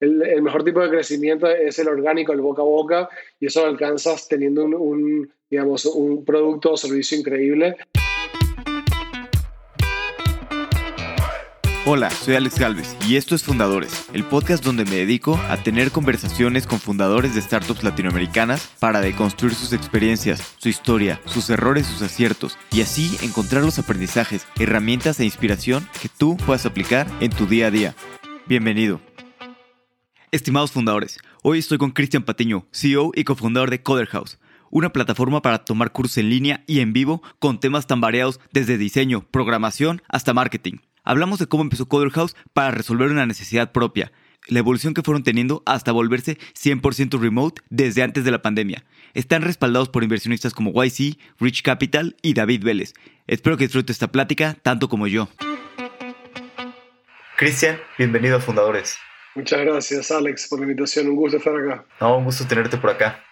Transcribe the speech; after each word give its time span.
el, 0.00 0.42
mejor 0.42 0.64
tipo 0.64 0.80
de 0.80 0.90
crecimiento 0.90 1.46
es 1.48 1.78
el 1.78 1.88
orgánico, 1.88 2.32
el 2.32 2.40
boca 2.40 2.62
a 2.62 2.64
boca, 2.64 3.08
y 3.40 3.46
eso 3.46 3.62
lo 3.62 3.68
alcanzas 3.68 4.28
teniendo 4.28 4.64
un, 4.64 5.30
digamos, 5.50 5.86
un 5.86 6.24
producto 6.24 6.72
o 6.72 6.76
servicio 6.76 7.18
increíble. 7.18 7.76
Hola, 11.90 12.10
soy 12.10 12.34
Alex 12.34 12.58
Galvez 12.58 12.96
y 13.08 13.16
esto 13.16 13.34
es 13.34 13.42
Fundadores, 13.42 14.10
el 14.12 14.22
podcast 14.22 14.62
donde 14.62 14.84
me 14.84 14.96
dedico 14.96 15.40
a 15.48 15.56
tener 15.62 15.90
conversaciones 15.90 16.66
con 16.66 16.80
fundadores 16.80 17.34
de 17.34 17.40
startups 17.40 17.82
latinoamericanas 17.82 18.68
para 18.78 19.00
deconstruir 19.00 19.54
sus 19.54 19.72
experiencias, 19.72 20.54
su 20.58 20.68
historia, 20.68 21.18
sus 21.24 21.48
errores, 21.48 21.86
sus 21.86 22.02
aciertos 22.02 22.58
y 22.72 22.82
así 22.82 23.16
encontrar 23.22 23.64
los 23.64 23.78
aprendizajes, 23.78 24.46
herramientas 24.60 25.18
e 25.18 25.24
inspiración 25.24 25.88
que 26.02 26.10
tú 26.10 26.36
puedas 26.44 26.66
aplicar 26.66 27.06
en 27.20 27.30
tu 27.30 27.46
día 27.46 27.68
a 27.68 27.70
día. 27.70 27.94
Bienvenido. 28.46 29.07
Estimados 30.30 30.72
fundadores, 30.72 31.18
hoy 31.42 31.58
estoy 31.58 31.78
con 31.78 31.90
Cristian 31.90 32.22
Patiño, 32.22 32.66
CEO 32.70 33.12
y 33.14 33.24
cofundador 33.24 33.70
de 33.70 33.82
Coder 33.82 34.08
House, 34.08 34.38
una 34.70 34.92
plataforma 34.92 35.40
para 35.40 35.64
tomar 35.64 35.90
cursos 35.90 36.18
en 36.18 36.28
línea 36.28 36.64
y 36.66 36.80
en 36.80 36.92
vivo 36.92 37.22
con 37.38 37.60
temas 37.60 37.86
tan 37.86 38.02
variados 38.02 38.38
desde 38.52 38.76
diseño, 38.76 39.22
programación 39.30 40.02
hasta 40.06 40.34
marketing. 40.34 40.80
Hablamos 41.02 41.38
de 41.38 41.46
cómo 41.46 41.62
empezó 41.62 41.88
Coder 41.88 42.10
House 42.10 42.36
para 42.52 42.70
resolver 42.70 43.10
una 43.10 43.24
necesidad 43.24 43.72
propia, 43.72 44.12
la 44.48 44.58
evolución 44.58 44.92
que 44.92 45.00
fueron 45.00 45.22
teniendo 45.22 45.62
hasta 45.64 45.92
volverse 45.92 46.36
100% 46.54 47.18
remote 47.18 47.62
desde 47.70 48.02
antes 48.02 48.22
de 48.24 48.30
la 48.30 48.42
pandemia. 48.42 48.84
Están 49.14 49.40
respaldados 49.40 49.88
por 49.88 50.02
inversionistas 50.02 50.52
como 50.52 50.72
YC, 50.84 51.18
Rich 51.40 51.62
Capital 51.62 52.16
y 52.20 52.34
David 52.34 52.64
Vélez. 52.64 52.92
Espero 53.26 53.56
que 53.56 53.64
disfrute 53.64 53.92
esta 53.92 54.12
plática 54.12 54.58
tanto 54.60 54.90
como 54.90 55.06
yo. 55.06 55.30
Cristian, 57.38 57.78
bienvenido 57.96 58.36
a 58.36 58.40
Fundadores. 58.40 58.98
Muchas 59.38 59.60
gracias, 59.60 60.10
Alex, 60.10 60.48
por 60.48 60.58
la 60.58 60.64
invitación. 60.64 61.06
Un 61.06 61.14
gusto 61.14 61.36
estar 61.36 61.54
acá. 61.54 61.84
No, 62.00 62.18
un 62.18 62.24
gusto 62.24 62.44
tenerte 62.48 62.76
por 62.76 62.90
acá. 62.90 63.22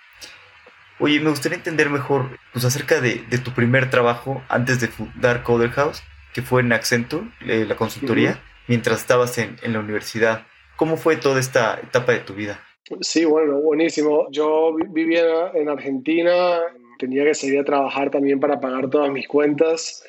Oye, 1.00 1.18
me 1.18 1.30
gustaría 1.30 1.58
entender 1.58 1.90
mejor 1.90 2.38
pues, 2.52 2.64
acerca 2.64 3.00
de, 3.00 3.16
tu 3.44 3.50
primer 3.50 3.90
trabajo 3.90 4.40
antes 4.48 4.80
de 4.80 4.86
fundar 4.86 5.42
Coder 5.42 5.70
House, 5.70 6.04
que 6.32 6.42
fue 6.42 6.60
en 6.60 6.72
Accenture, 6.72 7.26
eh, 7.48 7.64
la 7.68 7.74
consultoría, 7.74 8.40
mientras 8.68 9.00
estabas 9.00 9.36
en, 9.38 9.56
en 9.62 9.72
la 9.72 9.80
universidad. 9.80 10.46
¿Cómo 10.76 10.96
fue 10.96 11.16
toda 11.16 11.40
esta 11.40 11.80
etapa 11.82 12.12
de 12.12 12.20
tu 12.20 12.34
vida? 12.34 12.60
Sí, 13.00 13.24
bueno, 13.24 13.56
buenísimo. 13.56 14.28
Yo 14.30 14.76
vivía 14.90 15.50
en 15.54 15.68
Argentina, 15.68 16.60
tenía 17.00 17.24
que 17.24 17.34
salir 17.34 17.58
a 17.58 17.64
trabajar 17.64 18.12
también 18.12 18.38
para 18.38 18.60
pagar 18.60 18.88
todas 18.90 19.10
mis 19.10 19.26
cuentas 19.26 20.04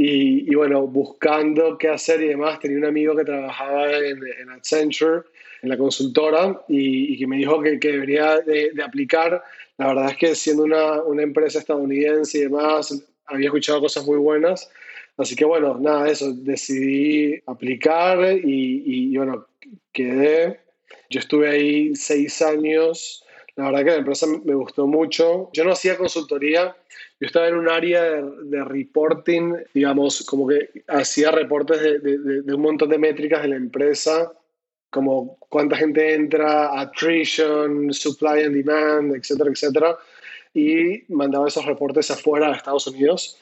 y, 0.00 0.54
bueno, 0.54 0.86
buscando 0.86 1.76
qué 1.76 1.88
hacer 1.88 2.22
y 2.22 2.28
demás, 2.28 2.60
tenía 2.60 2.78
un 2.78 2.84
amigo 2.84 3.16
que 3.16 3.24
trabajaba 3.24 3.98
en, 3.98 4.20
en 4.40 4.48
Accenture, 4.48 5.22
en 5.60 5.70
la 5.70 5.76
consultora, 5.76 6.62
y, 6.68 7.18
que 7.18 7.26
me 7.26 7.36
dijo 7.36 7.60
que, 7.60 7.80
que 7.80 7.90
debería 7.90 8.38
de, 8.38 8.72
aplicar. 8.80 9.42
La 9.76 9.88
verdad 9.88 10.10
es 10.10 10.16
que 10.16 10.34
siendo 10.36 10.62
una, 10.62 11.02
una, 11.02 11.24
empresa 11.24 11.58
estadounidense 11.58 12.38
y 12.38 12.42
demás, 12.42 12.94
había 13.26 13.46
escuchado 13.46 13.80
cosas 13.80 14.06
muy 14.06 14.18
buenas. 14.18 14.70
Así 15.16 15.34
que 15.34 15.44
bueno, 15.44 15.76
nada, 15.80 16.08
eso, 16.08 16.32
decidí 16.32 17.42
aplicar 17.46 18.38
y, 18.38 19.10
y 19.10 19.16
bueno, 19.16 19.48
quedé. 19.92 20.60
Yo 21.10 21.18
estuve 21.18 21.50
ahí 21.50 21.96
seis 21.96 22.40
años. 22.40 23.24
La 23.56 23.64
verdad 23.64 23.80
que 23.80 23.90
la 23.90 23.96
empresa 23.96 24.28
me 24.44 24.54
gustó 24.54 24.86
mucho. 24.86 25.50
Yo 25.52 25.64
no 25.64 25.72
hacía 25.72 25.96
consultoría, 25.96 26.76
yo 27.20 27.26
estaba 27.26 27.48
en 27.48 27.56
un 27.56 27.68
área 27.68 28.22
de, 28.22 28.64
reporting, 28.64 29.54
digamos, 29.74 30.24
como 30.24 30.46
que 30.46 30.70
hacía 30.86 31.32
reportes 31.32 31.80
de, 31.82 32.54
un 32.54 32.60
montón 32.60 32.90
de 32.90 32.98
métricas 32.98 33.42
de 33.42 33.48
la 33.48 33.56
empresa, 33.56 34.32
como 34.90 35.36
cuánta 35.48 35.76
gente 35.76 36.14
entra, 36.14 36.80
attrition, 36.80 37.92
supply 37.92 38.44
and 38.44 38.54
demand, 38.54 39.16
etcétera, 39.16 39.50
etcétera, 39.50 39.98
y 40.54 41.02
mandaba 41.12 41.48
esos 41.48 41.66
reportes 41.66 42.08
afuera 42.12 42.52
a 42.52 42.56
Estados 42.56 42.86
Unidos. 42.86 43.36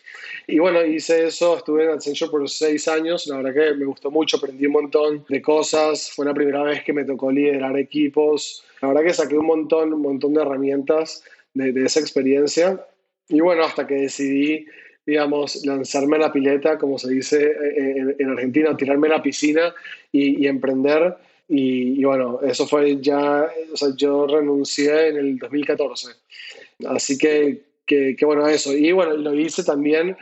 Y 0.47 0.59
bueno, 0.59 0.83
hice 0.83 1.27
eso, 1.27 1.59
estuve 1.59 1.85
en 1.85 1.91
Accenture 1.91 2.31
por 2.31 2.49
seis 2.49 2.89
años, 2.89 3.27
la 3.27 3.37
verdad 3.37 3.55
que 3.55 3.75
me 3.75 3.85
gustó 3.85 4.11
mucho, 4.11 4.39
aprendí 4.39 4.67
un 4.67 4.73
montón 4.73 5.25
de 5.29 5.43
cosas, 5.43 6.11
fue 6.11 6.25
la 6.25 6.33
primera 6.33 6.63
vez 6.63 6.83
que 6.83 6.95
me 6.95 7.05
tocó 7.05 7.31
liderar 7.31 7.77
equipos, 7.79 8.65
la 8.81 8.89
verdad 8.89 9.03
que 9.03 9.13
saqué 9.13 9.37
un 9.37 9.47
montón, 9.47 9.93
un 9.93 10.01
montón 10.01 10.33
de 10.33 10.41
herramientas 10.41 11.23
de, 11.53 11.73
de 11.73 11.85
esa 11.85 12.01
experiencia 12.01 12.83
y 13.29 13.41
bueno, 13.41 13.65
hasta 13.65 13.87
que 13.87 13.95
decidí, 13.95 14.67
digamos, 15.05 15.65
lanzarme 15.65 16.17
a 16.17 16.21
la 16.21 16.33
pileta, 16.33 16.79
como 16.79 16.99
se 16.99 17.11
dice 17.11 17.45
eh, 17.45 18.17
en, 18.19 18.31
Argentina, 18.31 18.77
tirarme 18.77 19.09
a 19.09 19.17
la 19.17 19.23
piscina 19.23 19.75
y, 20.13 20.47
emprender. 20.47 21.17
Y, 21.49 22.03
bueno, 22.05 22.41
eso 22.43 22.67
fue 22.67 23.01
ya, 23.01 23.49
o 23.73 23.77
sea, 23.77 23.89
yo 23.97 24.27
renuncié 24.27 25.09
en 25.09 25.17
el 25.17 25.39
2014. 25.39 26.09
Así 26.89 27.19
que, 27.19 27.63
que, 27.87 28.17
bueno, 28.23 28.47
eso. 28.47 28.73
Y 28.77 28.93
bueno, 28.93 29.17
lo 29.17 29.35
hice 29.35 29.65
también 29.65 30.17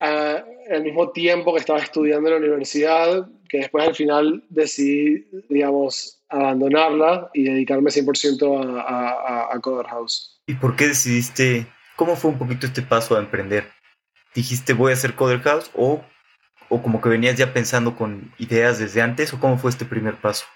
ah, 0.00 0.44
al 0.70 0.82
mismo 0.82 1.10
tiempo 1.10 1.52
que 1.52 1.60
estaba 1.60 1.80
estudiando 1.80 2.28
en 2.28 2.34
la 2.34 2.40
universidad, 2.40 3.28
que 3.48 3.58
después 3.58 3.88
al 3.88 3.94
final 3.94 4.44
decidí, 4.48 5.26
digamos, 5.48 6.22
abandonarla 6.28 7.30
y 7.32 7.44
dedicarme 7.44 7.90
100% 7.90 8.82
a, 8.82 9.10
a, 9.10 9.54
a 9.54 9.60
Coder 9.60 9.86
House. 9.86 10.38
¿Y 10.46 10.54
por 10.54 10.76
qué 10.76 10.88
decidiste 10.88 11.66
¿Cómo 11.98 12.14
fue 12.14 12.30
un 12.30 12.38
poquito 12.38 12.64
este 12.64 12.80
paso 12.80 13.16
a 13.16 13.18
emprender? 13.18 13.64
¿Dijiste 14.32 14.72
voy 14.72 14.92
a 14.92 14.94
hacer 14.94 15.16
Coder 15.16 15.40
House 15.40 15.68
o, 15.74 16.04
o 16.68 16.80
como 16.80 17.00
que 17.00 17.08
venías 17.08 17.36
ya 17.36 17.52
pensando 17.52 17.96
con 17.96 18.32
ideas 18.38 18.78
desde 18.78 19.02
antes 19.02 19.34
o 19.34 19.40
cómo 19.40 19.58
fue 19.58 19.72
este 19.72 19.84
primer 19.84 20.14
paso? 20.14 20.46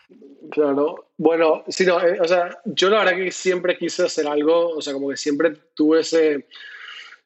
Claro, 0.53 1.09
bueno, 1.17 1.65
sí, 1.67 1.85
no, 1.85 2.01
eh, 2.01 2.21
o 2.21 2.29
sea, 2.29 2.57
yo 2.65 2.91
la 2.91 3.01
verdad 3.01 3.17
que 3.17 3.33
siempre 3.33 3.77
quise 3.77 4.05
hacer 4.05 4.29
algo, 4.29 4.69
o 4.69 4.81
sea, 4.81 4.93
como 4.93 5.09
que 5.09 5.17
siempre 5.17 5.53
tuve 5.75 6.03
ese, 6.03 6.47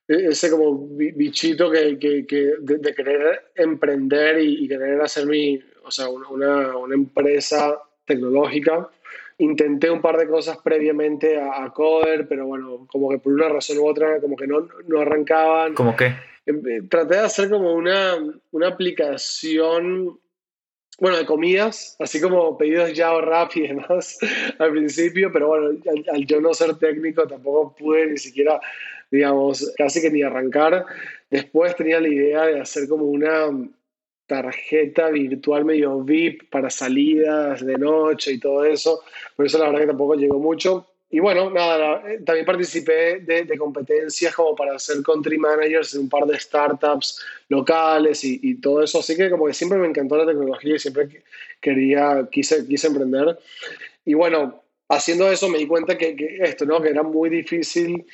ese 0.09 0.51
como 0.51 0.89
bichito 0.97 1.71
que, 1.71 1.99
que 1.99 2.55
de, 2.59 2.95
querer 2.95 3.51
emprender 3.55 4.41
y, 4.41 4.67
querer 4.67 4.99
hacer 5.03 5.27
mi, 5.27 5.61
o 5.85 5.91
sea, 5.91 6.09
una, 6.09 6.75
una 6.75 6.95
empresa 6.95 7.83
tecnológica 8.07 8.89
intenté 9.39 9.91
un 9.91 10.01
par 10.01 10.17
de 10.17 10.29
cosas 10.29 10.59
previamente 10.63 11.39
a, 11.41 11.71
Coder, 11.73 12.27
pero 12.29 12.47
bueno, 12.47 12.87
como 12.91 13.11
que 13.11 13.19
por 13.19 13.33
una 13.33 13.49
razón 13.49 13.79
u 13.79 13.87
otra, 13.87 14.21
como 14.21 14.37
que 14.37 14.47
no, 14.47 14.67
no 14.87 15.01
arrancaban. 15.01 15.75
¿Cómo 15.75 15.95
qué? 15.97 16.15
Em, 16.47 16.63
eh, 16.67 16.83
traté 16.89 17.17
de 17.17 17.21
hacer 17.21 17.51
como 17.51 17.75
una, 17.75 18.17
una 18.53 18.69
aplicación, 18.69 20.19
bueno, 20.99 21.19
de 21.19 21.27
comidas, 21.27 21.97
así 21.99 22.21
como 22.21 22.57
pedidos 22.57 22.95
ya 22.95 23.13
o 23.13 23.21
rap 23.21 23.51
y 23.57 23.69
demás 23.69 24.19
al 24.59 24.71
principio, 24.71 25.31
pero 25.33 25.49
bueno, 25.49 25.67
al, 25.67 26.05
al 26.15 26.27
yo 26.27 26.41
no 26.41 26.55
ser 26.55 26.77
técnico 26.77 27.27
tampoco 27.27 27.75
pude 27.75 28.07
ni 28.07 28.17
siquiera, 28.17 28.61
digamos, 29.11 29.73
casi 29.77 30.01
que 30.01 30.11
ni 30.11 30.23
arrancar. 30.23 30.87
Después 31.29 31.77
tenía 31.77 32.01
la 32.01 32.09
idea 32.09 32.47
de 32.47 32.61
hacer 32.61 32.89
como 32.89 33.05
una 33.05 33.51
tarjeta 34.27 35.11
virtual 35.11 35.65
medio 35.65 36.01
VIP 36.01 36.51
para 36.51 36.71
salidas 36.71 37.65
de 37.65 37.79
noche 37.79 38.33
y 38.33 38.41
todo 38.41 38.65
eso. 38.65 39.03
Por 39.37 39.47
eso 39.47 39.59
la 39.59 39.67
verdad 39.67 39.81
que 39.81 39.87
tampoco 39.87 40.15
llegó 40.15 40.39
mucho. 40.39 40.87
Y 41.09 41.21
bueno, 41.21 41.51
nada, 41.51 42.03
eh, 42.11 42.21
también 42.27 42.45
participé 42.45 43.21
de, 43.21 43.57
competencias 43.57 44.35
como 44.35 44.57
para 44.57 44.77
ser 44.79 45.03
country 45.03 45.39
managers 45.39 45.93
de 45.93 46.01
un 46.01 46.09
par 46.09 46.25
de 46.27 46.39
startups 46.39 47.25
locales 47.49 48.25
y, 48.25 48.57
todo 48.57 48.83
eso. 48.83 48.99
Así 48.99 49.17
que 49.17 49.31
como 49.31 49.47
que 49.47 49.55
siempre 49.55 49.79
me 49.79 49.87
encantó 49.87 50.17
la 50.17 50.27
tecnología 50.27 50.75
y 50.75 50.79
siempre 50.81 51.23
quería, 51.61 52.29
quise, 52.31 52.67
quise 52.67 52.89
emprender. 52.89 53.39
Y 54.05 54.15
bueno, 54.15 54.63
haciendo 54.89 55.31
eso 55.31 55.49
me 55.49 55.59
di 55.59 55.67
cuenta 55.69 55.97
que, 55.97 56.17
que 56.17 56.39
esto, 56.41 56.65
¿no? 56.67 56.83
Que 56.83 56.89
era 56.91 57.05
muy 57.05 57.31
difícil 57.31 58.05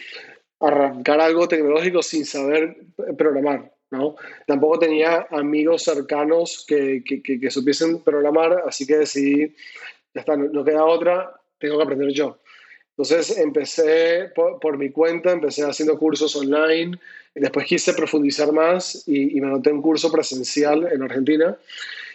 arrancar 0.60 1.20
algo 1.20 1.48
tecnológico 1.48 2.02
sin 2.02 2.26
saber 2.26 2.76
programar. 3.16 3.71
¿No? 3.92 4.16
Tampoco 4.46 4.78
tenía 4.78 5.26
amigos 5.30 5.82
cercanos 5.82 6.64
que, 6.66 7.04
que, 7.04 7.22
que, 7.22 7.50
supiesen 7.50 8.00
programar, 8.00 8.64
así 8.66 8.86
que 8.86 8.96
decidí, 8.96 9.54
ya 10.14 10.20
está, 10.20 10.34
no, 10.34 10.64
queda 10.64 10.84
otra, 10.84 11.30
tengo 11.58 11.76
que 11.76 11.84
aprender 11.84 12.08
yo. 12.12 12.38
Entonces 12.96 13.36
empecé 13.36 14.30
por, 14.34 14.78
mi 14.78 14.90
cuenta, 14.90 15.32
empecé 15.32 15.62
haciendo 15.62 15.98
cursos 15.98 16.34
online, 16.34 16.98
y 17.34 17.40
después 17.40 17.66
quise 17.66 17.92
profundizar 17.92 18.50
más 18.52 19.04
y, 19.06 19.38
me 19.40 19.46
anoté 19.46 19.70
un 19.70 19.82
curso 19.82 20.10
presencial 20.10 20.90
en 20.90 21.02
Argentina. 21.02 21.56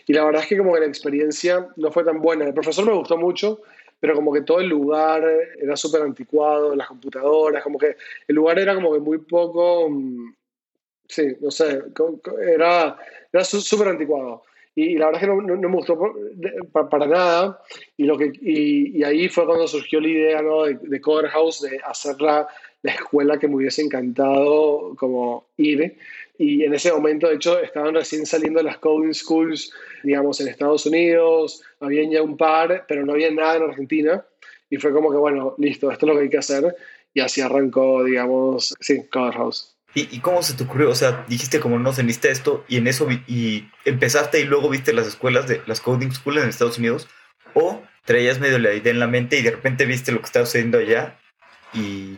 Y 0.07 0.13
la 0.13 0.25
verdad 0.25 0.41
es 0.41 0.47
que 0.47 0.57
como 0.57 0.73
que 0.73 0.79
la 0.79 0.85
experiencia 0.87 1.67
no 1.75 1.91
fue 1.91 2.03
tan 2.03 2.21
buena. 2.21 2.45
El 2.45 2.53
profesor 2.53 2.85
me 2.85 2.93
gustó 2.93 3.17
mucho, 3.17 3.61
pero 3.99 4.15
como 4.15 4.33
que 4.33 4.41
todo 4.41 4.61
el 4.61 4.67
lugar 4.67 5.23
era 5.59 5.75
súper 5.75 6.01
anticuado, 6.01 6.75
las 6.75 6.87
computadoras, 6.87 7.63
como 7.63 7.77
que 7.77 7.97
el 8.27 8.35
lugar 8.35 8.57
era 8.57 8.73
como 8.73 8.93
que 8.93 8.99
muy 8.99 9.17
poco 9.19 9.89
mm, 9.89 10.33
sí, 11.07 11.35
no 11.41 11.51
sé, 11.51 11.81
era, 12.47 12.97
era 13.31 13.43
súper 13.43 13.89
anticuado. 13.89 14.43
y, 14.75 14.95
la 14.95 15.07
verdad 15.07 15.21
es 15.23 15.27
que 15.27 15.33
no, 15.35 15.41
no, 15.41 15.69
me 15.69 15.75
gustó 15.75 15.97
para, 16.71 17.07
nada. 17.07 17.61
Y, 17.97 18.03
lo 18.03 18.17
que, 18.17 18.31
y, 18.41 19.03
ahí 19.03 19.29
fue 19.29 19.45
cuando 19.45 19.67
surgió 19.67 19.99
la 19.99 20.07
idea 20.07 20.41
¿no? 20.41 20.63
de, 20.63 20.75
de 20.75 21.01
Coder 21.01 21.29
House, 21.29 21.61
de 21.61 21.79
hacer 21.83 22.21
la, 22.21 22.47
la, 22.83 22.91
escuela 22.91 23.39
que 23.39 23.47
me 23.47 23.55
hubiese 23.55 23.81
encantado 23.81 24.95
como 24.95 25.47
ir. 25.57 25.97
Y 26.37 26.63
en 26.63 26.73
ese 26.73 26.91
momento, 26.91 27.27
de 27.27 27.35
hecho, 27.35 27.59
estaban 27.59 27.95
recién 27.95 28.25
saliendo 28.25 28.61
las 28.61 28.77
coding 28.77 29.13
schools, 29.13 29.71
digamos, 30.03 30.39
en 30.39 30.49
Estados 30.49 30.85
Unidos, 30.85 31.63
habían 31.79 32.11
ya 32.11 32.21
un 32.21 32.37
par, 32.37 32.85
pero 32.87 33.05
no 33.05 33.13
había 33.13 33.31
nada 33.31 33.57
en 33.57 33.63
Argentina. 33.63 34.23
Y 34.69 34.77
fue 34.77 34.91
como 34.91 35.09
que, 35.09 35.17
bueno, 35.17 35.55
listo, 35.57 35.91
esto 35.91 36.05
es 36.05 36.09
lo 36.09 36.15
que 36.15 36.23
hay 36.25 36.29
que 36.29 36.37
hacer. 36.37 36.75
Y 37.13 37.21
así 37.21 37.41
arrancó, 37.41 38.03
digamos, 38.03 38.75
sí, 38.79 39.07
Coder 39.07 39.33
House. 39.33 39.76
¿Y, 39.93 40.19
cómo 40.19 40.43
se 40.43 40.53
te 40.55 40.63
ocurrió? 40.63 40.91
O 40.91 40.95
sea, 40.95 41.25
dijiste 41.27 41.59
como 41.59 41.79
no, 41.79 41.91
se 41.91 42.05
esto 42.07 42.63
y 42.67 42.77
en 42.77 42.87
eso 42.87 43.07
y 43.25 43.67
empezaste 43.83 44.39
y 44.39 44.43
luego 44.43 44.69
viste 44.69 44.93
las 44.93 45.07
escuelas 45.07 45.47
de 45.47 45.61
las 45.65 45.81
coding 45.81 46.11
schools 46.11 46.43
en 46.43 46.49
Estados 46.49 46.77
Unidos 46.77 47.07
o 47.55 47.81
traías 48.05 48.39
medio 48.39 48.59
la 48.59 48.73
idea 48.73 48.91
en 48.91 48.99
la 48.99 49.07
mente 49.07 49.37
y 49.37 49.41
de 49.41 49.51
repente 49.51 49.85
viste 49.85 50.11
lo 50.11 50.19
que 50.19 50.25
estaba 50.25 50.45
sucediendo 50.45 50.77
allá 50.77 51.19
y, 51.73 52.17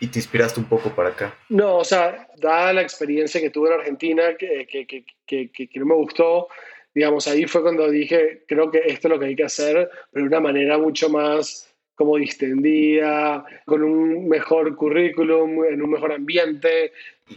y 0.00 0.06
te 0.08 0.18
inspiraste 0.18 0.58
un 0.58 0.66
poco 0.66 0.90
para 0.90 1.10
acá. 1.10 1.34
No, 1.48 1.76
o 1.76 1.84
sea, 1.84 2.26
dada 2.38 2.72
la 2.72 2.82
experiencia 2.82 3.40
que 3.40 3.50
tuve 3.50 3.68
en 3.68 3.80
Argentina, 3.80 4.34
que, 4.36 4.66
que, 4.66 4.86
que, 5.26 5.50
que, 5.50 5.80
no 5.80 5.86
me 5.86 5.94
gustó, 5.94 6.48
digamos, 6.94 7.28
ahí 7.28 7.46
fue 7.46 7.62
cuando 7.62 7.88
dije, 7.88 8.44
creo 8.48 8.70
que 8.70 8.82
esto 8.86 9.08
es 9.08 9.12
lo 9.12 9.18
que 9.20 9.26
hay 9.26 9.36
que 9.36 9.44
hacer, 9.44 9.90
pero 10.10 10.24
de 10.24 10.28
una 10.28 10.40
manera 10.40 10.78
mucho 10.78 11.08
más 11.10 11.69
como 12.00 12.16
distendida, 12.16 13.44
con 13.66 13.82
un 13.82 14.26
mejor 14.26 14.74
currículum, 14.74 15.66
en 15.66 15.82
un 15.82 15.90
mejor 15.90 16.12
ambiente. 16.12 16.92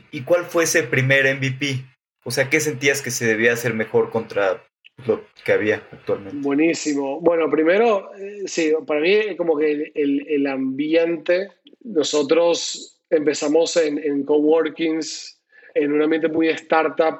¿Y 0.09 0.21
cuál 0.21 0.45
fue 0.45 0.63
ese 0.63 0.83
primer 0.83 1.25
MVP? 1.35 1.83
O 2.23 2.31
sea, 2.31 2.49
¿qué 2.49 2.61
sentías 2.61 3.01
que 3.01 3.11
se 3.11 3.25
debía 3.25 3.51
hacer 3.51 3.73
mejor 3.73 4.09
contra 4.09 4.63
lo 5.05 5.25
que 5.43 5.51
había 5.51 5.85
actualmente? 5.91 6.37
Buenísimo. 6.39 7.19
Bueno, 7.19 7.49
primero, 7.49 8.15
eh, 8.15 8.43
sí, 8.45 8.71
para 8.87 9.01
mí 9.01 9.35
como 9.35 9.57
que 9.57 9.91
el, 9.93 10.25
el 10.29 10.47
ambiente, 10.47 11.49
nosotros 11.81 13.01
empezamos 13.09 13.75
en, 13.75 13.97
en 13.97 14.23
coworkings, 14.23 15.41
en 15.73 15.91
un 15.91 16.03
ambiente 16.03 16.29
muy 16.29 16.47
de 16.47 16.53
startup, 16.53 17.19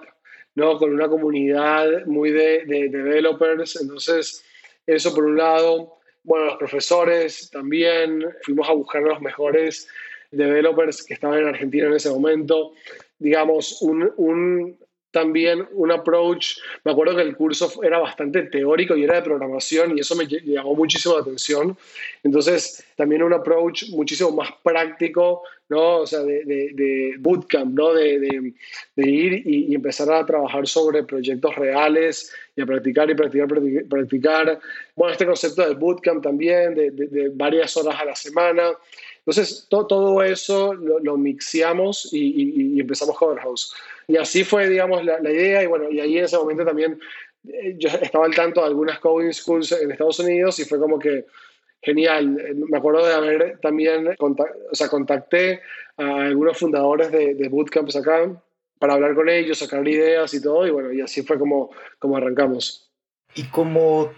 ¿no? 0.56 0.78
Con 0.78 0.94
una 0.94 1.10
comunidad 1.10 2.06
muy 2.06 2.32
de, 2.32 2.64
de 2.64 2.88
developers. 2.88 3.82
Entonces, 3.82 4.46
eso 4.88 5.14
por 5.14 5.26
un 5.26 5.36
lado 5.36 5.98
bueno, 6.24 6.46
los 6.46 6.58
profesores 6.58 7.50
también, 7.52 8.26
fuimos 8.44 8.70
a 8.70 8.74
buscar 8.74 9.04
a 9.04 9.08
los 9.08 9.22
mejores 9.22 9.88
developers 10.32 11.04
que 11.04 11.14
estaban 11.14 11.40
en 11.40 11.48
Argentina 11.48 11.88
en 11.88 11.94
ese 11.94 12.10
momento. 12.10 12.74
Digamos, 13.20 13.82
un, 13.82 14.12
un, 14.18 14.78
también 15.14 15.68
un 15.74 15.92
approach, 15.92 16.58
me 16.84 16.92
acuerdo 16.92 17.16
que 17.16 17.22
el 17.22 17.36
curso 17.38 17.72
era 17.84 18.00
bastante 18.00 18.42
teórico 18.44 18.98
y 18.98 19.04
era 19.04 19.16
de 19.16 19.22
programación 19.22 19.96
y 19.96 20.02
eso 20.02 20.16
me 20.16 20.26
llamó 20.26 20.74
muchísimo 20.76 21.14
la 21.16 21.22
atención. 21.22 21.78
Entonces, 22.24 22.84
también 22.98 23.22
un 23.22 23.32
approach 23.32 23.90
muchísimo 23.92 24.32
más 24.32 24.50
práctico, 24.64 25.44
¿no? 25.70 25.98
O 26.00 26.08
sea, 26.08 26.22
de, 26.22 26.44
de, 26.44 27.16
bootcamp, 27.20 27.78
¿no? 27.78 27.94
De, 27.94 28.54
ir 28.96 29.44
y, 29.46 29.76
empezar 29.76 30.12
a 30.12 30.26
trabajar 30.26 30.68
sobre 30.68 31.04
proyectos 31.04 31.56
reales 31.56 32.34
y 32.56 32.62
a 32.62 32.66
practicar 32.66 33.08
y 33.12 33.14
practicar, 33.14 33.48
practicar. 33.88 34.60
Bueno, 34.96 35.12
este 35.12 35.28
concepto 35.28 35.68
de 35.68 35.76
bootcamp 35.76 36.24
también, 36.24 36.74
de, 36.74 37.32
varias 37.36 37.78
horas 37.78 38.02
a 38.02 38.06
la 38.06 38.16
semana. 38.16 38.72
Entonces, 39.20 39.68
todo 39.70 40.24
eso 40.24 40.74
lo, 40.74 41.00
lo 41.00 41.18
mixiamos 41.18 42.10
y, 42.12 42.80
empezamos 42.80 43.16
Cover 43.16 43.40
House. 43.40 43.76
Y 44.08 44.18
así 44.18 44.44
fue, 44.44 44.70
digamos, 44.70 45.04
la, 45.04 45.20
idea. 45.30 45.64
Y 45.64 45.68
bueno, 45.68 45.90
y 45.90 46.00
ahí 46.00 46.18
en 46.18 46.26
ese 46.26 46.38
momento 46.38 46.66
también 46.66 47.00
eh, 47.48 47.76
yo 47.78 47.90
estaba 47.90 48.26
al 48.26 48.36
tanto 48.36 48.62
de 48.62 48.68
algunas 48.68 49.00
coding 49.00 49.32
schools 49.32 49.72
en 49.72 49.92
Estados 49.92 50.20
Unidos 50.20 50.60
y 50.60 50.66
fue 50.66 50.80
como 50.80 51.00
que 51.00 51.26
genial. 51.82 52.38
Me 52.70 52.78
acuerdo 52.78 53.06
de 53.06 53.14
haber 53.14 53.60
también, 53.60 54.16
o 54.20 54.76
sea, 54.76 54.90
contacté 54.90 55.62
a 55.98 56.24
algunos 56.24 56.58
fundadores 56.58 57.12
de, 57.12 57.36
de 57.36 57.50
bootcamps 57.50 57.96
acá 57.96 58.30
para 58.80 58.96
hablar 58.96 59.16
con 59.16 59.30
ellos, 59.30 59.60
sacar 59.60 59.88
ideas 59.88 60.34
y 60.34 60.42
todo. 60.42 60.68
Y 60.68 60.72
bueno, 60.72 60.92
y 60.92 61.02
así 61.02 61.22
fue 61.24 61.40
como, 61.40 61.72
como 62.00 62.18
arrancamos. 62.18 62.92
¿Y 63.36 63.44
cómo 63.44 64.12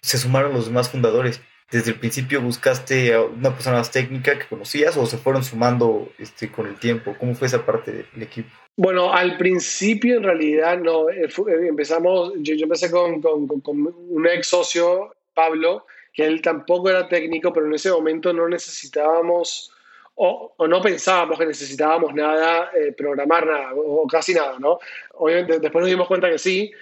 se 0.00 0.18
sumaron 0.18 0.52
los 0.52 0.66
demás 0.66 0.88
fundadores? 0.88 1.40
¿Desde 1.70 1.90
el 1.90 1.98
principio 1.98 2.40
buscaste 2.40 3.12
a 3.12 3.22
una 3.22 3.52
persona 3.52 3.78
más 3.78 3.90
técnica 3.90 4.38
que 4.38 4.46
conocías 4.46 4.96
o 4.96 5.04
se 5.04 5.18
fueron 5.18 5.42
sumando 5.42 6.08
este, 6.18 6.50
con 6.50 6.66
el 6.66 6.76
tiempo? 6.76 7.16
¿Cómo 7.18 7.34
fue 7.34 7.48
esa 7.48 7.66
parte 7.66 8.06
del 8.12 8.22
equipo? 8.22 8.48
Bueno, 8.76 9.12
al 9.12 9.36
principio 9.36 10.18
en 10.18 10.22
realidad 10.22 10.78
no. 10.78 11.10
Eh, 11.10 11.24
eh, 11.24 11.68
empezamos, 11.68 12.34
yo, 12.36 12.54
empecé 12.54 12.90
con, 12.90 13.20
un 13.24 14.26
ex 14.28 14.46
socio, 14.46 15.16
Pablo, 15.34 15.86
que 16.12 16.24
él 16.24 16.40
tampoco 16.40 16.90
era 16.90 17.08
técnico, 17.08 17.52
pero 17.52 17.66
en 17.66 17.74
ese 17.74 17.90
momento 17.90 18.32
no 18.32 18.48
necesitábamos 18.48 19.72
o, 20.16 20.54
no 20.66 20.80
pensábamos 20.80 21.38
que 21.38 21.46
necesitábamos 21.46 22.14
nada, 22.14 22.70
eh, 22.74 22.92
programar 22.92 23.46
nada, 23.46 23.74
o, 23.74 24.06
casi 24.06 24.34
nada, 24.34 24.58
¿no? 24.58 24.78
Obviamente 25.14 25.58
después 25.58 25.82
nos 25.82 25.90
dimos 25.90 26.08
cuenta 26.08 26.30
que 26.30 26.38
sí, 26.38 26.72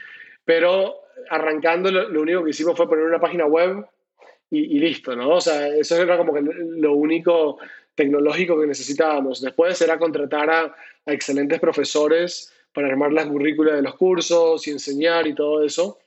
pero 0.45 1.01
arrancando 1.31 1.91
lo, 1.91 2.21
único 2.21 2.45
que 2.45 2.51
hicimos 2.51 2.77
fue 2.77 2.89
poner 2.89 3.05
una 3.05 3.21
página 3.21 3.47
web 3.47 3.85
y, 4.51 4.79
listo, 4.79 5.17
¿no? 5.17 5.31
O 5.31 5.41
sea, 5.41 5.69
eso 5.69 6.01
era 6.01 6.17
como 6.17 6.33
que 6.33 6.43
lo 6.43 6.93
único 6.95 7.59
tecnológico 7.95 8.61
que 8.61 8.67
necesitábamos. 8.67 9.41
Después 9.41 9.81
era 9.81 9.99
contratar 9.99 10.51
a, 10.51 10.77
excelentes 11.07 11.61
profesores 11.61 12.53
para 12.73 12.89
armar 12.89 13.13
las 13.13 13.27
currículas 13.27 13.75
de 13.75 13.83
los 13.83 13.95
cursos 13.95 14.67
y 14.67 14.71
enseñar 14.71 15.27
y 15.27 15.35
todo 15.35 15.63
eso. 15.63 15.99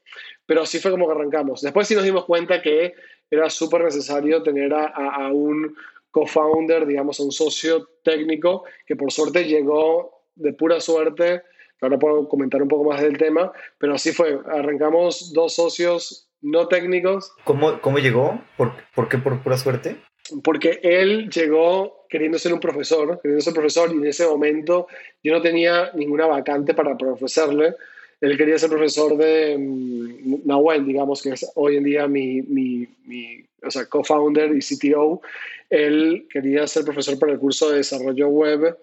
Pero 0.46 0.64
así 0.64 0.80
fue 0.80 0.92
como 0.92 1.06
que 1.06 1.14
arrancamos. 1.14 1.62
Después 1.62 1.88
sí 1.88 1.96
nos 1.96 2.04
dimos 2.04 2.26
cuenta 2.26 2.62
que 2.62 2.94
era 3.30 3.50
súper 3.50 3.84
necesario 3.84 4.42
tener 4.42 4.74
a, 4.74 5.30
un 5.32 5.76
co-founder, 6.12 6.86
digamos, 6.88 7.20
un 7.20 7.32
socio 7.32 7.90
técnico 8.04 8.64
que 8.86 8.96
por 8.96 9.12
suerte 9.12 9.44
llegó 9.44 10.24
de 10.36 10.54
pura 10.54 10.80
suerte. 10.80 11.44
Ahora 11.82 12.00
puedo 12.00 12.28
comentar 12.28 12.62
un 12.62 12.70
poco 12.70 12.90
más 12.90 13.02
del 13.02 13.18
tema, 13.18 13.52
pero 13.78 13.94
así 13.94 14.14
fue. 14.14 14.40
Arrancamos 14.48 15.32
dos 15.34 15.54
socios 15.54 16.27
no 16.42 16.68
técnicos. 16.68 17.32
¿Cómo, 17.44 17.82
cómo 17.82 18.00
llegó? 18.00 18.42
¿Por, 18.58 18.74
¿Por 18.94 19.10
qué 19.10 19.18
por 19.18 19.42
pura 19.42 19.58
suerte? 19.58 19.98
Porque 20.44 20.80
él 20.84 21.30
llegó 21.30 22.06
queriendo 22.10 22.38
ser 22.38 22.54
un 22.54 22.60
profesor, 22.60 23.20
queriendo 23.22 23.42
ser 23.42 23.54
profesor, 23.54 23.92
y 23.94 23.98
en 23.98 24.08
ese 24.08 24.26
momento 24.28 24.88
yo 25.24 25.34
no 25.34 25.42
tenía 25.42 25.92
ninguna 25.94 26.26
vacante 26.26 26.74
para 26.74 26.98
profesarle. 26.98 27.76
Él 28.20 28.38
quería 28.38 28.58
ser 28.58 28.70
profesor 28.70 29.16
de 29.16 29.56
um, 29.56 30.42
Nahuel, 30.46 30.86
digamos, 30.86 31.22
que 31.22 31.30
es 31.30 31.50
hoy 31.56 31.78
en 31.78 31.84
día 31.84 32.08
mi, 32.08 32.42
mi, 32.42 32.88
mi 33.06 33.46
o 33.64 33.72
sea, 33.72 33.86
co-founder 33.86 34.56
y 34.56 34.60
CTO, 34.60 35.22
él 35.70 36.28
quería 36.30 36.66
ser 36.68 36.84
profesor 36.84 37.20
para 37.20 37.34
el 37.34 37.40
curso 37.40 37.70
de 37.70 37.78
desarrollo 37.78 38.28
web. 38.30 38.78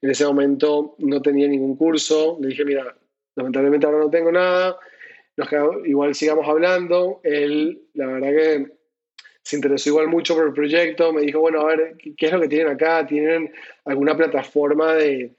En 0.00 0.10
ese 0.10 0.24
momento 0.24 0.94
no 0.98 1.20
tenía 1.20 1.48
ningún 1.48 1.76
curso. 1.76 2.38
Le 2.40 2.48
dije, 2.48 2.64
mira, 2.64 2.94
lamentablemente 3.34 3.86
ahora 3.86 3.98
no 3.98 4.10
tengo 4.10 4.30
nada. 4.30 4.78
Nos 5.38 5.48
igual 5.86 6.16
sigamos 6.16 6.48
hablando. 6.48 7.20
Él, 7.22 7.80
la 7.94 8.06
verdad 8.06 8.30
que 8.30 8.66
se 9.40 9.54
interesó 9.54 9.90
igual 9.90 10.08
mucho 10.08 10.34
por 10.34 10.48
el 10.48 10.52
proyecto. 10.52 11.12
Me 11.12 11.20
dijo, 11.22 11.38
bueno, 11.38 11.60
a 11.60 11.66
ver, 11.66 11.96
¿qué 11.96 12.26
es 12.26 12.32
lo 12.32 12.40
que 12.40 12.48
tienen 12.48 12.72
acá? 12.72 13.06
¿Tienen 13.06 13.52
alguna 13.84 14.16
plataforma 14.16 14.94
de, 14.94 15.30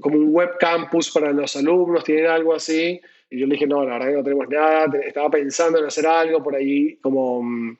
como 0.00 0.18
un 0.18 0.32
web 0.32 0.50
campus 0.60 1.10
para 1.10 1.32
los 1.32 1.56
alumnos? 1.56 2.04
¿Tienen 2.04 2.26
algo 2.26 2.54
así? 2.54 3.00
Y 3.28 3.40
yo 3.40 3.46
le 3.48 3.54
dije, 3.54 3.66
no, 3.66 3.84
la 3.84 3.94
verdad 3.94 4.06
que 4.06 4.16
no 4.18 4.22
tenemos 4.22 4.48
nada. 4.48 4.98
Estaba 5.04 5.30
pensando 5.30 5.80
en 5.80 5.86
hacer 5.86 6.06
algo 6.06 6.40
por 6.40 6.54
ahí, 6.54 6.94
como 7.02 7.42
mm, 7.42 7.76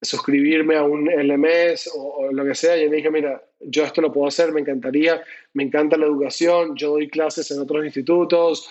suscribirme 0.00 0.76
a 0.76 0.84
un 0.84 1.04
LMS 1.04 1.90
o, 1.94 2.32
lo 2.32 2.46
que 2.46 2.54
sea. 2.54 2.82
Y 2.82 2.88
me 2.88 2.96
dije, 2.96 3.10
mira, 3.10 3.44
yo 3.60 3.84
esto 3.84 4.00
lo 4.00 4.10
puedo 4.10 4.26
hacer, 4.26 4.52
me 4.52 4.62
encantaría, 4.62 5.22
me 5.52 5.64
encanta 5.64 5.98
la 5.98 6.06
educación, 6.06 6.76
yo 6.76 6.92
doy 6.92 7.10
clases 7.10 7.50
en 7.50 7.60
otros 7.60 7.84
institutos, 7.84 8.70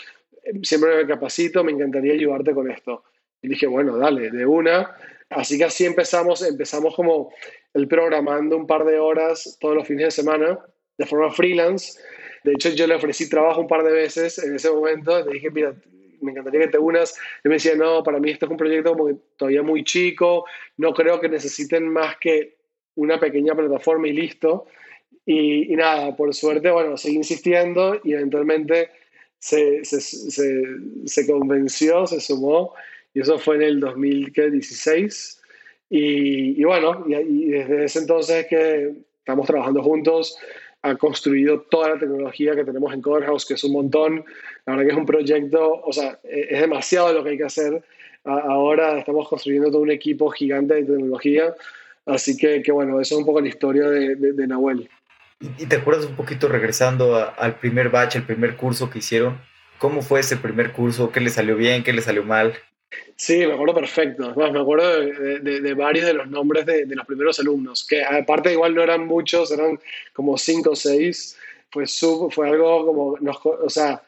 siempre 0.63 0.95
me 0.95 1.07
capacito, 1.07 1.63
me 1.63 1.71
encantaría 1.71 2.13
ayudarte 2.13 2.53
con 2.53 2.69
esto. 2.69 3.03
Y 3.41 3.49
dije, 3.49 3.67
bueno, 3.67 3.97
dale, 3.97 4.29
de 4.29 4.45
una. 4.45 4.95
Así 5.29 5.57
que 5.57 5.65
así 5.65 5.85
empezamos, 5.85 6.43
empezamos 6.43 6.95
como 6.95 7.31
el 7.73 7.87
programando 7.87 8.57
un 8.57 8.67
par 8.67 8.85
de 8.85 8.99
horas 8.99 9.57
todos 9.59 9.75
los 9.75 9.87
fines 9.87 10.05
de 10.05 10.11
semana 10.11 10.59
de 10.97 11.05
forma 11.05 11.31
freelance. 11.31 11.99
De 12.43 12.53
hecho, 12.53 12.69
yo 12.69 12.87
le 12.87 12.95
ofrecí 12.95 13.29
trabajo 13.29 13.61
un 13.61 13.67
par 13.67 13.83
de 13.83 13.91
veces 13.91 14.37
en 14.39 14.55
ese 14.55 14.69
momento. 14.69 15.25
Le 15.25 15.33
dije, 15.33 15.49
mira, 15.49 15.73
me 16.21 16.31
encantaría 16.31 16.61
que 16.61 16.67
te 16.67 16.77
unas. 16.77 17.17
Él 17.43 17.49
me 17.49 17.55
decía, 17.55 17.75
no, 17.75 18.03
para 18.03 18.19
mí 18.19 18.31
este 18.31 18.45
es 18.45 18.51
un 18.51 18.57
proyecto 18.57 18.95
todavía 19.37 19.63
muy 19.63 19.83
chico, 19.83 20.45
no 20.77 20.93
creo 20.93 21.19
que 21.19 21.29
necesiten 21.29 21.87
más 21.87 22.17
que 22.17 22.57
una 22.95 23.19
pequeña 23.19 23.55
plataforma 23.55 24.07
y 24.07 24.13
listo. 24.13 24.67
Y, 25.25 25.75
nada, 25.75 26.15
por 26.15 26.33
suerte, 26.33 26.71
bueno, 26.71 26.97
seguí 26.97 27.15
insistiendo 27.15 27.99
y 28.03 28.13
eventualmente 28.13 28.89
se, 29.41 29.83
se, 29.83 31.27
convenció, 31.27 32.05
se 32.05 32.21
sumó, 32.21 32.73
y 33.13 33.21
eso 33.21 33.39
fue 33.39 33.55
en 33.55 33.61
el 33.63 33.79
2016. 33.79 35.41
Y, 35.89 36.61
y 36.61 36.63
bueno, 36.63 37.03
y, 37.07 37.49
desde 37.49 37.85
ese 37.85 37.99
entonces 37.99 38.45
que 38.47 38.93
estamos 39.17 39.47
trabajando 39.47 39.81
juntos, 39.81 40.37
ha 40.83 40.95
construido 40.95 41.61
toda 41.61 41.89
la 41.89 41.99
tecnología 41.99 42.55
que 42.55 42.63
tenemos 42.63 42.93
en 42.93 43.01
Coderhouse, 43.01 43.45
que 43.45 43.55
es 43.55 43.63
un 43.63 43.73
montón. 43.73 44.23
La 44.65 44.73
verdad 44.73 44.85
que 44.85 44.91
es 44.91 44.97
un 44.97 45.05
proyecto, 45.05 45.81
o 45.83 45.91
sea, 45.91 46.19
e, 46.23 46.47
es 46.49 46.61
demasiado 46.61 47.11
lo 47.13 47.23
que 47.23 47.31
hay 47.31 47.37
que 47.37 47.45
hacer. 47.45 47.83
Ahora 48.23 48.99
estamos 48.99 49.27
construyendo 49.27 49.71
todo 49.71 49.81
un 49.81 49.91
equipo 49.91 50.29
gigante 50.29 50.75
de 50.75 50.83
tecnología. 50.83 51.55
Así 52.05 52.37
que, 52.37 52.61
que 52.61 52.71
bueno, 52.71 52.99
eso 52.99 53.15
es 53.15 53.19
un 53.19 53.25
poco 53.25 53.41
la 53.41 53.47
historia 53.47 53.89
de, 53.89 54.15
de, 54.15 54.47
Nahuel. 54.47 54.87
¿Y 55.57 55.65
te 55.65 55.77
acuerdas 55.77 56.05
un 56.05 56.15
poquito 56.15 56.47
regresando 56.47 57.15
al 57.15 57.55
primer 57.55 57.89
batch, 57.89 58.15
el 58.15 58.23
primer 58.23 58.55
curso 58.55 58.89
que 58.89 58.99
hicieron? 58.99 59.39
¿Cómo 59.79 60.03
fue 60.03 60.19
ese 60.19 60.37
primer 60.37 60.71
curso? 60.71 61.11
¿Qué 61.11 61.19
le 61.19 61.31
salió 61.31 61.55
bien? 61.55 61.83
¿Qué 61.83 61.93
le 61.93 62.03
salió 62.03 62.23
mal? 62.23 62.53
Sí, 63.15 63.37
me 63.45 63.53
acuerdo 63.53 63.75
perfecto. 63.75 64.35
me 64.35 64.59
acuerdo 64.59 64.99
de, 64.99 65.73
varios 65.73 66.05
de 66.05 66.13
los 66.13 66.27
nombres 66.29 66.65
de, 66.65 66.85
los 66.87 67.05
primeros 67.05 67.39
alumnos, 67.39 67.85
que 67.87 68.03
aparte 68.03 68.51
igual 68.51 68.75
no 68.75 68.83
eran 68.83 69.07
muchos, 69.07 69.51
eran 69.51 69.79
como 70.13 70.37
cinco 70.37 70.71
o 70.71 70.75
seis. 70.75 71.37
Fue, 71.71 71.85
fue 72.31 72.49
algo 72.49 72.85
como, 72.85 73.17
o 73.63 73.69
sea, 73.69 74.03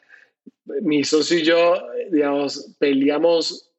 mi 0.82 1.02
socio 1.02 1.38
y 1.38 1.42
yo, 1.42 1.86
digamos, 2.10 2.74
peleamos 2.78 3.70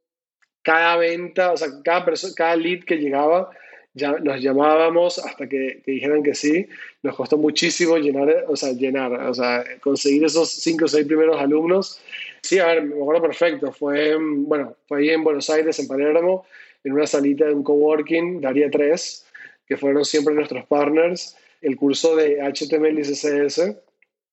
cada 0.64 0.98
venta, 0.98 1.52
o 1.52 1.58
sea, 1.58 1.68
cada, 1.84 2.04
persona, 2.04 2.34
cada 2.36 2.56
lead 2.56 2.84
que 2.84 2.98
llegaba, 2.98 3.52
ya 3.96 4.12
nos 4.20 4.42
llamábamos 4.42 5.20
hasta 5.20 5.48
que, 5.48 5.82
dijeran 5.86 6.22
que 6.22 6.36
sí. 6.36 6.68
Nos 7.02 7.16
costó 7.16 7.38
muchísimo 7.38 7.98
llenar, 7.98 8.46
o 8.48 8.56
sea, 8.56 8.74
llenar, 8.74 9.14
o 9.14 9.34
sea, 9.34 9.64
conseguir 9.80 10.25
esos 10.25 10.52
cinco 10.52 10.86
o 10.86 10.88
seis 10.88 11.08
primeros 11.08 11.40
alumnos. 11.40 12.02
Sí, 12.42 12.60
a 12.60 12.68
ver, 12.68 12.84
me 12.84 12.96
acuerdo 12.96 13.22
perfecto. 13.22 13.72
Fue, 13.72 14.18
bueno, 14.20 14.75
fue 14.88 15.00
ahí 15.00 15.10
en 15.10 15.24
Buenos 15.24 15.50
Aires, 15.50 15.80
en 15.80 15.88
Palermo, 15.88 16.46
en 16.84 16.92
una 16.92 17.08
salita 17.08 17.46
de 17.46 17.54
un 17.54 17.64
coworking, 17.64 18.42
Daría 18.42 18.70
3, 18.70 19.25
que 19.66 19.78
fueron 19.78 20.04
siempre 20.04 20.36
nuestros 20.36 20.66
partners, 20.66 21.38
el 21.62 21.78
curso 21.78 22.18
de 22.18 22.42
HTML 22.42 23.00
y 23.00 23.04
CSS. 23.04 23.78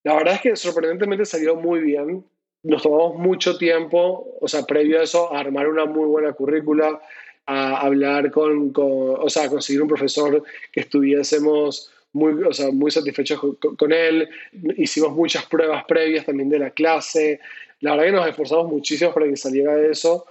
La 0.02 0.16
verdad 0.16 0.35
es 0.35 0.40
que 0.40 0.57
sorprendentemente 0.57 1.25
salió 1.25 1.54
muy 1.54 1.81
bien. 1.81 2.25
Nos 2.64 2.83
tomamos 2.83 3.16
mucho 3.16 3.57
tiempo, 3.57 4.37
o 4.40 4.49
sea, 4.49 4.64
previo 4.64 4.99
a 4.99 5.04
eso, 5.04 5.33
a 5.33 5.38
armar 5.38 5.69
una 5.69 5.85
muy 5.85 6.07
buena 6.07 6.33
currícula, 6.33 7.00
a 7.46 7.80
hablar 7.80 8.30
con, 8.30 8.72
o 8.76 9.28
sea, 9.28 9.49
conseguir 9.49 9.82
un 9.82 9.88
profesor 9.88 10.42
que 10.70 10.80
estuviésemos 10.80 11.92
muy, 12.12 12.42
o 12.42 12.52
sea, 12.52 12.70
muy 12.70 12.90
satisfechos 12.90 13.40
con, 13.58 13.92
él. 13.92 14.28
Hicimos 14.76 15.12
muchas 15.12 15.46
pruebas 15.46 15.84
previas 15.84 16.26
también 16.26 16.49
de 16.49 16.58
la 16.58 16.70
clase. 16.70 17.40
La 17.80 17.92
verdad 17.92 18.04
que 18.06 18.12
nos 18.12 18.28
esforzamos 18.28 18.68
muchísimo 18.68 19.12
para 19.12 19.26
que 19.26 19.37
saliera 19.37 19.80
eso. 19.80 20.26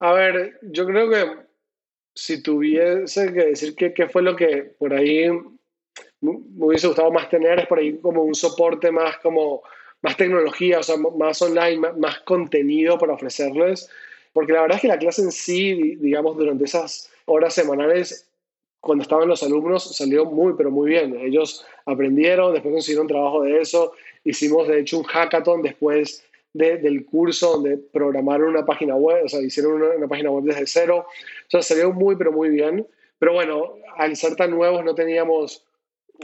A 0.00 0.12
ver, 0.12 0.58
yo 0.62 0.86
creo 0.86 1.08
que 1.08 1.26
si 2.14 2.42
tuviese 2.42 3.32
que 3.32 3.46
decir 3.46 3.74
qué 3.74 4.08
fue 4.08 4.22
lo 4.22 4.36
que 4.36 4.74
por 4.78 4.92
ahí 4.92 5.30
me 6.20 6.32
hubiese 6.58 6.88
gustado 6.88 7.12
más 7.12 7.28
tener, 7.28 7.60
es 7.60 7.66
por 7.66 7.78
ahí 7.78 7.96
como 7.98 8.22
un 8.22 8.34
soporte 8.34 8.90
más 8.90 9.18
como 9.18 9.62
más 10.02 10.16
tecnología, 10.16 10.78
o 10.78 10.82
sea, 10.82 10.96
más 10.96 11.42
online, 11.42 11.92
más 11.96 12.20
contenido 12.20 12.98
para 12.98 13.14
ofrecerles 13.14 13.88
porque 14.38 14.52
la 14.52 14.60
verdad 14.60 14.76
es 14.76 14.82
que 14.82 14.86
la 14.86 15.00
clase 15.00 15.20
en 15.20 15.32
sí, 15.32 15.96
digamos, 15.96 16.36
durante 16.36 16.62
esas 16.62 17.10
horas 17.24 17.52
semanales, 17.52 18.30
cuando 18.78 19.02
estaban 19.02 19.26
los 19.26 19.42
alumnos, 19.42 19.96
salió 19.96 20.26
muy, 20.26 20.54
pero 20.56 20.70
muy 20.70 20.90
bien. 20.90 21.16
Ellos 21.18 21.66
aprendieron, 21.86 22.52
después 22.52 22.72
consiguieron 22.72 23.08
trabajo 23.08 23.42
de 23.42 23.60
eso. 23.60 23.94
Hicimos, 24.22 24.68
de 24.68 24.78
hecho, 24.78 24.98
un 24.98 25.02
hackathon 25.02 25.62
después 25.62 26.24
del 26.52 27.04
curso 27.04 27.54
donde 27.54 27.78
programaron 27.78 28.50
una 28.50 28.64
página 28.64 28.94
web, 28.94 29.24
o 29.24 29.28
sea, 29.28 29.40
hicieron 29.40 29.82
una, 29.82 30.06
página 30.06 30.30
web 30.30 30.44
desde 30.44 30.68
cero. 30.68 31.04
O 31.08 31.50
sea, 31.50 31.60
salió 31.60 31.92
muy, 31.92 32.14
pero 32.14 32.30
muy 32.30 32.50
bien. 32.50 32.86
Pero 33.18 33.32
bueno, 33.32 33.74
al 33.96 34.14
ser 34.14 34.36
tan 34.36 34.52
nuevos 34.52 34.84
no 34.84 34.94
teníamos 34.94 35.64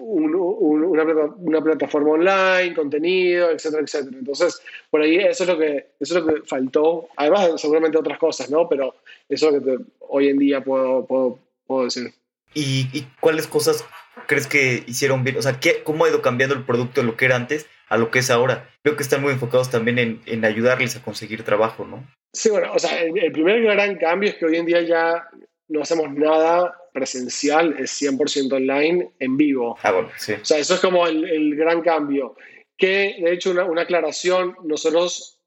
una, 0.00 1.60
plataforma 1.62 2.10
online, 2.10 2.74
contenido, 2.74 3.50
etcétera, 3.50 3.82
etcétera. 3.82 4.18
Entonces, 4.18 4.60
por 4.90 5.02
ahí 5.02 5.16
eso 5.16 5.44
es 5.44 5.48
lo 5.48 5.58
que, 5.58 5.88
eso 6.00 6.18
es 6.18 6.24
lo 6.24 6.34
que 6.34 6.42
faltó. 6.42 7.08
Además, 7.16 7.60
seguramente 7.60 7.98
otras 7.98 8.18
cosas, 8.18 8.50
¿no? 8.50 8.68
Pero 8.68 8.94
eso 9.28 9.48
es 9.48 9.54
lo 9.54 9.62
que 9.62 9.84
hoy 10.00 10.28
en 10.28 10.38
día 10.38 10.62
puedo, 10.62 11.06
puedo, 11.06 11.38
puedo 11.66 11.84
decir. 11.84 12.12
¿Y, 12.54 12.88
¿Y, 12.92 13.06
cuáles 13.20 13.46
cosas 13.46 13.84
crees 14.26 14.46
que 14.46 14.84
hicieron 14.86 15.24
bien? 15.24 15.36
O 15.36 15.42
sea, 15.42 15.60
¿qué, 15.60 15.82
¿cómo 15.82 16.04
ha 16.04 16.08
ido 16.08 16.22
cambiando 16.22 16.54
el 16.54 16.64
producto 16.64 17.00
de 17.00 17.06
lo 17.06 17.16
que 17.16 17.24
era 17.24 17.36
antes 17.36 17.66
a 17.88 17.96
lo 17.96 18.10
que 18.10 18.20
es 18.20 18.30
ahora? 18.30 18.70
Creo 18.82 18.96
que 18.96 19.02
están 19.02 19.22
muy 19.22 19.32
enfocados 19.32 19.70
también 19.70 19.98
en, 19.98 20.22
en 20.26 20.44
ayudarles 20.44 20.96
a 20.96 21.02
conseguir 21.02 21.42
trabajo, 21.42 21.84
¿no? 21.84 22.04
Sí, 22.32 22.50
bueno, 22.50 22.72
o 22.72 22.78
sea, 22.78 23.00
el, 23.02 23.16
el 23.16 23.32
primer 23.32 23.62
gran 23.62 23.96
cambio 23.96 24.30
es 24.30 24.36
que 24.36 24.46
hoy 24.46 24.56
en 24.56 24.66
día 24.66 24.82
ya 24.82 25.28
no 25.68 25.82
hacemos 25.82 26.12
nada 26.12 26.76
presencial, 26.94 27.74
es 27.78 28.00
100% 28.00 28.52
online, 28.52 29.10
en 29.18 29.36
vivo. 29.36 29.76
Ah, 29.82 29.90
bueno, 29.90 30.10
sí. 30.16 30.34
O 30.34 30.44
sea, 30.44 30.58
eso 30.58 30.74
es 30.74 30.80
como 30.80 31.06
el, 31.08 31.56
gran 31.56 31.82
cambio. 31.82 32.36
Que, 32.78 33.16
de 33.20 33.32
hecho, 33.32 33.50
una, 33.50 33.82
aclaración, 33.82 34.56
nosotros 34.62 35.40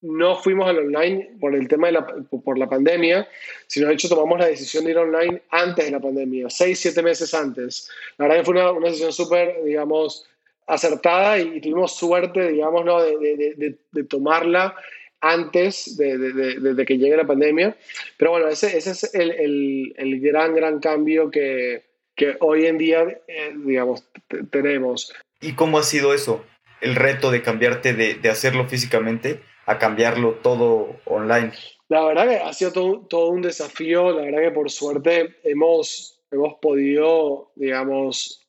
no 0.00 0.36
fuimos 0.36 0.68
al 0.68 0.78
online 0.78 1.36
por 1.40 1.56
el 1.56 1.66
tema 1.66 1.88
de 1.88 1.94
la, 1.94 2.06
por 2.06 2.56
la 2.56 2.68
pandemia, 2.68 3.28
sino 3.66 3.88
de 3.88 3.94
hecho 3.94 4.08
tomamos 4.08 4.38
la 4.38 4.46
decisión 4.46 4.84
de 4.84 4.92
ir 4.92 4.98
online 4.98 5.42
antes 5.50 5.86
de 5.86 5.90
la 5.90 5.98
pandemia, 5.98 6.48
seis, 6.48 6.78
siete 6.78 7.02
meses 7.02 7.34
antes. 7.34 7.90
La 8.16 8.26
verdad 8.26 8.38
que 8.38 8.44
fue 8.44 8.54
una, 8.54 8.70
una 8.70 8.86
decisión 8.86 9.12
súper, 9.12 9.64
digamos, 9.64 10.24
acertada 10.68 11.40
y, 11.40 11.60
tuvimos 11.60 11.96
suerte, 11.96 12.52
digamos, 12.52 12.84
¿no? 12.84 13.02
de, 13.02 13.18
de, 13.18 13.78
de 13.90 14.04
tomarla 14.04 14.76
antes 15.20 15.96
de, 15.96 16.84
que 16.86 16.98
llegue 16.98 17.16
la 17.16 17.26
pandemia. 17.26 17.76
Pero 18.18 18.32
bueno, 18.32 18.48
ese, 18.48 18.76
ese 18.76 18.90
es 18.90 19.14
el, 19.14 19.94
el, 19.96 20.20
gran, 20.20 20.54
gran 20.54 20.80
cambio 20.80 21.30
que, 21.30 21.84
que 22.16 22.36
hoy 22.40 22.66
en 22.66 22.76
día, 22.76 23.02
eh, 23.28 23.54
digamos, 23.56 24.04
tenemos. 24.50 25.14
¿Y 25.40 25.54
cómo 25.54 25.78
ha 25.78 25.84
sido 25.84 26.12
eso? 26.12 26.44
El 26.80 26.96
reto 26.96 27.30
de 27.30 27.42
cambiarte 27.42 27.94
de, 27.94 28.28
hacerlo 28.28 28.68
físicamente 28.68 29.40
a 29.66 29.78
cambiarlo 29.78 30.34
todo 30.42 30.96
online. 31.04 31.52
La 31.88 32.04
verdad 32.04 32.28
que 32.28 32.36
ha 32.36 32.52
sido 32.52 32.72
todo, 32.72 33.06
todo, 33.08 33.30
un 33.30 33.42
desafío. 33.42 34.10
La 34.10 34.22
verdad 34.22 34.42
que 34.42 34.50
por 34.50 34.70
suerte 34.70 35.36
hemos, 35.44 36.20
hemos 36.32 36.54
podido, 36.60 37.52
digamos, 37.54 38.44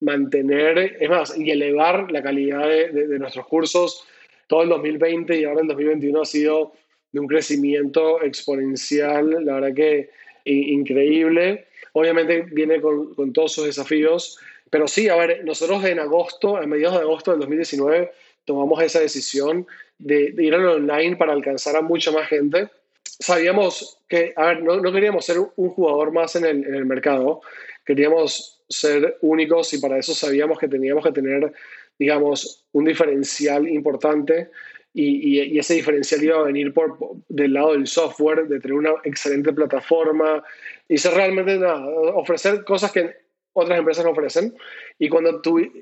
mantener, 0.00 0.96
es 0.98 1.08
más, 1.08 1.38
y 1.38 1.48
elevar 1.52 2.10
la 2.10 2.22
calidad 2.22 2.66
de 2.66 3.18
nuestros 3.20 3.46
cursos 3.46 4.04
todo 4.52 4.64
el 4.64 4.68
2020 4.68 5.40
y 5.40 5.44
ahora 5.44 5.62
el 5.62 5.68
2021 5.68 6.20
ha 6.20 6.24
sido 6.26 6.72
de 7.12 7.20
un 7.20 7.26
crecimiento 7.26 8.22
exponencial, 8.22 9.44
la 9.44 9.54
verdad 9.54 9.74
que 9.74 10.10
increíble. 10.44 11.66
Obviamente 11.92 12.42
viene 12.50 12.80
con, 12.80 13.32
todos 13.32 13.52
sus 13.52 13.66
desafíos, 13.66 14.38
pero 14.70 14.88
sí, 14.88 15.08
a 15.08 15.16
ver, 15.16 15.44
nosotros 15.44 15.84
en 15.84 15.98
agosto, 15.98 16.56
a 16.56 16.66
mediados 16.66 16.96
de 16.96 17.02
agosto 17.02 17.30
del 17.30 17.40
2019, 17.40 18.10
tomamos 18.44 18.82
esa 18.82 19.00
decisión 19.00 19.66
de, 19.98 20.34
ir 20.38 20.54
al 20.54 20.66
online 20.66 21.16
para 21.16 21.32
alcanzar 21.32 21.76
a 21.76 21.82
mucha 21.82 22.10
más 22.10 22.28
gente. 22.28 22.68
Sabíamos 23.04 23.98
que, 24.08 24.32
a 24.36 24.46
ver, 24.46 24.62
no, 24.62 24.80
no 24.80 24.92
queríamos 24.92 25.24
ser 25.24 25.36
un 25.38 25.68
jugador 25.68 26.12
más 26.12 26.34
en 26.36 26.46
el, 26.46 26.64
en 26.64 26.74
el 26.74 26.86
mercado, 26.86 27.42
queríamos 27.84 28.62
ser 28.68 29.18
únicos 29.20 29.74
y 29.74 29.78
para 29.78 29.98
eso 29.98 30.14
sabíamos 30.14 30.58
que 30.58 30.66
teníamos 30.66 31.04
que 31.04 31.12
tener 31.12 31.52
digamos, 31.98 32.64
un 32.72 32.84
diferencial 32.84 33.68
importante 33.68 34.50
y, 34.94 35.58
ese 35.58 35.74
diferencial 35.74 36.22
iba 36.22 36.38
a 36.38 36.42
venir 36.42 36.74
por, 36.74 36.98
del 37.28 37.54
lado 37.54 37.72
del 37.72 37.86
software, 37.86 38.46
de 38.46 38.60
tener 38.60 38.76
una 38.76 38.92
excelente 39.04 39.52
plataforma 39.52 40.44
y 40.88 40.98
ser 40.98 41.14
realmente 41.14 41.56
nada, 41.56 41.86
ofrecer 42.14 42.64
cosas 42.64 42.92
que 42.92 43.16
otras 43.54 43.78
empresas 43.78 44.04
no 44.04 44.10
ofrecen. 44.10 44.54
Y 44.98 45.08
cuando, 45.08 45.40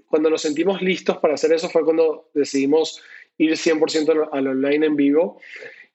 cuando 0.09 0.31
nos 0.31 0.43
sentimos 0.43 0.81
listos 0.83 1.19
para 1.19 1.35
hacer 1.35 1.53
eso 1.53 1.69
fue 1.69 1.85
cuando 1.85 2.31
decidimos 2.35 3.03
ir 3.39 3.53
100% 3.53 4.29
al 4.33 4.47
online 4.47 4.87
en 4.87 4.97
vivo. 4.97 5.41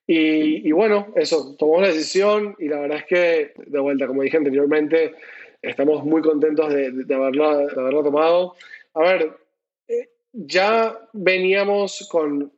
Y, 0.08 0.72
bueno, 0.72 1.14
eso, 1.16 1.56
tomamos 1.58 1.82
la 1.82 1.88
decisión 1.88 2.56
y 2.60 2.68
la 2.68 2.80
verdad 2.80 3.00
es 3.00 3.06
que, 3.06 3.54
de 3.66 3.80
vuelta, 3.80 4.06
como 4.06 4.22
dije 4.22 4.38
anteriormente, 4.38 5.16
estamos 5.64 6.04
muy 6.04 6.22
contentos 6.22 6.72
de, 6.72 6.92
de, 6.92 7.16
haberlo, 7.16 7.58
de 7.58 7.82
haberlo 7.82 8.04
tomado. 8.04 8.56
A 8.94 9.02
ver, 9.02 9.32
ya 10.32 11.00
veníamos 11.14 12.08
con, 12.12 12.52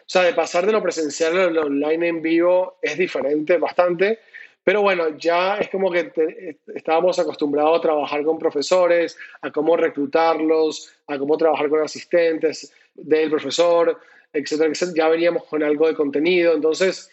o 0.00 0.04
sea, 0.06 0.22
de 0.22 0.34
pasar 0.34 0.66
de 0.66 0.72
lo 0.72 0.82
presencial 0.82 1.38
a 1.38 1.50
lo 1.50 1.62
online 1.62 2.08
en 2.08 2.22
vivo 2.22 2.78
es 2.82 2.96
diferente 2.96 3.56
bastante, 3.58 4.18
pero 4.64 4.82
bueno, 4.82 5.16
ya 5.18 5.56
es 5.56 5.68
como 5.70 5.90
que 5.90 6.56
estábamos 6.74 7.18
acostumbrados 7.18 7.78
a 7.78 7.82
trabajar 7.82 8.22
con 8.24 8.38
profesores, 8.38 9.16
a 9.40 9.50
cómo 9.50 9.76
reclutarlos, 9.76 10.92
a 11.08 11.18
cómo 11.18 11.36
trabajar 11.36 11.68
con 11.68 11.82
asistentes 11.82 12.72
del 12.94 13.30
profesor, 13.30 13.98
etcétera, 14.32 14.70
etcétera. 14.70 14.96
Ya 14.96 15.08
veníamos 15.08 15.44
con 15.44 15.62
algo 15.62 15.88
de 15.88 15.94
contenido, 15.94 16.54
entonces, 16.54 17.10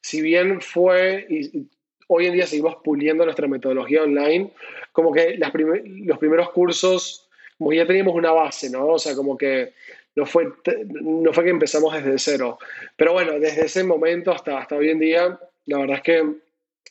si 0.00 0.20
bien 0.20 0.60
fue, 0.60 1.26
y, 1.30 1.66
hoy 2.08 2.26
en 2.26 2.34
día 2.34 2.46
seguimos 2.46 2.76
puliendo 2.84 3.24
nuestra 3.24 3.48
metodología 3.48 4.02
online, 4.02 4.50
como 4.92 5.12
que 5.12 5.38
las 5.38 5.50
los 5.54 6.18
primeros 6.18 6.50
cursos 6.50 7.28
como 7.62 7.72
ya 7.72 7.86
teníamos 7.86 8.16
una 8.16 8.32
base, 8.32 8.70
¿no? 8.70 8.88
O 8.88 8.98
sea, 8.98 9.14
como 9.14 9.38
que 9.38 9.72
no 10.14 10.26
fue, 10.26 10.52
no 10.90 11.32
fue 11.32 11.44
que 11.44 11.50
empezamos 11.50 11.94
desde 11.94 12.18
cero. 12.18 12.58
Pero 12.96 13.12
bueno, 13.12 13.38
desde 13.38 13.66
ese 13.66 13.84
momento 13.84 14.30
hasta, 14.30 14.58
hasta 14.58 14.76
hoy 14.76 14.90
en 14.90 14.98
día, 14.98 15.38
la 15.66 15.78
verdad 15.78 15.96
es 15.96 16.02
que 16.02 16.34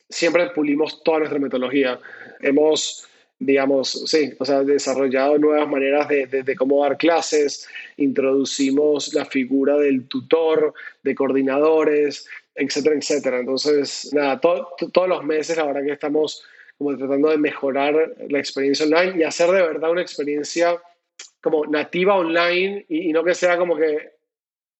siempre 0.08 0.50
pulimos 0.50 1.02
toda 1.02 1.20
nuestra 1.20 1.38
metodología. 1.38 1.98
Hemos, 2.40 3.06
digamos, 3.38 4.04
sí, 4.06 4.32
o 4.38 4.44
sea, 4.44 4.62
desarrollado 4.62 5.38
nuevas 5.38 5.68
maneras 5.68 6.08
de, 6.08 6.56
cómo 6.56 6.82
dar 6.82 6.96
clases, 6.96 7.68
introducimos 7.96 9.14
la 9.14 9.24
figura 9.24 9.76
del 9.78 10.06
tutor, 10.08 10.74
de 11.02 11.14
coordinadores, 11.14 12.26
etcétera, 12.54 12.96
etcétera. 12.96 13.38
Entonces, 13.38 14.10
nada, 14.12 14.40
todos 14.40 15.08
los 15.08 15.24
meses 15.24 15.56
la 15.56 15.64
verdad 15.64 15.84
que 15.84 15.92
estamos 15.92 16.44
como 16.78 16.96
tratando 16.96 17.30
de 17.30 17.38
mejorar 17.38 18.14
la 18.28 18.38
experiencia 18.38 18.84
online 18.84 19.20
y 19.20 19.22
hacer 19.22 19.50
de 19.50 19.62
verdad 19.62 19.90
una 19.90 20.02
experiencia 20.02 20.80
como 21.42 21.66
nativa 21.66 22.14
online 22.14 22.86
y, 22.88 23.12
no 23.12 23.24
que 23.24 23.34
sea 23.34 23.58
como 23.58 23.76
que 23.76 24.12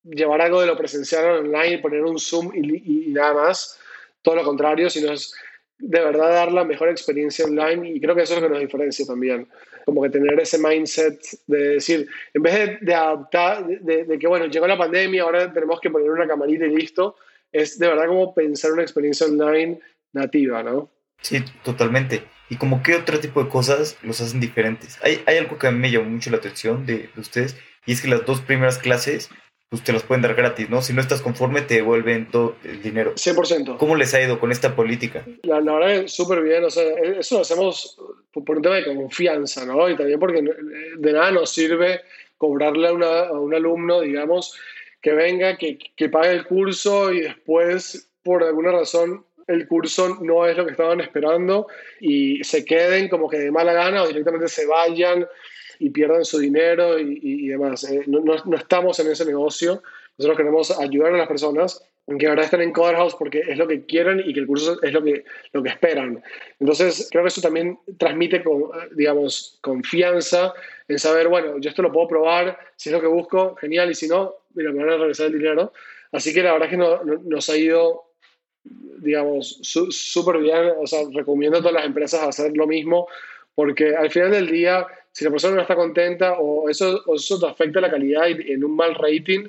llevar 0.05 0.41
algo 0.41 0.61
de 0.61 0.67
lo 0.67 0.77
presencial 0.77 1.45
online, 1.47 1.79
poner 1.79 2.03
un 2.03 2.19
Zoom 2.19 2.53
y, 2.55 3.09
y 3.09 3.13
nada 3.13 3.35
más, 3.35 3.79
todo 4.23 4.37
lo 4.37 4.45
contrario, 4.45 4.89
sino 4.89 5.13
es 5.13 5.35
de 5.83 6.01
verdad 6.01 6.31
dar 6.31 6.53
la 6.53 6.65
mejor 6.65 6.89
experiencia 6.89 7.45
online 7.45 7.91
y 7.91 8.01
creo 8.01 8.15
que 8.15 8.23
eso 8.23 8.35
es 8.35 8.41
lo 8.41 8.47
que 8.47 8.53
nos 8.53 8.61
diferencia 8.61 9.05
también. 9.05 9.49
Como 9.85 10.01
que 10.03 10.11
tener 10.11 10.39
ese 10.39 10.59
mindset 10.59 11.21
de 11.49 11.59
decir, 11.71 12.09
en 12.33 12.43
vez 12.43 12.79
de, 12.81 12.95
adaptar, 12.95 13.67
de, 13.67 14.19
que 14.19 14.29
bueno, 14.29 14.47
llegó 14.47 14.67
la 14.69 14.79
pandemia, 14.79 15.25
ahora 15.25 15.53
tenemos 15.53 15.81
que 15.81 15.91
poner 15.91 16.09
una 16.09 16.29
camarita 16.29 16.67
y 16.67 16.77
listo, 16.77 17.17
es 17.51 17.81
de 17.81 17.89
verdad 17.89 18.07
como 18.07 18.33
pensar 18.33 18.73
una 18.73 18.83
experiencia 18.83 19.27
online 19.27 19.81
nativa, 20.13 20.63
¿no? 20.63 20.89
Sí, 21.23 21.43
totalmente. 21.65 22.25
¿Y 22.49 22.57
como 22.57 22.83
qué 22.83 22.97
otro 22.97 23.19
tipo 23.19 23.43
de 23.43 23.49
cosas 23.49 23.97
los 24.03 24.21
hacen 24.21 24.41
diferentes? 24.41 24.99
Hay, 25.03 25.23
hay 25.27 25.39
algo 25.39 25.59
que 25.59 25.69
a 25.69 25.71
mí 25.71 25.79
me 25.79 25.91
llamó 25.91 26.11
mucho 26.11 26.31
la 26.31 26.37
atención 26.37 26.85
de, 26.85 27.09
de 27.15 27.21
ustedes 27.21 27.57
y 27.87 27.93
es 27.93 28.03
que 28.03 28.09
las 28.09 28.27
dos 28.27 28.41
primeras 28.41 28.79
clases 28.79 29.31
pues 29.73 29.83
te 29.83 29.93
los 29.95 30.03
pueden 30.03 30.21
dar 30.21 30.35
gratis, 30.35 30.69
¿no? 30.69 30.83
Si 30.83 30.93
no 30.93 31.01
estás 31.01 31.23
conforme, 31.23 31.63
te 31.63 31.77
devuelven 31.77 32.31
todo 32.31 32.57
el 32.63 32.83
dinero. 32.83 33.15
100%. 33.15 33.79
¿Cómo 33.79 33.97
les 33.97 34.13
ha 34.13 34.21
ido 34.21 34.39
con 34.39 34.53
esta 34.53 34.77
política? 34.77 35.25
La, 35.45 35.61
verdad 35.61 35.95
es 35.95 36.13
súper 36.13 36.43
bien, 36.43 36.63
o 36.63 36.69
sea, 36.69 36.85
eso 37.19 37.37
lo 37.37 37.41
hacemos 37.41 37.99
por 38.33 38.57
un 38.59 38.63
tema 38.63 38.75
de 38.75 38.85
confianza, 38.85 39.65
¿no? 39.65 39.89
Y 39.89 39.97
también 39.97 40.21
porque 40.21 40.45
de 40.99 41.13
nada 41.15 41.31
nos 41.31 41.55
sirve 41.55 42.03
cobrarle 42.37 42.89
a, 42.89 43.29
a 43.29 43.33
un 43.33 43.55
alumno, 43.55 44.03
digamos, 44.03 44.55
que 45.01 45.15
venga, 45.15 45.57
que, 45.57 45.79
que 45.97 46.11
pague 46.11 46.33
el 46.33 46.45
curso 46.45 47.11
y 47.11 47.23
después, 47.23 48.11
por 48.23 48.45
alguna 48.45 48.73
razón, 48.73 49.25
el 49.47 49.67
curso 49.67 50.19
no 50.21 50.47
es 50.47 50.57
lo 50.57 50.65
que 50.65 50.73
estaban 50.73 51.01
esperando 51.01 51.67
y 52.01 52.43
se 52.45 52.65
queden 52.65 53.09
como 53.09 53.29
que 53.29 53.39
de 53.39 53.51
mala 53.51 53.73
gana 53.73 54.03
o 54.03 54.09
directamente 54.09 54.49
se 54.49 54.67
vayan 54.67 55.27
y 55.79 55.91
pierdan 55.91 56.25
su 56.25 56.39
dinero 56.39 56.99
y, 56.99 57.49
demás. 57.49 57.85
Eh, 57.91 58.05
no, 58.07 58.21
no, 58.21 58.57
estamos 58.57 58.99
en 59.01 59.11
ese 59.11 59.25
negocio. 59.25 59.83
Nosotros 60.17 60.37
queremos 60.37 60.79
ayudar 60.79 61.15
a 61.15 61.19
las 61.19 61.29
personas 61.29 61.85
que 62.19 62.27
ahora 62.27 62.45
estén 62.45 62.63
en 62.63 62.73
Coder 62.73 62.97
House 62.97 63.15
porque 63.19 63.41
es 63.41 63.57
lo 63.57 63.67
que 63.67 63.85
quieren 63.85 64.23
y 64.25 64.35
que 64.35 64.41
el 64.41 64.47
curso 64.47 64.81
es 64.83 64.93
lo 64.93 65.03
que, 65.03 65.25
lo 65.53 65.63
que 65.63 65.71
esperan. 65.71 66.23
Entonces, 66.59 67.09
creo 67.11 67.25
que 67.25 67.29
eso 67.29 67.41
también 67.41 67.79
transmite, 67.99 68.43
con, 68.43 68.65
digamos, 68.95 69.59
confianza 69.61 70.53
en 70.89 70.99
saber, 70.99 71.29
bueno, 71.29 71.59
yo 71.59 71.71
esto 71.71 71.83
lo 71.83 71.93
puedo 71.93 72.09
probar, 72.09 72.59
si 72.77 72.89
es 72.89 72.93
lo 72.93 73.01
que 73.01 73.07
busco, 73.07 73.55
genial, 73.57 73.91
y 73.91 73.95
si 73.95 74.09
no, 74.09 74.35
mira, 74.55 74.73
me 74.73 74.85
van 74.85 74.95
a 74.95 74.99
regresar 74.99 75.27
el 75.27 75.39
dinero. 75.39 75.73
Así 76.11 76.35
que 76.35 76.43
la 76.43 76.53
verdad 76.53 76.69
que 76.69 76.77
nos 76.77 77.49
ha 77.49 77.57
ido, 77.57 78.05
digamos, 78.65 79.59
súper 79.63 80.39
bien. 80.39 80.73
O 80.81 80.87
sea, 80.87 81.01
recomiendo 81.13 81.59
a 81.59 81.61
todas 81.61 81.75
las 81.75 81.87
empresas 81.87 82.23
hacer 82.23 82.57
lo 82.57 82.67
mismo 82.67 83.09
porque 83.55 83.95
al 83.95 84.11
final 84.11 84.31
del 84.31 84.51
día 84.51 84.87
si 85.13 85.25
la 85.25 85.31
persona 85.31 85.57
no 85.57 85.63
está 85.63 85.77
contenta 85.77 86.35
o 86.39 86.69
eso, 86.69 87.03
eso 87.15 87.39
te 87.39 87.47
afecta 87.47 87.81
la 87.81 87.91
calidad 87.91 88.29
en 88.29 88.65
un 88.65 88.75
mal 88.75 88.95
rating, 88.95 89.49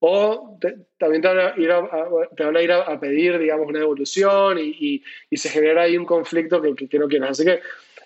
o 0.00 0.58
también 0.98 1.22
te 1.22 1.28
van 1.28 1.38
a 1.38 1.54
ir 1.56 1.70
a, 1.70 1.88
te 2.36 2.44
van 2.44 2.56
a, 2.56 2.62
ir 2.62 2.72
a, 2.72 3.00
pedir, 3.00 3.38
digamos, 3.38 3.68
una 3.68 3.78
devolución 3.78 4.58
y, 4.58 5.02
y, 5.30 5.36
se 5.36 5.48
genera 5.48 5.82
ahí 5.82 5.96
un 5.96 6.04
conflicto 6.04 6.60
que, 6.60 6.74
que, 6.74 6.98
no 6.98 7.08
quieras. 7.08 7.30
Así 7.30 7.44
que 7.44 7.60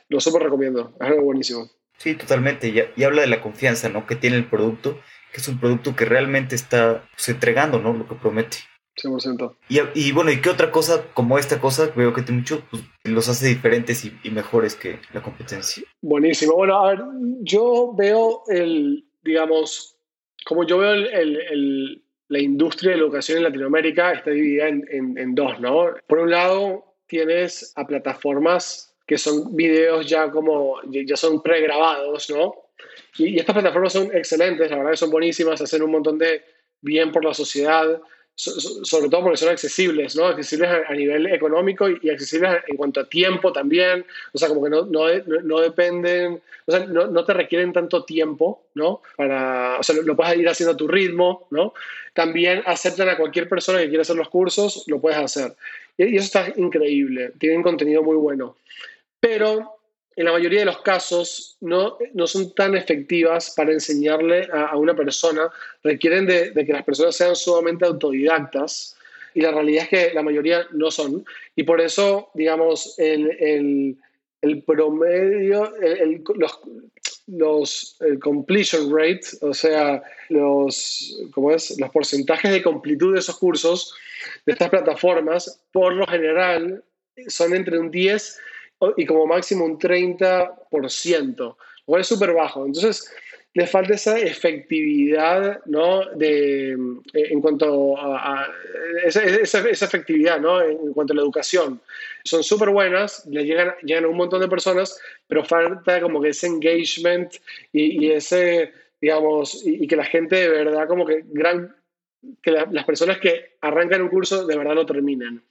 lo 0.09 0.21
súper 0.21 0.43
recomiendo, 0.43 0.93
es 1.01 1.07
algo 1.07 1.23
buenísimo. 1.23 1.69
Sí, 1.97 2.15
totalmente. 2.15 2.69
Y, 2.69 3.01
y, 3.01 3.05
habla 3.05 3.23
de 3.23 3.27
la 3.27 3.41
confianza 3.41 3.89
¿no? 3.89 4.07
que 4.07 4.15
tiene 4.15 4.37
el 4.37 4.45
producto, 4.45 5.01
que 5.33 5.41
es 5.41 5.49
un 5.49 5.59
producto 5.59 5.97
que 5.97 6.05
realmente 6.05 6.55
está 6.55 7.09
pues, 7.17 7.31
entregando 7.31 7.81
¿no? 7.81 7.93
lo 7.95 8.07
que 8.07 8.15
promete. 8.15 8.59
100%. 9.03 9.57
Y, 9.69 9.79
y, 9.95 10.13
bueno, 10.13 10.31
¿y 10.31 10.41
qué 10.41 10.51
otra 10.51 10.71
cosa 10.71 11.05
como 11.15 11.39
esta 11.39 11.61
cosa 11.61 11.91
veo 11.95 12.13
que 12.13 12.23
tiene 12.23 12.41
mucho, 12.41 12.63
pues, 12.71 12.83
los 13.05 13.29
hace 13.29 13.47
diferentes 13.47 14.05
y, 14.05 14.31
mejores 14.31 14.75
que 14.75 14.99
la 15.13 15.23
competencia? 15.23 15.83
Buenísimo. 16.01 16.55
Bueno, 16.55 16.79
a 16.79 16.91
ver, 16.91 17.05
yo 17.41 17.95
veo 17.97 18.43
el, 18.49 19.05
digamos, 19.23 19.97
como 20.45 20.67
yo 20.67 20.79
veo 20.79 20.93
el, 20.93 22.03
la 22.29 22.39
industria 22.39 22.93
de 22.93 22.99
la 22.99 23.05
educación 23.05 23.39
en 23.39 23.45
Latinoamérica 23.45 24.13
está 24.13 24.31
dividida 24.31 24.69
en, 24.69 24.85
en, 24.91 25.35
dos, 25.35 25.59
¿no? 25.61 25.95
Por 26.07 26.19
un 26.19 26.31
lado, 26.31 26.95
tienes 27.07 27.73
a 27.77 27.87
plataformas 27.87 28.95
que 29.07 29.17
son 29.17 29.57
videos 29.57 30.07
ya 30.07 30.31
como, 30.31 30.77
ya 30.91 31.17
son 31.17 31.43
pregrabados, 31.43 32.29
¿no? 32.31 32.55
Y, 33.17 33.29
y 33.29 33.39
estas 33.39 33.55
plataformas 33.55 33.95
son 33.95 34.15
excelentes, 34.15 34.71
la 34.71 34.77
verdad 34.77 34.91
que 34.91 34.97
son 34.99 35.11
buenísimas, 35.11 35.61
hacen 35.61 35.83
un 35.83 35.91
montón 35.91 36.19
de 36.19 36.43
bien 36.81 37.11
por 37.11 37.25
la 37.25 37.35
sociedad 37.35 38.01
sobre 38.39 39.09
todo 39.09 39.23
porque 39.23 39.37
son 39.37 39.49
accesibles, 39.49 40.15
¿no? 40.15 40.27
Accesibles 40.27 40.71
a, 40.89 40.95
nivel 40.95 41.27
económico 41.27 41.89
y, 41.89 42.09
accesibles 42.09 42.63
en 42.69 42.77
cuanto 42.77 43.01
a 43.01 43.09
tiempo 43.09 43.53
también, 43.53 44.07
o 44.33 44.39
sea, 44.39 44.49
como 44.49 44.63
que 44.63 44.71
no, 44.71 44.87
no, 44.87 45.61
dependen, 45.61 46.41
o 46.67 46.71
sea, 46.71 46.87
no, 46.87 47.25
te 47.25 47.35
requieren 47.35 47.73
tanto 47.73 48.05
tiempo, 48.05 48.63
¿no? 48.75 49.03
Para, 49.17 49.79
o 49.81 49.83
sea, 49.83 49.97
lo, 50.05 50.15
puedes 50.15 50.39
ir 50.39 50.49
haciendo 50.49 50.75
a 50.75 50.77
tu 50.77 50.87
ritmo, 50.87 51.49
¿no? 51.51 51.75
También 52.15 52.63
aceptan 52.65 53.09
a 53.09 53.17
cualquier 53.17 53.49
persona 53.49 53.81
que 53.81 53.89
quiera 53.89 54.03
hacer 54.03 54.17
los 54.17 54.29
cursos, 54.29 54.85
lo 54.87 55.01
puedes 55.01 55.19
hacer. 55.19 55.57
Y, 55.97 56.05
y 56.05 56.17
eso 56.17 56.27
está 56.27 56.53
increíble, 56.61 57.33
tienen 57.39 57.63
contenido 57.63 58.05
muy 58.05 58.17
bueno. 58.17 58.57
Pero 59.19 59.78
en 60.19 60.25
la 60.25 60.33
mayoría 60.33 60.59
de 60.59 60.67
los 60.67 60.83
casos 60.83 61.57
no, 61.61 61.97
no 62.13 62.27
son 62.27 62.53
tan 62.53 62.75
efectivas 62.75 63.55
para 63.57 63.71
enseñarle 63.71 64.49
a, 64.53 64.77
una 64.77 64.97
persona, 64.97 65.49
requieren 65.85 66.27
de, 66.27 66.53
que 66.53 66.73
las 66.73 66.83
personas 66.83 67.15
sean 67.15 67.37
sumamente 67.37 67.85
autodidactas 67.85 68.97
y 69.33 69.43
la 69.43 69.53
realidad 69.53 69.85
es 69.85 69.89
que 69.91 70.15
la 70.15 70.25
mayoría 70.25 70.67
no 70.73 70.91
son. 70.91 71.25
Y 71.55 71.63
por 71.63 71.81
eso, 71.81 72.31
digamos, 72.35 72.99
el, 72.99 73.97
el, 74.43 74.63
promedio, 74.65 75.73
el, 75.77 76.25
los, 76.35 76.61
los 77.29 77.97
el 78.01 78.19
completion 78.19 78.93
rate, 78.93 79.21
o 79.43 79.55
sea, 79.55 80.03
los, 80.31 81.17
¿cómo 81.31 81.53
es? 81.53 81.79
los 81.79 81.91
porcentajes 81.91 82.51
de 82.51 82.65
completud 82.65 83.15
de 83.15 83.21
esos 83.21 83.39
cursos, 83.39 83.95
de 84.45 84.55
estas 84.55 84.69
plataformas, 84.69 85.61
por 85.71 85.93
lo 85.95 86.09
general 86.09 86.83
son 87.29 87.55
entre 87.55 87.79
un 87.79 87.93
10 87.93 88.41
y 88.97 89.07
como 89.07 89.27
máximo 89.27 89.65
un 89.65 89.79
30%, 89.79 91.37
lo 91.39 91.57
cual 91.85 92.01
es 92.01 92.07
súper 92.07 92.33
bajo. 92.33 92.65
Entonces, 92.65 93.11
le 93.55 93.67
falta 93.67 93.95
esa 93.95 94.19
efectividad, 94.19 95.61
¿no? 95.67 96.05
De, 96.15 96.73
eh, 96.73 96.77
en 97.13 97.41
cuanto 97.41 97.97
a, 97.99 98.47
esa, 99.05 99.25
esa, 99.25 99.59
efectividad, 99.69 100.39
¿no? 100.39 100.63
En 100.63 100.93
cuanto 100.93 101.13
a 101.13 101.17
la 101.17 101.23
educación. 101.23 101.81
Son 102.25 102.45
súper 102.45 102.71
buenas, 102.71 103.27
le 103.27 103.45
llegan, 103.45 103.75
llegan 103.83 104.05
a 104.05 104.09
un 104.09 104.17
montón 104.17 104.41
de 104.41 104.49
personas, 104.49 105.01
pero 105.27 105.45
falta 105.45 106.01
como 106.01 106.21
que 106.21 106.29
ese 106.29 106.47
engagement 106.47 107.35
y, 107.73 108.07
y 108.07 108.13
ese, 108.13 108.73
digamos, 109.01 109.67
y, 109.67 109.87
que 109.87 109.97
la 109.97 110.05
gente 110.05 110.37
de 110.37 110.49
verdad 110.49 110.87
como 110.87 111.07
que 111.07 111.25
gran, 111.27 111.75
que 112.43 112.51
las 112.51 112.85
personas 112.85 113.19
que 113.19 113.57
arrancan 113.61 114.03
un 114.03 114.09
curso 114.09 114.47
de 114.47 114.57
verdad 114.57 114.75
lo 114.75 114.87
terminen. 114.87 115.43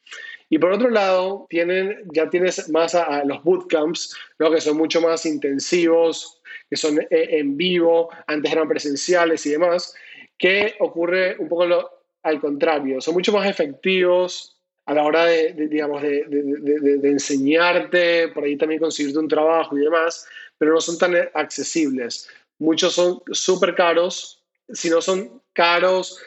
Y 0.49 0.59
por 0.59 0.71
otro 0.71 0.89
lado, 0.89 1.45
tienen, 1.49 2.03
ya 2.13 2.29
tienes 2.29 2.69
más 2.69 2.95
a, 2.95 3.23
los 3.25 3.43
bootcamps, 3.43 4.15
¿no? 4.39 4.49
que 4.49 4.61
son 4.61 4.77
mucho 4.77 5.01
más 5.01 5.25
intensivos, 5.25 6.41
que 6.69 6.77
son 6.77 6.99
eh, 6.99 7.07
en 7.11 7.57
vivo, 7.57 8.09
antes 8.27 8.51
eran 8.51 8.67
presenciales 8.67 9.45
y 9.45 9.51
demás, 9.51 9.93
que 10.37 10.75
ocurre 10.79 11.35
un 11.39 11.49
poco 11.49 11.65
lo, 11.65 11.91
al 12.23 12.39
contrario, 12.39 13.01
son 13.01 13.15
mucho 13.15 13.33
más 13.33 13.47
efectivos 13.47 14.57
a 14.85 14.93
la 14.93 15.03
hora 15.03 15.25
de, 15.25 15.53
digamos, 15.53 16.01
de, 16.01 16.23
de, 16.27 16.97
de, 16.97 17.09
enseñarte, 17.09 18.29
por 18.29 18.45
ahí 18.45 18.55
también 18.55 18.79
conseguirte 18.79 19.19
un 19.19 19.27
trabajo 19.27 19.77
y 19.77 19.81
demás, 19.81 20.25
pero 20.57 20.73
no 20.73 20.79
son 20.79 20.97
tan 20.97 21.13
accesibles. 21.33 22.29
Muchos 22.59 22.93
son 22.93 23.21
súper 23.31 23.75
caros, 23.75 24.41
si 24.69 24.89
no 24.89 25.01
son 25.01 25.41
caros, 25.51 26.21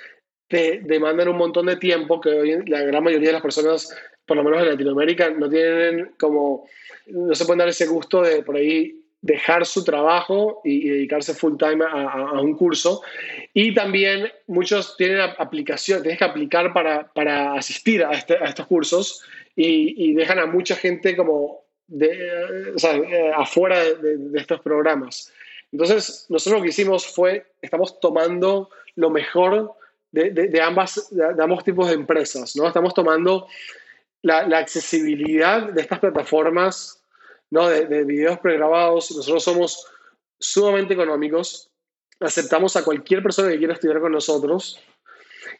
te 0.49 0.81
demandan 0.85 1.29
un 1.29 1.39
montón 1.39 1.67
de 1.67 1.77
tiempo 1.77 2.21
que 2.21 2.29
hoy 2.29 2.65
la 2.67 2.83
gran 2.83 3.03
mayoría 3.03 3.29
de 3.29 3.35
las 3.35 3.43
personas 3.43 3.97
por 4.31 4.37
lo 4.37 4.45
menos 4.45 4.63
en 4.63 4.69
Latinoamérica, 4.69 5.29
no 5.31 5.51
tienen 5.51 6.13
como, 6.17 6.69
no 7.09 7.35
se 7.35 7.45
pueden 7.45 7.59
dar 7.59 7.69
ese 7.69 7.89
gusto 7.89 8.23
de 8.23 8.45
por 8.45 8.55
ahí 8.55 9.03
dejar 9.21 9.67
su 9.67 9.83
trabajo 9.83 10.61
y, 10.63 10.89
dedicarse 10.89 11.35
full 11.35 11.57
time 11.57 11.85
a, 11.85 12.41
un 12.41 12.55
curso. 12.55 13.03
Y 13.53 13.75
también 13.75 14.31
muchos 14.47 14.97
tienen 14.97 15.19
aplicación, 15.37 16.03
tienes 16.03 16.21
que 16.21 16.25
aplicar 16.27 16.73
para, 16.73 17.13
para 17.13 17.55
asistir 17.55 18.05
a, 18.05 18.13
este, 18.13 18.37
a, 18.37 18.45
estos 18.45 18.69
cursos 18.69 19.25
y, 19.57 20.15
dejan 20.15 20.39
a 20.39 20.47
mucha 20.47 20.77
gente 20.77 21.17
como 21.17 21.65
de, 21.89 22.73
o 22.73 22.79
sea, 22.79 22.95
eh, 22.95 23.33
afuera 23.35 23.83
de, 23.83 24.39
estos 24.39 24.61
programas. 24.61 25.33
Entonces, 25.73 26.27
nosotros 26.29 26.61
lo 26.61 26.63
que 26.63 26.71
hicimos 26.71 27.05
fue, 27.05 27.47
estamos 27.61 27.99
tomando 27.99 28.71
lo 28.95 29.11
mejor 29.11 29.73
de, 30.13 30.31
de, 30.31 30.63
ambas, 30.63 31.09
de, 31.11 31.43
ambos 31.43 31.65
tipos 31.65 31.89
de 31.89 31.95
empresas, 31.95 32.55
¿no? 32.55 32.69
Estamos 32.69 32.95
tomando 32.95 33.49
la, 34.23 34.59
accesibilidad 34.59 35.73
de 35.73 35.81
estas 35.81 35.99
plataformas 35.99 37.03
¿no? 37.51 37.69
de, 37.69 37.87
de 37.87 38.05
videos 38.05 38.39
pregrabados. 38.39 39.11
Nosotros 39.11 39.45
somos 39.45 39.87
sumamente 40.39 40.95
económicos, 40.95 41.71
aceptamos 42.21 42.77
a 42.77 42.85
cualquier 42.85 43.23
persona 43.23 43.51
que 43.51 43.59
quiera 43.59 43.75
estudiar 43.75 44.01
con 44.01 44.13
nosotros 44.13 44.81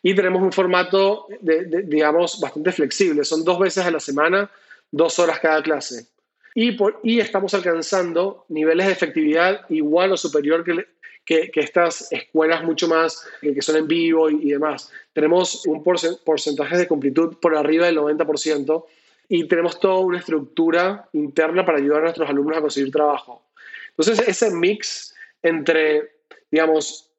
y 0.03 0.15
tenemos 0.15 0.43
un 0.43 0.53
formato, 0.53 1.27
de, 1.41 1.83
digamos, 1.85 2.41
bastante 2.41 2.73
flexible. 2.73 3.25
Son 3.25 3.45
dos 3.45 3.59
veces 3.59 3.85
a 3.85 3.91
la 3.91 4.01
semana, 4.01 4.51
dos 4.91 5.19
horas 5.19 5.41
cada 5.41 5.63
clase. 5.63 6.07
Y, 6.55 6.73
por, 6.73 7.01
y 7.03 7.21
estamos 7.21 7.55
alcanzando 7.55 8.45
niveles 8.49 8.87
de 8.87 8.93
efectividad 8.93 9.69
igual 9.69 10.13
o 10.13 10.17
superior 10.17 10.65
que, 10.65 10.87
que, 11.25 11.51
estas 11.55 12.11
escuelas 12.13 12.65
mucho 12.65 12.89
más 12.89 13.25
que 13.41 13.63
son 13.63 13.77
en 13.77 13.87
vivo 13.87 14.31
y, 14.31 14.51
demás. 14.51 14.91
Tenemos 15.13 15.67
un 15.67 15.83
porcentaje 15.83 16.77
de 16.77 16.89
completud 16.89 17.37
por 17.41 17.55
arriba 17.57 17.87
del 17.87 17.99
90% 17.99 18.85
y 19.29 19.47
tenemos 19.47 19.79
toda 19.79 20.01
una 20.01 20.19
estructura 20.19 21.09
interna 21.13 21.65
para 21.65 21.79
ayudar 21.79 22.01
a 22.01 22.05
nuestros 22.05 22.29
alumnos 22.29 22.59
a 22.59 22.61
conseguir 22.61 22.91
trabajo. 22.91 23.45
Entonces, 23.91 24.27
ese 24.27 24.51
mix 24.51 25.15
entre, 25.43 26.11
digamos, 26.51 27.11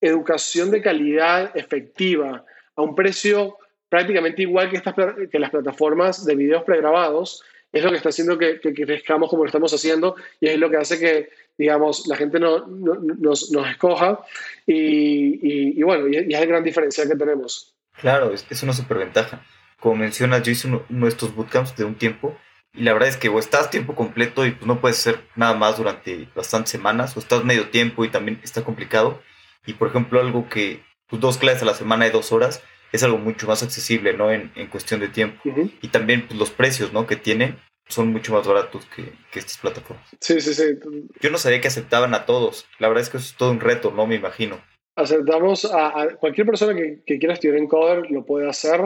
educación 0.00 0.70
de 0.70 0.82
calidad 0.82 1.56
efectiva 1.56 2.44
a 2.76 2.82
un 2.82 2.94
precio 2.94 3.56
prácticamente 3.88 4.42
igual 4.42 4.70
que, 4.70 4.76
estas, 4.76 4.94
que 5.30 5.38
las 5.38 5.50
plataformas 5.50 6.24
de 6.24 6.34
videos 6.34 6.64
pregrabados, 6.64 7.44
es 7.72 7.84
lo 7.84 7.90
que 7.90 7.96
está 7.96 8.08
haciendo 8.08 8.36
que, 8.36 8.58
que, 8.58 8.74
crezcamos 8.74 9.30
como 9.30 9.46
estamos 9.46 9.72
haciendo 9.72 10.16
y 10.40 10.48
es 10.48 10.58
lo 10.58 10.68
que 10.68 10.78
hace 10.78 10.98
que, 10.98 11.28
digamos, 11.56 12.06
la 12.06 12.16
gente 12.16 12.40
no, 12.40 12.66
no, 12.66 12.94
nos, 13.18 13.50
nos, 13.50 13.68
escoja 13.68 14.20
y, 14.66 14.74
y, 14.74 15.78
y 15.78 15.82
bueno, 15.82 16.08
y, 16.08 16.16
es 16.16 16.28
la 16.28 16.44
gran 16.46 16.64
diferencia 16.64 17.06
que 17.06 17.16
tenemos. 17.16 17.74
Claro, 18.00 18.32
es, 18.32 18.46
es 18.50 18.62
una 18.62 18.72
superventaja. 18.72 19.44
Como 19.78 19.96
mencionas, 19.96 20.42
yo 20.42 20.52
hice 20.52 20.68
uno, 20.68 20.84
uno 20.90 21.06
de 21.06 21.10
estos 21.10 21.34
bootcamps 21.34 21.76
de 21.76 21.84
un 21.84 21.94
tiempo 21.94 22.36
y 22.74 22.82
la 22.82 22.92
verdad 22.92 23.08
es 23.08 23.16
que 23.16 23.28
o 23.28 23.38
estás 23.38 23.70
tiempo 23.70 23.94
completo 23.94 24.44
y 24.44 24.50
pues 24.50 24.66
no 24.66 24.80
puedes 24.80 24.98
hacer 24.98 25.20
nada 25.36 25.54
más 25.54 25.78
durante 25.78 26.28
bastantes 26.34 26.70
semanas, 26.70 27.16
o 27.16 27.20
estás 27.20 27.44
medio 27.44 27.70
tiempo 27.70 28.04
y 28.04 28.08
también 28.08 28.40
está 28.42 28.64
complicado. 28.64 29.22
Y 29.64 29.74
por 29.74 29.88
ejemplo, 29.88 30.20
algo 30.20 30.48
que 30.48 30.82
pues, 31.08 31.22
dos 31.22 31.38
clases 31.38 31.62
a 31.62 31.66
la 31.66 31.74
semana 31.74 32.04
de 32.04 32.10
dos 32.10 32.32
horas 32.32 32.62
es 32.92 33.02
algo 33.04 33.18
mucho 33.18 33.46
más 33.46 33.62
accesible, 33.62 34.12
¿no? 34.14 34.30
En, 34.30 34.50
en 34.56 34.66
cuestión 34.66 35.00
de 35.00 35.08
tiempo. 35.08 35.40
Uh 35.44 35.52
-huh. 35.52 35.72
Y 35.82 35.88
también 35.88 36.26
pues, 36.26 36.38
los 36.38 36.50
precios, 36.50 36.92
¿no? 36.92 37.06
Que 37.06 37.16
tienen 37.16 37.58
son 37.88 38.12
mucho 38.12 38.32
más 38.32 38.46
baratos 38.46 38.84
que, 38.86 39.12
que, 39.30 39.38
estas 39.38 39.58
plataformas. 39.58 40.06
Sí, 40.20 40.40
sí, 40.40 40.54
sí. 40.54 40.78
Yo 41.20 41.30
no 41.30 41.38
sabía 41.38 41.60
que 41.60 41.68
aceptaban 41.68 42.14
a 42.14 42.26
todos. 42.26 42.66
La 42.78 42.88
verdad 42.88 43.02
es 43.02 43.10
que 43.10 43.18
eso 43.18 43.26
es 43.26 43.36
todo 43.36 43.50
un 43.50 43.60
reto, 43.60 43.90
¿no? 43.90 44.06
Me 44.06 44.16
imagino. 44.16 44.60
Aceptamos 44.96 45.64
a, 45.64 46.00
a 46.00 46.08
cualquier 46.16 46.46
persona 46.46 46.74
que, 46.74 47.02
que, 47.04 47.18
quiera 47.18 47.34
estudiar 47.34 47.58
en 47.58 47.66
Coder, 47.66 48.10
lo 48.10 48.24
puede 48.24 48.48
hacer. 48.48 48.80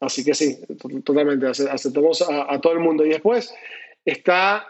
Así 0.00 0.24
que 0.24 0.34
sí, 0.34 0.58
totalmente. 1.04 1.46
Aceptamos 1.46 2.22
a, 2.22 2.52
a 2.52 2.60
todo 2.60 2.72
el 2.72 2.80
mundo. 2.80 3.04
Y 3.04 3.10
después 3.10 3.54
está 4.04 4.66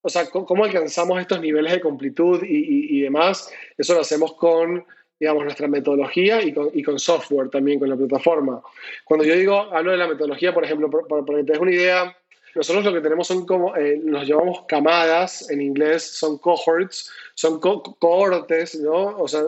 o 0.00 0.08
sea, 0.08 0.26
cómo 0.30 0.64
alcanzamos 0.64 1.20
estos 1.20 1.40
niveles 1.40 1.72
de 1.72 1.80
completud 1.80 2.42
y, 2.42 2.56
y, 2.56 2.98
y, 2.98 3.00
demás, 3.02 3.52
eso 3.76 3.94
lo 3.94 4.00
hacemos 4.00 4.34
con, 4.34 4.84
digamos, 5.18 5.44
nuestra 5.44 5.66
metodología 5.66 6.42
y 6.42 6.52
con, 6.52 6.70
y 6.72 6.82
con, 6.82 6.98
software 6.98 7.50
también, 7.50 7.80
con 7.80 7.88
la 7.88 7.96
plataforma. 7.96 8.62
Cuando 9.04 9.26
yo 9.26 9.34
digo, 9.34 9.56
hablo 9.56 9.90
de 9.90 9.96
la 9.96 10.06
metodología, 10.06 10.54
por 10.54 10.64
ejemplo, 10.64 10.88
para, 10.88 11.24
para 11.24 11.38
que 11.38 11.44
te 11.44 11.52
des 11.52 11.60
una 11.60 11.72
idea, 11.72 12.16
nosotros 12.58 12.84
lo 12.84 12.92
que 12.92 13.00
tenemos 13.00 13.28
son 13.28 13.46
como, 13.46 13.76
eh, 13.76 14.00
nos 14.02 14.26
llamamos 14.26 14.64
camadas, 14.66 15.48
en 15.48 15.62
inglés 15.62 16.02
son 16.02 16.38
cohorts, 16.38 17.08
son 17.34 17.60
co 17.60 17.82
cohortes, 18.00 18.74
¿no? 18.80 19.16
O 19.16 19.28
sea, 19.28 19.42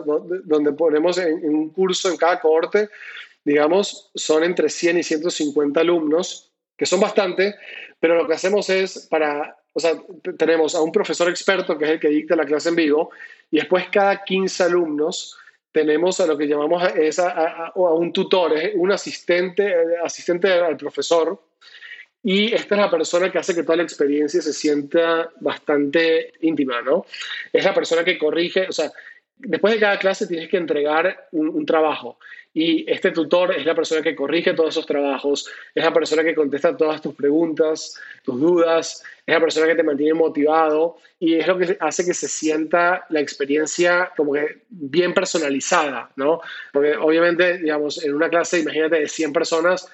donde 0.45 0.71
ponemos 0.71 1.17
en, 1.17 1.43
en 1.43 1.53
un 1.53 1.69
curso, 1.71 2.09
en 2.09 2.15
cada 2.15 2.39
cohorte, 2.39 2.89
digamos, 3.43 4.11
son 4.15 4.45
entre 4.45 4.69
100 4.69 4.99
y 4.99 5.03
150 5.03 5.81
alumnos, 5.81 6.53
que 6.77 6.85
son 6.85 7.01
bastante, 7.01 7.55
pero 7.99 8.15
lo 8.15 8.25
que 8.25 8.35
hacemos 8.35 8.69
es 8.69 9.07
para 9.09 9.57
o 9.73 9.79
sea, 9.79 9.93
tenemos 10.37 10.73
a 10.75 10.81
un 10.81 10.91
profesor 10.91 11.29
experto 11.29 11.77
que 11.77 11.85
es 11.85 11.91
el 11.91 11.99
que 11.99 12.09
dicta 12.09 12.35
la 12.35 12.45
clase 12.45 12.69
en 12.69 12.75
vivo 12.75 13.11
y 13.49 13.57
después 13.57 13.87
cada 13.89 14.23
15 14.23 14.63
alumnos 14.63 15.37
tenemos 15.71 16.19
a 16.19 16.27
lo 16.27 16.37
que 16.37 16.47
llamamos 16.47 16.83
es 16.95 17.19
a, 17.19 17.29
a, 17.29 17.67
a 17.67 17.93
un 17.93 18.11
tutor, 18.11 18.57
es 18.57 18.71
un 18.75 18.91
asistente, 18.91 19.73
asistente 20.03 20.51
al 20.51 20.77
profesor 20.77 21.41
y 22.23 22.53
esta 22.53 22.75
es 22.75 22.81
la 22.81 22.91
persona 22.91 23.31
que 23.31 23.39
hace 23.39 23.55
que 23.55 23.63
toda 23.63 23.77
la 23.77 23.83
experiencia 23.83 24.41
se 24.41 24.53
sienta 24.53 25.31
bastante 25.39 26.33
íntima, 26.41 26.81
¿no? 26.81 27.05
Es 27.51 27.65
la 27.65 27.73
persona 27.73 28.03
que 28.03 28.17
corrige, 28.17 28.67
o 28.69 28.71
sea, 28.71 28.91
después 29.37 29.73
de 29.73 29.79
cada 29.79 29.97
clase 29.97 30.27
tienes 30.27 30.49
que 30.49 30.57
entregar 30.57 31.27
un, 31.31 31.65
trabajo 31.65 32.19
y 32.53 32.89
este 32.91 33.11
tutor 33.11 33.55
es 33.57 33.65
la 33.65 33.73
persona 33.73 34.01
que 34.01 34.15
corrige 34.15 34.53
todos 34.53 34.69
esos 34.75 34.85
trabajos, 34.85 35.49
es 35.73 35.83
la 35.83 35.93
persona 35.93 36.23
que 36.23 36.35
contesta 36.35 36.77
todas 36.77 37.01
tus 37.01 37.15
preguntas, 37.15 37.99
tus 38.23 38.39
dudas, 38.39 39.03
es 39.25 39.33
la 39.33 39.39
persona 39.39 39.67
que 39.67 39.75
te 39.75 39.83
mantiene 39.83 40.13
motivado 40.13 40.97
y 41.17 41.35
es 41.35 41.47
lo 41.47 41.57
que 41.57 41.77
hace 41.79 42.05
que 42.05 42.13
se 42.13 42.27
sienta 42.27 43.05
la 43.09 43.19
experiencia 43.19 44.11
como 44.15 44.33
que 44.33 44.63
bien 44.69 45.13
personalizada, 45.13 46.11
¿no? 46.17 46.41
Porque 46.71 46.95
obviamente, 46.97 47.57
digamos, 47.57 48.03
en 48.03 48.13
una 48.13 48.29
clase, 48.29 48.59
imagínate, 48.59 48.99
de 48.99 49.07
100 49.07 49.33
personas, 49.33 49.89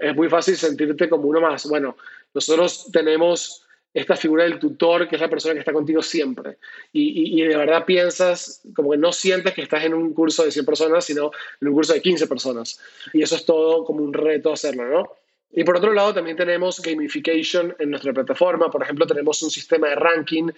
es 0.00 0.16
muy 0.16 0.28
fácil 0.28 0.56
sentirte 0.56 1.08
como 1.08 1.28
uno 1.28 1.40
más. 1.40 1.66
Bueno, 1.68 1.96
nosotros 2.34 2.88
tenemos 2.92 3.64
esta 3.92 4.16
figura 4.16 4.44
del 4.44 4.58
tutor, 4.58 5.08
que 5.08 5.16
es 5.16 5.20
la 5.20 5.28
persona 5.28 5.54
que 5.54 5.60
está 5.60 5.72
contigo 5.72 6.02
siempre. 6.02 6.58
Y, 6.92 7.40
y, 7.40 7.44
de 7.44 7.56
verdad 7.56 7.84
piensas, 7.84 8.62
como 8.74 8.92
que 8.92 8.98
no 8.98 9.12
sientes 9.12 9.52
que 9.52 9.62
estás 9.62 9.84
en 9.84 9.94
un 9.94 10.14
curso 10.14 10.44
de 10.44 10.52
100 10.52 10.64
personas, 10.64 11.04
sino 11.04 11.32
en 11.60 11.68
un 11.68 11.74
curso 11.74 11.92
de 11.92 12.00
15 12.00 12.26
personas. 12.28 12.80
Y 13.12 13.22
eso 13.22 13.34
es 13.34 13.44
todo 13.44 13.84
como 13.84 14.02
un 14.04 14.12
reto 14.12 14.52
hacerlo, 14.52 14.84
¿no? 14.88 15.10
Y 15.52 15.64
por 15.64 15.76
otro 15.76 15.92
lado, 15.92 16.14
también 16.14 16.36
tenemos 16.36 16.80
gamification 16.80 17.74
en 17.78 17.90
nuestra 17.90 18.12
plataforma. 18.12 18.70
Por 18.70 18.82
ejemplo, 18.84 19.04
tenemos 19.06 19.42
un 19.42 19.50
sistema 19.50 19.88
de 19.88 19.96
ranking 19.96 20.48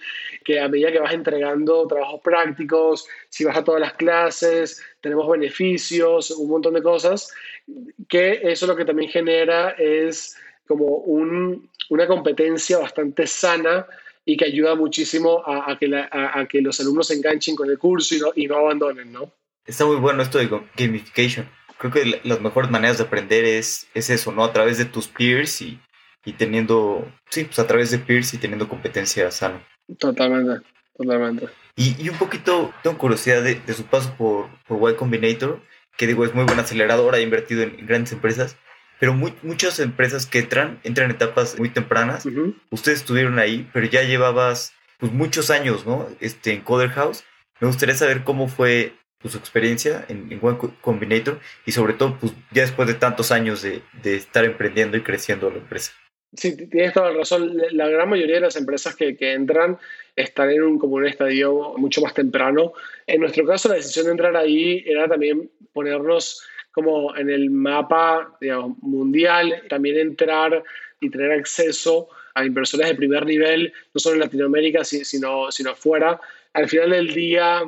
que 0.43 0.59
a 0.59 0.69
medida 0.69 0.91
que 0.91 0.99
vas 0.99 1.13
entregando 1.13 1.87
trabajos 1.87 2.21
prácticos, 2.23 3.07
si 3.27 3.43
vas 3.43 3.57
a 3.57 3.63
todas 3.63 3.81
las 3.81 3.93
clases, 3.93 4.83
tenemos 5.01 5.27
beneficios, 5.27 6.29
un 6.31 6.49
montón 6.49 6.75
de 6.75 6.83
cosas, 6.83 7.33
que 8.07 8.41
eso 8.43 8.67
lo 8.67 8.75
que 8.75 8.85
también 8.85 9.09
genera 9.09 9.71
es 9.71 10.37
como 10.67 10.85
un, 10.85 11.69
una 11.89 12.05
competencia 12.05 12.77
bastante 12.77 13.25
sana 13.25 13.87
y 14.25 14.37
que 14.37 14.45
ayuda 14.45 14.75
muchísimo 14.75 15.43
a, 15.43 15.71
a 15.71 15.77
que, 15.77 15.87
la, 15.87 16.07
a, 16.11 16.39
a, 16.39 16.47
que 16.47 16.61
los 16.61 16.79
alumnos 16.79 17.07
se 17.07 17.15
enganchen 17.15 17.55
con 17.55 17.69
el 17.69 17.79
curso 17.79 18.15
y 18.15 18.19
no, 18.19 18.31
y 18.35 18.47
no 18.47 18.57
abandonen, 18.57 19.11
¿no? 19.11 19.31
Está 19.65 19.85
muy 19.85 19.95
bueno 19.95 20.21
esto 20.21 20.37
de 20.37 20.49
gamification. 20.77 21.49
Creo 21.83 21.91
que 21.91 22.21
las 22.23 22.39
mejores 22.39 22.71
maneras 22.71 22.97
de 22.97 23.03
aprender 23.03 23.43
es, 23.43 23.87
es 23.93 24.09
eso, 24.09 24.31
¿no? 24.31 24.45
A 24.45 24.53
través 24.53 24.77
de 24.77 24.85
tus 24.85 25.09
peers 25.09 25.61
y, 25.61 25.81
y 26.23 26.31
teniendo, 26.31 27.11
sí, 27.29 27.43
pues 27.43 27.59
a 27.59 27.67
través 27.67 27.91
de 27.91 27.99
peers 27.99 28.33
y 28.33 28.37
teniendo 28.37 28.69
competencia 28.69 29.29
sana. 29.31 29.61
Totalmente, 29.99 30.65
totalmente. 30.97 31.49
Y, 31.75 32.01
y 32.01 32.07
un 32.07 32.17
poquito, 32.17 32.73
tengo 32.83 32.97
curiosidad 32.97 33.43
de, 33.43 33.55
de 33.55 33.73
su 33.73 33.83
paso 33.83 34.15
por, 34.17 34.47
por 34.65 34.89
Y 34.89 34.95
Combinator, 34.95 35.61
que 35.97 36.07
digo, 36.07 36.23
es 36.23 36.33
muy 36.33 36.45
buena 36.45 36.61
aceleradora, 36.61 37.17
ha 37.17 37.19
invertido 37.19 37.63
en, 37.63 37.77
en 37.77 37.85
grandes 37.85 38.13
empresas 38.13 38.55
pero 38.97 39.13
muy, 39.13 39.33
muchas 39.43 39.81
empresas 39.81 40.25
que 40.25 40.39
entran, 40.39 40.79
entran 40.85 41.09
en 41.09 41.17
etapas 41.17 41.59
muy 41.59 41.67
tempranas. 41.67 42.25
Uh 42.25 42.29
-huh. 42.29 42.55
Ustedes 42.69 42.99
estuvieron 42.99 43.37
ahí, 43.37 43.69
pero 43.73 43.85
ya 43.85 44.03
llevabas 44.03 44.71
pues, 44.97 45.11
muchos 45.11 45.49
años, 45.49 45.85
¿no? 45.85 46.07
Este, 46.21 46.53
en 46.53 46.61
Coder 46.61 46.91
House. 46.91 47.25
Me 47.59 47.67
gustaría 47.67 47.95
saber 47.95 48.23
cómo 48.23 48.47
fue 48.47 48.93
pues, 49.23 49.31
su 49.31 49.39
experiencia 49.39 50.05
en, 50.07 50.31
en 50.31 50.39
One 50.39 50.59
Combinator 50.81 51.39
y 51.65 51.71
sobre 51.71 51.93
todo, 51.93 52.17
pues, 52.19 52.33
ya 52.51 52.61
después 52.61 52.87
de 52.87 52.93
tantos 52.93 53.31
años 53.31 53.63
de, 53.63 53.81
de 54.03 54.17
estar 54.17 54.45
emprendiendo 54.45 54.95
y 54.97 55.01
creciendo 55.01 55.49
la 55.49 55.57
empresa. 55.57 55.93
Sí, 56.35 56.55
tienes 56.67 56.93
toda 56.93 57.11
la 57.11 57.17
razón. 57.17 57.57
La 57.71 57.87
gran 57.87 58.09
mayoría 58.09 58.35
de 58.35 58.41
las 58.41 58.55
empresas 58.55 58.95
que, 58.95 59.15
que 59.15 59.33
entran 59.33 59.77
están 60.15 60.49
en 60.49 60.63
un, 60.63 60.79
como 60.79 60.95
un 60.95 61.07
estadio 61.07 61.73
mucho 61.77 62.01
más 62.01 62.13
temprano. 62.13 62.73
En 63.07 63.21
nuestro 63.21 63.45
caso, 63.45 63.69
la 63.69 63.75
decisión 63.75 64.05
de 64.05 64.11
entrar 64.11 64.35
ahí 64.35 64.83
era 64.85 65.07
también 65.07 65.49
ponernos 65.73 66.43
como 66.71 67.15
en 67.15 67.29
el 67.29 67.51
mapa 67.51 68.35
mundial, 68.81 69.61
también 69.69 69.97
entrar 69.99 70.63
y 70.99 71.09
tener 71.09 71.31
acceso 71.31 72.09
a 72.33 72.45
inversores 72.45 72.87
de 72.87 72.95
primer 72.95 73.27
nivel, 73.27 73.71
no 73.93 73.99
solo 73.99 74.15
en 74.15 74.21
Latinoamérica, 74.21 74.83
sino, 74.83 75.51
sino 75.51 75.75
fuera. 75.75 76.19
Al 76.53 76.67
final 76.67 76.89
del 76.89 77.13
día, 77.13 77.61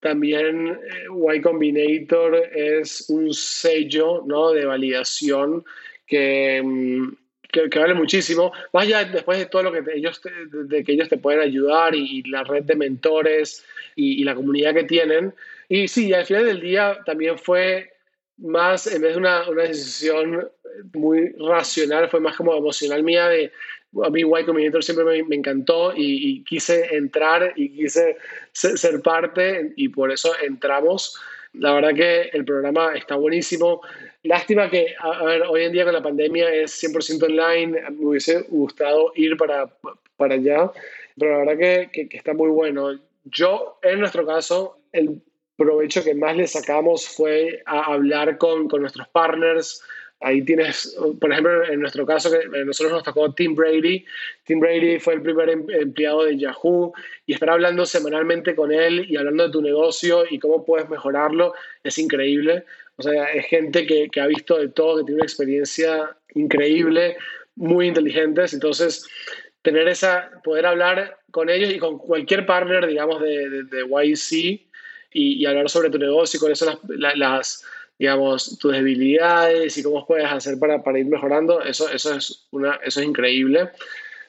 también 0.00 0.68
eh, 0.68 1.36
Y 1.36 1.40
Combinator 1.40 2.36
es 2.54 3.06
un 3.08 3.32
sello 3.32 4.22
¿no? 4.26 4.52
de 4.52 4.64
validación 4.64 5.64
que, 6.06 6.62
mm, 6.62 7.16
que, 7.50 7.78
vale 7.78 7.94
muchísimo. 7.94 8.52
Más 8.72 8.86
después 9.12 9.38
de 9.38 9.46
todo 9.46 9.64
lo 9.64 9.72
que 9.72 9.82
ellos 9.94 10.20
te, 10.20 10.30
de 10.50 10.84
que 10.84 10.92
ellos 10.92 11.08
te 11.08 11.18
pueden 11.18 11.40
ayudar 11.40 11.94
y, 11.94 12.18
y 12.18 12.22
la 12.30 12.44
red 12.44 12.64
de 12.64 12.76
mentores 12.76 13.64
y, 13.94 14.20
y, 14.20 14.24
la 14.24 14.34
comunidad 14.34 14.74
que 14.74 14.84
tienen. 14.84 15.34
Y 15.68 15.88
sí, 15.88 16.12
al 16.12 16.26
final 16.26 16.46
del 16.46 16.60
día 16.60 16.98
también 17.04 17.38
fue 17.38 17.92
más, 18.38 18.86
en 18.86 19.00
vez 19.00 19.12
de 19.12 19.18
una, 19.18 19.48
una 19.48 19.62
decisión 19.62 20.48
muy 20.92 21.32
racional, 21.38 22.08
fue 22.08 22.20
más 22.20 22.36
como 22.36 22.54
emocional 22.54 23.02
mía 23.02 23.28
de, 23.28 23.52
a 24.04 24.10
mí 24.10 24.20
Y 24.20 24.44
Combinator 24.44 24.82
siempre 24.82 25.04
me, 25.04 25.22
me 25.24 25.36
encantó 25.36 25.94
y, 25.94 26.30
y, 26.30 26.44
quise 26.44 26.94
entrar 26.94 27.52
y 27.56 27.70
quise 27.70 28.16
ser, 28.52 28.78
ser, 28.78 29.00
parte 29.02 29.72
y 29.76 29.88
por 29.88 30.12
eso 30.12 30.32
entramos. 30.42 31.18
La 31.52 31.72
verdad 31.72 31.94
que 31.94 32.22
el 32.32 32.44
programa 32.44 32.94
está 32.94 33.16
buenísimo. 33.16 33.80
Lástima 34.22 34.68
que, 34.68 34.94
a, 34.98 35.20
a 35.20 35.24
ver, 35.24 35.42
hoy 35.42 35.64
en 35.64 35.72
día 35.72 35.84
con 35.84 35.94
la 35.94 36.02
pandemia 36.02 36.52
es 36.52 36.82
100% 36.82 37.22
online. 37.24 37.90
Me 37.92 38.06
hubiese 38.06 38.42
gustado 38.48 39.12
ir 39.14 39.36
para 39.36 39.70
para 40.16 40.34
allá, 40.34 40.70
pero 41.18 41.32
la 41.32 41.38
verdad 41.38 41.58
que, 41.58 41.90
que, 41.92 42.08
que 42.08 42.16
está 42.16 42.34
muy 42.34 42.48
bueno. 42.48 42.98
Yo, 43.24 43.78
en 43.82 44.00
nuestro 44.00 44.26
caso, 44.26 44.78
el 44.92 45.22
provecho 45.56 46.04
que 46.04 46.14
más 46.14 46.36
le 46.36 46.46
sacamos 46.46 47.08
fue 47.08 47.62
a 47.66 47.92
hablar 47.92 48.38
con, 48.38 48.68
con 48.68 48.82
nuestros 48.82 49.08
partners, 49.08 49.82
Ahí 50.20 50.42
tienes, 50.42 50.96
por 51.20 51.30
ejemplo, 51.30 51.64
en 51.68 51.80
nuestro 51.80 52.06
caso, 52.06 52.30
que 52.30 52.64
nosotros 52.64 52.92
nos 52.92 53.02
tocó 53.02 53.34
Tim 53.34 53.54
Brady. 53.54 54.04
Tim 54.44 54.60
Brady 54.60 54.98
fue 54.98 55.14
el 55.14 55.22
primer 55.22 55.50
em, 55.50 55.66
empleado 55.68 56.24
de 56.24 56.38
Yahoo 56.38 56.94
y 57.26 57.34
estar 57.34 57.50
hablando 57.50 57.84
semanalmente 57.84 58.54
con 58.54 58.72
él 58.72 59.06
y 59.08 59.16
hablando 59.16 59.44
de 59.44 59.52
tu 59.52 59.60
negocio 59.60 60.24
y 60.28 60.38
cómo 60.38 60.64
puedes 60.64 60.88
mejorarlo 60.88 61.52
es 61.84 61.98
increíble. 61.98 62.64
O 62.96 63.02
sea, 63.02 63.24
es 63.24 63.46
gente 63.46 63.86
que, 63.86 64.08
que 64.10 64.20
ha 64.20 64.26
visto 64.26 64.56
de 64.58 64.68
todo, 64.68 64.98
que 64.98 65.04
tiene 65.04 65.20
una 65.20 65.26
experiencia 65.26 66.16
increíble, 66.34 67.18
muy 67.54 67.88
inteligentes. 67.88 68.54
Entonces, 68.54 69.06
tener 69.60 69.86
esa, 69.88 70.30
poder 70.42 70.64
hablar 70.64 71.18
con 71.30 71.50
ellos 71.50 71.70
y 71.72 71.78
con 71.78 71.98
cualquier 71.98 72.46
partner, 72.46 72.86
digamos, 72.86 73.20
de, 73.20 73.50
de, 73.50 73.64
de 73.64 73.82
YC 73.82 74.32
y, 74.32 74.62
y, 75.12 75.46
hablar 75.46 75.68
sobre 75.68 75.90
tu 75.90 75.98
negocio 75.98 76.40
y 76.42 76.52
eso 76.52 76.80
las, 76.88 77.16
las 77.16 77.64
digamos, 77.98 78.58
tus 78.58 78.72
debilidades 78.72 79.76
y 79.78 79.82
cómo 79.82 80.06
puedes 80.06 80.26
hacer 80.26 80.58
para, 80.58 80.82
para 80.82 80.98
ir 80.98 81.06
mejorando, 81.06 81.62
eso, 81.62 81.90
eso, 81.90 82.14
es 82.14 82.46
una, 82.50 82.74
eso 82.84 83.00
es 83.00 83.06
increíble. 83.06 83.70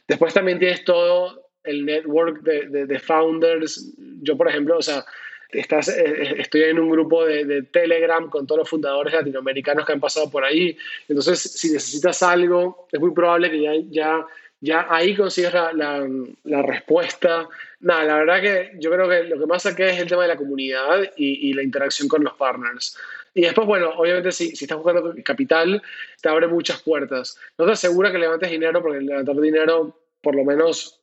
Después 0.07 0.33
también 0.33 0.59
tienes 0.59 0.85
todo 0.85 1.49
el 1.63 1.85
network 1.85 2.41
de, 2.41 2.85
de, 2.85 2.99
founders. 2.99 3.93
Yo, 4.21 4.37
por 4.37 4.47
ejemplo, 4.47 4.77
o 4.77 4.81
sea, 4.81 5.05
estás, 5.49 5.89
eh, 5.89 6.03
eh, 6.05 6.35
estoy 6.39 6.63
en 6.63 6.79
un 6.79 6.89
grupo 6.89 7.25
de, 7.25 7.43
de, 7.43 7.63
Telegram 7.63 8.29
con 8.29 8.47
todos 8.47 8.59
los 8.59 8.69
fundadores 8.69 9.13
latinoamericanos 9.13 9.85
que 9.85 9.93
han 9.93 9.99
pasado 9.99 10.29
por 10.29 10.45
ahí. 10.45 10.77
Entonces, 11.09 11.39
si 11.41 11.71
necesitas 11.71 12.23
algo, 12.23 12.87
es 12.91 12.99
muy 12.99 13.11
probable 13.11 13.51
que 13.51 13.61
ya, 13.61 13.71
ya, 13.89 14.25
ya 14.61 14.87
ahí 14.89 15.13
consigas 15.13 15.53
la, 15.53 15.73
la, 15.73 16.07
la 16.45 16.61
respuesta. 16.61 17.49
Nada, 17.81 18.05
la 18.05 18.15
verdad 18.17 18.41
que 18.41 18.71
yo 18.79 18.89
creo 18.89 19.09
que 19.09 19.23
lo 19.23 19.37
que 19.37 19.45
más 19.45 19.63
saqué 19.63 19.89
es 19.89 19.99
el 19.99 20.07
tema 20.07 20.21
de 20.21 20.29
la 20.29 20.37
comunidad 20.37 21.11
y, 21.17 21.49
y 21.49 21.53
la 21.53 21.63
interacción 21.63 22.07
con 22.07 22.23
los 22.23 22.33
partners. 22.35 22.97
Y 23.37 23.41
después, 23.41 23.67
bueno, 23.67 23.91
obviamente 23.95 24.31
si, 24.31 24.55
si 24.55 24.65
estás 24.65 24.79
buscando 24.79 25.13
capital, 25.23 25.79
te 26.23 26.27
abre 26.27 26.47
muchas 26.47 26.81
puertas. 26.81 27.37
No 27.59 27.67
te 27.67 27.73
asegura 27.73 28.11
que 28.11 28.17
levantes 28.17 28.49
dinero, 28.49 28.81
porque 28.81 28.99
levantar 28.99 29.35
dinero, 29.35 29.95
por 30.23 30.35
lo 30.35 30.43
menos, 30.43 30.99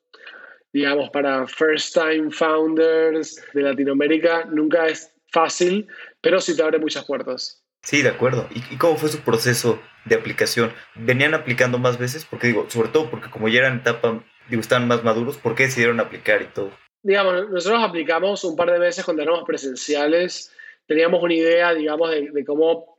digamos, 0.73 1.11
para 1.11 1.47
first 1.47 1.95
time 1.95 2.33
founders 2.33 3.41
de 3.53 3.63
Latinoamérica, 3.63 4.47
nunca 4.47 4.89
es 4.89 5.13
fácil, 5.31 5.87
pero 6.21 6.41
sí 6.41 6.57
te 6.57 6.65
abre 6.65 6.81
muchas 6.81 7.05
puertas. 7.05 7.63
Sí, 7.85 8.03
de 8.03 8.09
acuerdo. 8.09 8.49
¿Y, 8.53 8.79
cómo 8.79 8.97
fue 8.97 9.11
su 9.11 9.21
proceso 9.21 9.81
de 10.05 10.17
aplicación? 10.17 10.73
¿Venían 10.97 11.35
aplicando 11.35 11.79
más 11.79 12.01
veces? 12.01 12.25
Porque 12.25 12.49
digo, 12.49 12.67
sobre 12.69 12.89
todo 12.89 13.11
porque 13.11 13.31
como 13.31 13.47
ya 13.47 13.61
eran 13.61 13.77
etapa, 13.77 14.25
digo, 14.49 14.61
estaban 14.61 14.89
más 14.89 15.05
maduros, 15.05 15.37
¿por 15.37 15.55
qué 15.55 15.67
decidieron 15.67 16.01
aplicar 16.01 16.43
y 16.43 16.47
todo? 16.47 16.73
Digamos, 17.01 17.49
nosotros 17.49 17.81
aplicamos 17.85 18.43
un 18.43 18.57
par 18.57 18.73
de 18.73 18.81
veces 18.81 19.05
cuando 19.05 19.23
éramos 19.23 19.45
presenciales 19.47 20.51
teníamos 20.87 21.23
una 21.23 21.35
idea, 21.35 21.75
digamos, 21.75 22.11
de, 22.11 22.45
cómo 22.45 22.99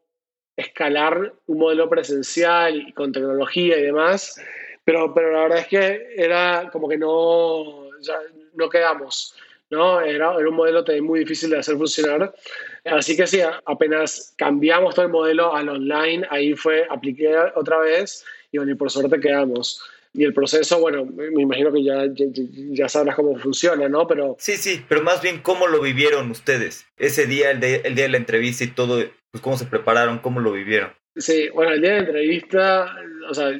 escalar 0.55 1.33
un 1.47 1.57
modelo 1.57 1.89
presencial 1.89 2.75
y 2.75 2.93
con 2.93 3.11
tecnología 3.11 3.77
y 3.77 3.83
demás, 3.83 4.41
pero, 4.83 5.13
pero 5.13 5.31
la 5.31 5.43
verdad 5.43 5.59
es 5.59 5.67
que 5.67 6.07
era 6.15 6.69
como 6.71 6.87
que 6.87 6.97
no, 6.97 7.89
no 8.53 8.69
quedamos. 8.69 9.35
¿no? 9.69 9.99
Era, 9.99 10.35
era 10.37 10.49
un 10.49 10.55
modelo 10.55 10.83
también 10.83 11.05
muy 11.05 11.19
difícil 11.19 11.49
de 11.49 11.59
hacer 11.59 11.75
funcionar. 11.77 12.33
Así 12.85 13.17
que 13.17 13.27
sí, 13.27 13.41
apenas 13.65 14.33
cambiamos 14.37 14.95
todo 14.95 15.05
el 15.05 15.11
modelo 15.11 15.55
al 15.55 15.69
online, 15.69 16.25
ahí 16.29 16.53
fue, 16.53 16.85
apliqué 16.89 17.35
otra 17.55 17.79
vez 17.79 18.23
y 18.51 18.57
bueno, 18.57 18.71
y 18.71 18.75
por 18.75 18.91
suerte 18.91 19.19
quedamos. 19.19 19.81
Y 20.17 20.23
el 20.23 20.33
proceso, 20.33 20.79
bueno, 20.79 21.05
me 21.05 21.41
imagino 21.41 21.73
que 21.73 21.83
ya, 21.83 22.05
ya, 22.05 22.25
ya, 22.31 22.87
sabrás 22.87 23.15
cómo 23.17 23.37
funciona, 23.37 23.89
¿no? 23.89 24.07
Pero... 24.07 24.37
Sí, 24.39 24.55
sí, 24.55 24.83
pero 24.87 25.03
más 25.03 25.21
bien 25.21 25.41
cómo 25.41 25.67
lo 25.67 25.81
vivieron 25.81 26.31
ustedes. 26.31 26.85
Ese 26.95 27.27
día, 27.27 27.51
el, 27.51 27.59
de, 27.59 27.81
el 27.83 27.95
día 27.95 28.05
de 28.05 28.11
la 28.11 28.17
entrevista 28.17 28.63
y 28.63 28.67
todo, 28.67 29.03
pues 29.31 29.41
cómo 29.41 29.57
se 29.57 29.65
prepararon, 29.65 30.19
cómo 30.19 30.39
lo 30.39 30.53
vivieron. 30.53 30.93
Sí, 31.17 31.49
bueno, 31.49 31.73
el 31.73 31.81
día 31.81 31.91
de 31.91 32.01
la 32.01 32.05
entrevista, 32.07 32.95
o 33.29 33.33
sea, 33.33 33.51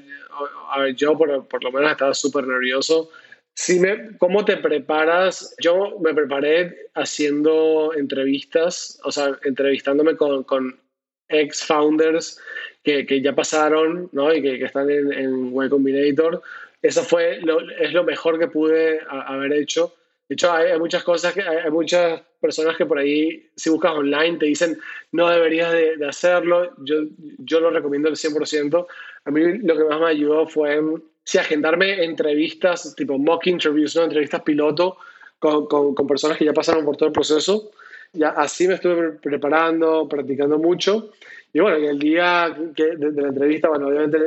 yo 0.96 1.18
por, 1.18 1.46
por 1.48 1.62
lo 1.62 1.72
menos 1.74 1.91
estaba 1.91 2.13
súper 2.13 2.48
nervioso. 2.48 3.10
Sí, 3.54 3.80
me, 3.80 4.18
¿cómo 4.18 4.46
te 4.46 4.58
preparas? 4.58 5.56
Yo 5.62 5.98
me 6.02 6.13
preparé 6.13 6.89
haciendo 6.94 7.94
entrevistas, 7.96 9.00
o 9.04 9.12
sea, 9.12 9.38
entrevistándome 9.44 10.15
con, 10.15 10.44
con 10.44 10.80
ex-founders 11.28 12.39
que, 12.86 13.06
que, 13.06 13.21
ya 13.21 13.34
pasaron 13.34 14.10
¿no? 14.13 14.34
y 14.34 14.41
que, 14.41 14.60
que 14.60 14.65
están 14.65 14.89
en, 14.89 15.12
en 15.12 15.69
Combinator. 15.69 16.41
Eso 16.82 17.04
fue 17.04 17.41
lo, 17.41 17.60
es 17.71 17.91
lo 17.93 18.04
mejor 18.04 18.38
que 18.38 18.48
pude 18.48 19.00
a, 19.10 19.34
haber 19.34 19.54
hecho. 19.54 19.95
De 20.30 20.36
hecho, 20.36 20.52
hay, 20.52 20.71
hay, 20.71 20.80
muchas 20.80 21.04
cosas, 21.04 21.34
que 21.34 21.41
hay, 21.41 21.71
muchas 21.71 22.21
personas 22.39 22.78
que 22.78 22.86
por 22.86 23.00
ahí, 23.00 23.50
si 23.56 23.71
buscas 23.71 23.93
online, 23.93 24.38
te 24.38 24.45
dicen 24.45 24.78
no 25.12 25.28
deberías 25.30 25.71
de, 25.74 25.98
de 25.98 26.08
hacerlo. 26.08 26.74
Yo, 26.84 26.98
yo 27.39 27.60
lo 27.60 27.71
recomiendo 27.71 28.08
al 28.08 28.15
100%. 28.15 28.88
A 29.26 29.32
mí 29.32 29.58
lo 29.60 29.76
que 29.76 29.84
más 29.84 30.00
me 30.00 30.08
ayudó 30.08 30.48
fue 30.48 30.80
sí, 31.24 31.39
agendarme 31.39 32.04
entrevistas, 32.04 32.95
tipo 32.95 33.17
mock 33.17 33.48
interviews, 33.48 33.95
¿no? 33.95 34.04
entrevistas 34.04 34.43
piloto 34.43 34.98
con, 35.39 35.65
con, 35.65 35.95
con 35.95 36.08
personas 36.08 36.38
que 36.38 36.45
ya 36.45 36.54
pasaron 36.54 36.86
por 36.86 36.98
todo 36.98 37.08
el 37.08 37.13
proceso. 37.13 37.71
Ya 38.15 38.30
así 38.30 38.67
me 38.67 38.75
estuve 38.75 39.12
preparando, 39.21 40.08
practicando 40.08 40.58
mucho 40.58 41.12
y 41.56 41.62
bueno, 41.62 41.80
y 41.80 41.86
el 41.86 41.99
día 41.99 42.54
que, 42.75 42.97
de, 42.97 43.12
de, 43.12 43.21
la 43.21 43.30
entrevista, 43.30 43.69
bueno, 43.69 43.88
obviamente 43.88 44.17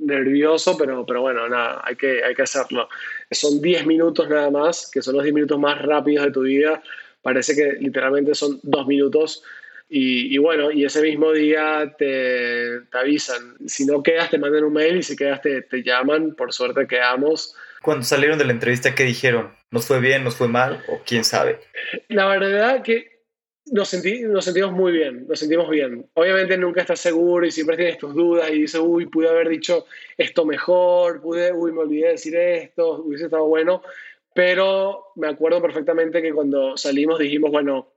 nervioso, 0.00 0.74
pero, 0.78 1.04
pero 1.04 1.20
bueno, 1.20 1.46
nada, 1.46 1.82
hay 1.84 1.96
que, 1.96 2.24
hay 2.24 2.34
que 2.34 2.40
hacerlo. 2.40 2.88
Son 3.30 3.60
10 3.60 3.84
minutos 3.84 4.26
nada 4.26 4.50
más, 4.50 4.90
que 4.90 5.02
son 5.02 5.16
los 5.16 5.22
10 5.22 5.34
minutos 5.34 5.58
más 5.58 5.82
rápidos 5.82 6.24
de 6.24 6.32
tu 6.32 6.40
vida. 6.44 6.82
Parece 7.20 7.54
que 7.54 7.74
literalmente 7.78 8.34
son 8.34 8.58
2 8.62 8.86
minutos. 8.86 9.44
Y, 9.90 10.34
y, 10.34 10.38
bueno, 10.38 10.70
y 10.70 10.86
ese 10.86 11.02
mismo 11.02 11.30
día 11.32 11.94
te, 11.98 12.80
te, 12.90 12.98
avisan. 12.98 13.58
Si 13.66 13.84
no 13.84 14.02
quedas, 14.02 14.30
te 14.30 14.38
mandan 14.38 14.64
un 14.64 14.72
mail 14.72 14.96
y 14.96 15.02
si 15.02 15.14
quedas, 15.14 15.42
te, 15.42 15.60
te 15.60 15.82
llaman. 15.82 16.34
Por 16.36 16.54
suerte 16.54 16.86
quedamos. 16.86 17.54
Cuando 17.82 18.02
salieron 18.02 18.38
de 18.38 18.46
la 18.46 18.52
entrevista, 18.52 18.94
¿qué 18.94 19.04
dijeron? 19.04 19.52
¿Nos 19.70 19.84
fue 19.84 20.00
bien, 20.00 20.24
nos 20.24 20.36
fue 20.36 20.48
mal 20.48 20.82
o 20.88 21.02
quién 21.04 21.22
sabe? 21.22 21.60
La 22.08 22.28
verdad 22.28 22.80
que 22.82 23.17
nos, 23.72 23.88
sentí, 23.88 24.20
nos 24.20 24.44
sentimos 24.44 24.72
muy 24.72 24.92
bien, 24.92 25.26
nos 25.26 25.38
sentimos 25.38 25.68
bien. 25.68 26.06
Obviamente 26.14 26.56
nunca 26.56 26.80
estás 26.80 27.00
seguro 27.00 27.46
y 27.46 27.50
siempre 27.50 27.76
tienes 27.76 27.98
tus 27.98 28.14
dudas 28.14 28.50
y 28.50 28.62
dices, 28.62 28.80
uy, 28.82 29.06
pude 29.06 29.28
haber 29.28 29.48
dicho 29.48 29.86
esto 30.16 30.44
mejor, 30.44 31.20
pude, 31.20 31.52
uy, 31.52 31.72
me 31.72 31.80
olvidé 31.80 32.06
de 32.06 32.12
decir 32.12 32.36
esto, 32.36 33.02
hubiese 33.02 33.26
estado 33.26 33.46
bueno, 33.46 33.82
pero 34.34 35.12
me 35.16 35.28
acuerdo 35.28 35.60
perfectamente 35.60 36.22
que 36.22 36.32
cuando 36.32 36.76
salimos 36.76 37.18
dijimos, 37.18 37.50
bueno, 37.50 37.88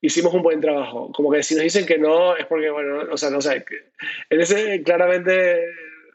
hicimos 0.00 0.32
un 0.34 0.42
buen 0.42 0.60
trabajo. 0.60 1.10
Como 1.12 1.30
que 1.30 1.42
si 1.42 1.54
nos 1.54 1.64
dicen 1.64 1.86
que 1.86 1.98
no, 1.98 2.36
es 2.36 2.46
porque, 2.46 2.70
bueno, 2.70 3.00
o 3.10 3.16
sea, 3.16 3.30
no 3.30 3.40
sé, 3.40 3.64
en 4.30 4.40
ese 4.40 4.82
claramente, 4.82 5.66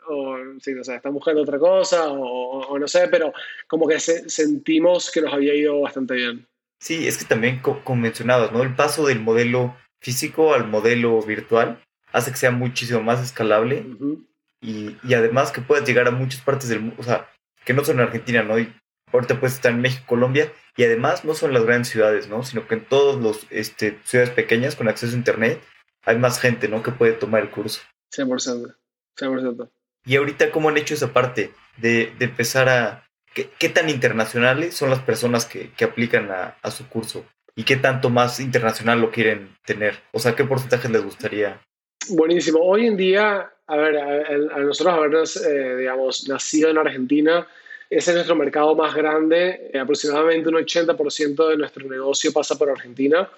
o 0.07 0.37
sí, 0.59 0.73
no 0.73 0.83
sé, 0.83 0.95
están 0.95 1.13
buscando 1.13 1.41
otra 1.41 1.59
cosa, 1.59 2.11
o, 2.11 2.67
o 2.67 2.79
no 2.79 2.87
sé, 2.87 3.07
pero 3.09 3.33
como 3.67 3.87
que 3.87 3.99
se, 3.99 4.29
sentimos 4.29 5.11
que 5.11 5.21
nos 5.21 5.33
había 5.33 5.53
ido 5.53 5.81
bastante 5.81 6.15
bien. 6.15 6.47
Sí, 6.83 7.07
es 7.07 7.17
que 7.17 7.23
también, 7.23 7.59
como 7.61 7.95
mencionabas, 7.95 8.51
¿no? 8.51 8.61
El 8.61 8.75
paso 8.75 9.07
del 9.07 9.21
modelo 9.21 9.73
físico 10.01 10.53
al 10.53 10.67
modelo 10.67 11.21
virtual 11.21 11.81
hace 12.11 12.31
que 12.31 12.35
sea 12.35 12.51
muchísimo 12.51 13.01
más 13.01 13.23
escalable 13.23 13.85
uh 13.87 13.97
-huh. 13.97 14.27
y, 14.59 14.97
y, 15.01 15.13
además 15.13 15.53
que 15.53 15.61
puedas 15.61 15.87
llegar 15.87 16.09
a 16.09 16.11
muchas 16.11 16.41
partes 16.41 16.67
del 16.67 16.81
mundo, 16.81 16.97
o 16.99 17.03
sea, 17.03 17.29
que 17.63 17.73
no 17.73 17.85
son 17.85 17.99
en 18.01 18.07
Argentina, 18.07 18.43
¿no? 18.43 18.59
Y 18.59 18.69
ahorita 19.13 19.39
puedes 19.39 19.55
estar 19.55 19.71
en 19.71 19.79
México, 19.79 20.03
Colombia, 20.05 20.51
y 20.75 20.83
además 20.83 21.23
no 21.23 21.35
son 21.35 21.53
las 21.53 21.63
grandes 21.63 21.87
ciudades, 21.87 22.27
¿no? 22.27 22.43
Sino 22.43 22.67
que 22.67 22.75
en 22.75 22.83
todas 22.83 23.23
las 23.23 23.47
este, 23.49 23.97
ciudades 24.03 24.31
pequeñas 24.31 24.75
con 24.75 24.89
acceso 24.89 25.13
a 25.13 25.17
Internet 25.19 25.63
hay 26.03 26.17
más 26.17 26.37
gente, 26.37 26.67
¿no? 26.67 26.83
Que 26.83 26.91
puede 26.91 27.13
tomar 27.13 27.43
el 27.43 27.49
curso. 27.49 27.79
100%, 28.13 28.75
100%. 29.17 29.71
Y 30.03 30.17
ahorita, 30.17 30.51
¿cómo 30.51 30.67
han 30.67 30.75
hecho 30.75 30.95
esa 30.95 31.13
parte 31.13 31.53
de, 31.77 32.13
de 32.19 32.25
empezar 32.25 32.67
a, 32.67 33.02
¿Qué, 33.33 33.49
¿Qué, 33.57 33.69
tan 33.69 33.89
internacionales 33.89 34.75
son 34.75 34.89
las 34.89 34.99
personas 34.99 35.45
que, 35.45 35.71
que 35.75 35.85
aplican 35.85 36.29
a, 36.31 36.57
a, 36.61 36.71
su 36.71 36.87
curso? 36.87 37.25
¿Y 37.55 37.63
qué 37.63 37.75
tanto 37.75 38.09
más 38.09 38.39
internacional 38.39 38.99
lo 39.01 39.11
quieren 39.11 39.55
tener? 39.65 39.95
O 40.11 40.19
sea, 40.19 40.35
¿qué 40.35 40.43
porcentaje 40.43 40.89
les 40.89 41.03
gustaría? 41.03 41.61
Buenísimo. 42.09 42.59
Hoy 42.59 42.87
en 42.87 42.97
día, 42.97 43.49
a 43.67 43.77
ver, 43.77 43.97
a, 43.97 44.59
nosotros 44.59 44.93
habernos, 44.93 45.37
eh, 45.37 45.77
digamos, 45.77 46.27
nacido 46.27 46.69
en 46.69 46.77
Argentina, 46.77 47.47
ese 47.89 48.11
es 48.11 48.15
nuestro 48.15 48.35
mercado 48.35 48.75
más 48.75 48.93
grande. 48.93 49.69
Eh, 49.73 49.79
aproximadamente 49.79 50.49
un 50.49 50.55
80% 50.55 51.49
de 51.49 51.57
nuestro 51.57 51.87
negocio 51.87 52.33
pasa 52.33 52.57
por 52.57 52.69
Argentina 52.69 53.29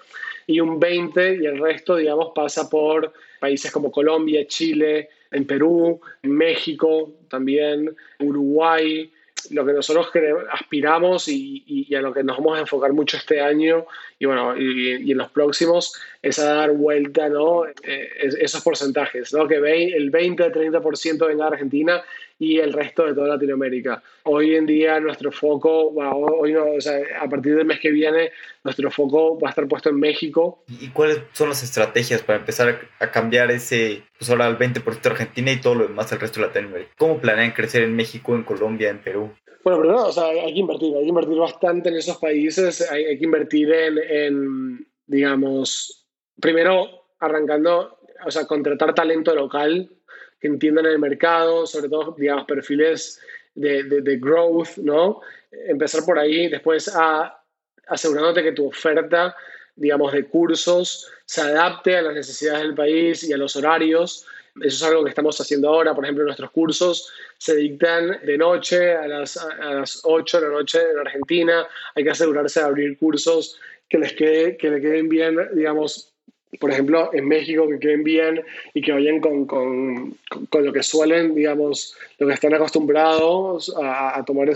y 0.46 0.60
un 0.60 0.80
20% 0.80 1.42
y 1.42 1.46
el 1.46 1.58
resto, 1.58 1.96
digamos, 1.96 2.32
pasa 2.34 2.68
por 2.70 3.12
países 3.38 3.70
como 3.70 3.92
Colombia, 3.92 4.46
Chile, 4.46 5.10
en 5.30 5.46
Perú, 5.46 6.00
en 6.22 6.32
México 6.32 7.12
también, 7.28 7.94
Uruguay, 8.20 9.12
lo 9.52 9.64
que 9.64 9.72
nosotros 9.72 10.08
aspiramos 10.50 11.28
y, 11.28 11.64
y, 11.66 11.94
a 11.94 12.00
lo 12.00 12.12
que 12.12 12.22
nos 12.22 12.36
vamos 12.38 12.58
a 12.58 12.60
enfocar 12.60 12.92
mucho 12.92 13.16
este 13.16 13.40
año 13.40 13.86
y 14.18 14.26
bueno, 14.26 14.56
y, 14.56 14.96
y 15.06 15.12
en 15.12 15.18
los 15.18 15.30
próximos 15.30 15.94
es 16.22 16.38
a 16.38 16.54
dar 16.54 16.72
vuelta, 16.72 17.28
¿no? 17.28 17.66
Eh, 17.66 18.08
esos 18.40 18.62
porcentajes, 18.62 19.32
¿no? 19.32 19.46
Que 19.46 19.56
el 19.56 20.10
20-30% 20.10 21.26
venga 21.26 21.44
a 21.44 21.48
Argentina 21.48 22.02
y 22.38 22.58
el 22.58 22.72
resto 22.72 23.06
de 23.06 23.14
toda 23.14 23.28
Latinoamérica. 23.28 24.02
Hoy 24.24 24.54
en 24.56 24.66
día 24.66 25.00
nuestro 25.00 25.32
foco, 25.32 25.88
hoy 25.88 26.52
no, 26.52 26.72
o 26.72 26.80
sea, 26.80 26.98
a 27.20 27.28
partir 27.28 27.56
del 27.56 27.66
mes 27.66 27.80
que 27.80 27.90
viene, 27.90 28.30
nuestro 28.64 28.90
foco 28.90 29.38
va 29.38 29.48
a 29.48 29.50
estar 29.50 29.66
puesto 29.66 29.88
en 29.88 29.98
México. 29.98 30.64
¿Y 30.68 30.88
cuáles 30.88 31.20
son 31.32 31.48
las 31.48 31.62
estrategias 31.62 32.22
para 32.22 32.38
empezar 32.38 32.78
a 32.98 33.10
cambiar 33.10 33.50
ese, 33.50 34.02
pues 34.18 34.30
ahora 34.30 34.46
al 34.46 34.58
20% 34.58 35.06
Argentina 35.06 35.52
y 35.52 35.60
todo 35.60 35.74
lo 35.74 35.88
demás 35.88 36.12
al 36.12 36.20
resto 36.20 36.40
de 36.40 36.46
Latinoamérica? 36.46 36.92
¿Cómo 36.98 37.18
planean 37.18 37.52
crecer 37.52 37.82
en 37.82 37.96
México, 37.96 38.34
en 38.34 38.42
Colombia, 38.42 38.90
en 38.90 38.98
Perú? 39.00 39.30
Bueno, 39.64 39.80
primero, 39.80 40.06
o 40.06 40.12
sea, 40.12 40.26
hay 40.26 40.52
que 40.52 40.60
invertir, 40.60 40.94
hay 40.94 41.02
que 41.02 41.08
invertir 41.08 41.38
bastante 41.38 41.88
en 41.88 41.96
esos 41.96 42.18
países, 42.18 42.88
hay, 42.90 43.04
hay 43.04 43.18
que 43.18 43.24
invertir 43.24 43.72
en, 43.72 43.98
en, 43.98 44.88
digamos, 45.06 46.06
primero 46.40 47.06
arrancando, 47.18 47.98
o 48.24 48.30
sea, 48.30 48.46
contratar 48.46 48.94
talento 48.94 49.34
local 49.34 49.95
que 50.40 50.48
entiendan 50.48 50.86
el 50.86 50.98
mercado, 50.98 51.66
sobre 51.66 51.88
todo, 51.88 52.14
digamos, 52.16 52.46
perfiles 52.46 53.20
de, 53.54 53.84
de, 53.84 54.16
growth, 54.18 54.76
¿no? 54.76 55.20
Empezar 55.50 56.04
por 56.04 56.18
ahí, 56.18 56.48
después 56.48 56.88
a, 56.94 57.42
asegurándote 57.86 58.42
que 58.42 58.52
tu 58.52 58.66
oferta, 58.66 59.34
digamos, 59.74 60.12
de 60.12 60.26
cursos 60.26 61.10
se 61.24 61.40
adapte 61.40 61.96
a 61.96 62.02
las 62.02 62.14
necesidades 62.14 62.62
del 62.62 62.74
país 62.74 63.24
y 63.24 63.32
a 63.32 63.36
los 63.36 63.56
horarios. 63.56 64.26
Eso 64.60 64.76
es 64.76 64.82
algo 64.82 65.04
que 65.04 65.10
estamos 65.10 65.38
haciendo 65.40 65.68
ahora. 65.68 65.94
Por 65.94 66.04
ejemplo, 66.04 66.24
nuestros 66.24 66.50
cursos 66.50 67.12
se 67.38 67.56
dictan 67.56 68.20
de 68.24 68.38
noche 68.38 68.94
a 68.94 69.06
las, 69.06 69.36
a 69.36 69.74
las 69.74 70.00
8 70.04 70.40
de 70.40 70.46
la 70.46 70.52
noche 70.52 70.80
en 70.90 70.98
Argentina. 70.98 71.66
Hay 71.94 72.04
que 72.04 72.10
asegurarse 72.10 72.60
de 72.60 72.66
abrir 72.66 72.98
cursos 72.98 73.58
que 73.88 73.98
les, 73.98 74.12
quede, 74.14 74.56
que 74.56 74.70
le 74.70 74.80
queden 74.80 75.08
bien, 75.08 75.36
digamos, 75.54 76.15
por 76.60 76.70
ejemplo, 76.70 77.10
en 77.12 77.26
México, 77.26 77.68
que 77.68 77.78
queden 77.78 78.04
bien 78.04 78.42
y 78.72 78.82
que 78.82 78.92
vayan 78.92 79.20
con, 79.20 79.46
con, 79.46 80.16
con 80.48 80.64
lo 80.64 80.72
que 80.72 80.82
suelen, 80.82 81.34
digamos, 81.34 81.96
lo 82.18 82.26
que 82.26 82.34
están 82.34 82.54
acostumbrados 82.54 83.74
a, 83.80 84.24
tomar 84.24 84.48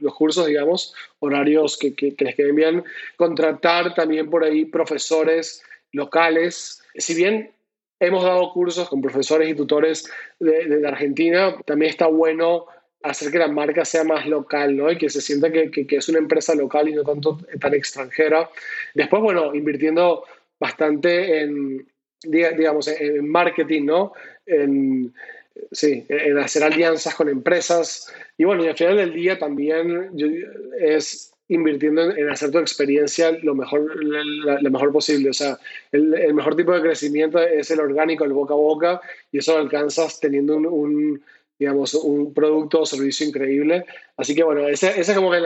los 0.00 0.14
cursos, 0.14 0.46
digamos, 0.46 0.94
horarios 1.20 1.76
que, 1.76 1.94
que, 1.94 2.14
les 2.18 2.34
queden 2.34 2.56
bien. 2.56 2.84
Contratar 3.16 3.94
también 3.94 4.30
por 4.30 4.44
ahí 4.44 4.64
profesores 4.64 5.62
locales. 5.92 6.82
Si 6.94 7.14
bien 7.14 7.50
hemos 8.00 8.24
dado 8.24 8.52
cursos 8.52 8.88
con 8.88 9.00
profesores 9.00 9.48
y 9.48 9.54
tutores 9.54 10.10
de, 10.40 10.66
de 10.66 10.88
Argentina, 10.88 11.54
también 11.64 11.90
está 11.90 12.06
bueno 12.06 12.66
hacer 13.02 13.30
que 13.30 13.38
la 13.38 13.48
marca 13.48 13.84
sea 13.84 14.04
más 14.04 14.26
local, 14.26 14.76
¿no? 14.76 14.90
Y 14.90 14.98
que 14.98 15.08
se 15.10 15.20
sienta 15.20 15.50
que, 15.52 15.70
que, 15.70 15.86
que, 15.86 15.96
es 15.96 16.08
una 16.08 16.18
empresa 16.18 16.54
local 16.54 16.88
y 16.88 16.92
no 16.92 17.04
tanto 17.04 17.38
tan 17.60 17.74
extranjera. 17.74 18.50
Después, 18.94 19.22
bueno, 19.22 19.54
invirtiendo 19.54 20.24
bastante 20.58 21.40
en, 21.40 21.86
digamos, 22.22 22.88
en 22.88 23.28
marketing, 23.28 23.84
¿no? 23.84 24.12
En, 24.46 25.12
sí, 25.72 26.04
en 26.08 26.38
hacer 26.38 26.64
alianzas 26.64 27.14
con 27.14 27.28
empresas. 27.28 28.12
Y 28.36 28.44
bueno, 28.44 28.64
y 28.64 28.68
al 28.68 28.76
final 28.76 28.96
del 28.96 29.14
día 29.14 29.38
también 29.38 30.10
es 30.78 31.32
invirtiendo 31.48 32.10
en, 32.10 32.28
hacer 32.28 32.50
tu 32.50 32.58
experiencia 32.58 33.30
lo 33.42 33.54
mejor, 33.54 34.04
lo 34.04 34.70
mejor 34.70 34.92
posible. 34.92 35.30
O 35.30 35.34
sea, 35.34 35.58
el, 35.92 36.34
mejor 36.34 36.56
tipo 36.56 36.72
de 36.72 36.82
crecimiento 36.82 37.38
es 37.40 37.70
el 37.70 37.80
orgánico, 37.80 38.24
el 38.24 38.32
boca 38.32 38.54
a 38.54 38.56
boca, 38.56 39.00
y 39.30 39.38
eso 39.38 39.54
lo 39.54 39.60
alcanzas 39.60 40.18
teniendo 40.20 40.56
un, 40.56 41.22
digamos, 41.58 41.94
un 41.94 42.34
producto 42.34 42.80
o 42.80 42.86
servicio 42.86 43.26
increíble. 43.26 43.84
Así 44.16 44.34
que 44.34 44.42
bueno, 44.42 44.66
ese, 44.68 44.98
es 44.98 45.10
como 45.12 45.30
que 45.30 45.40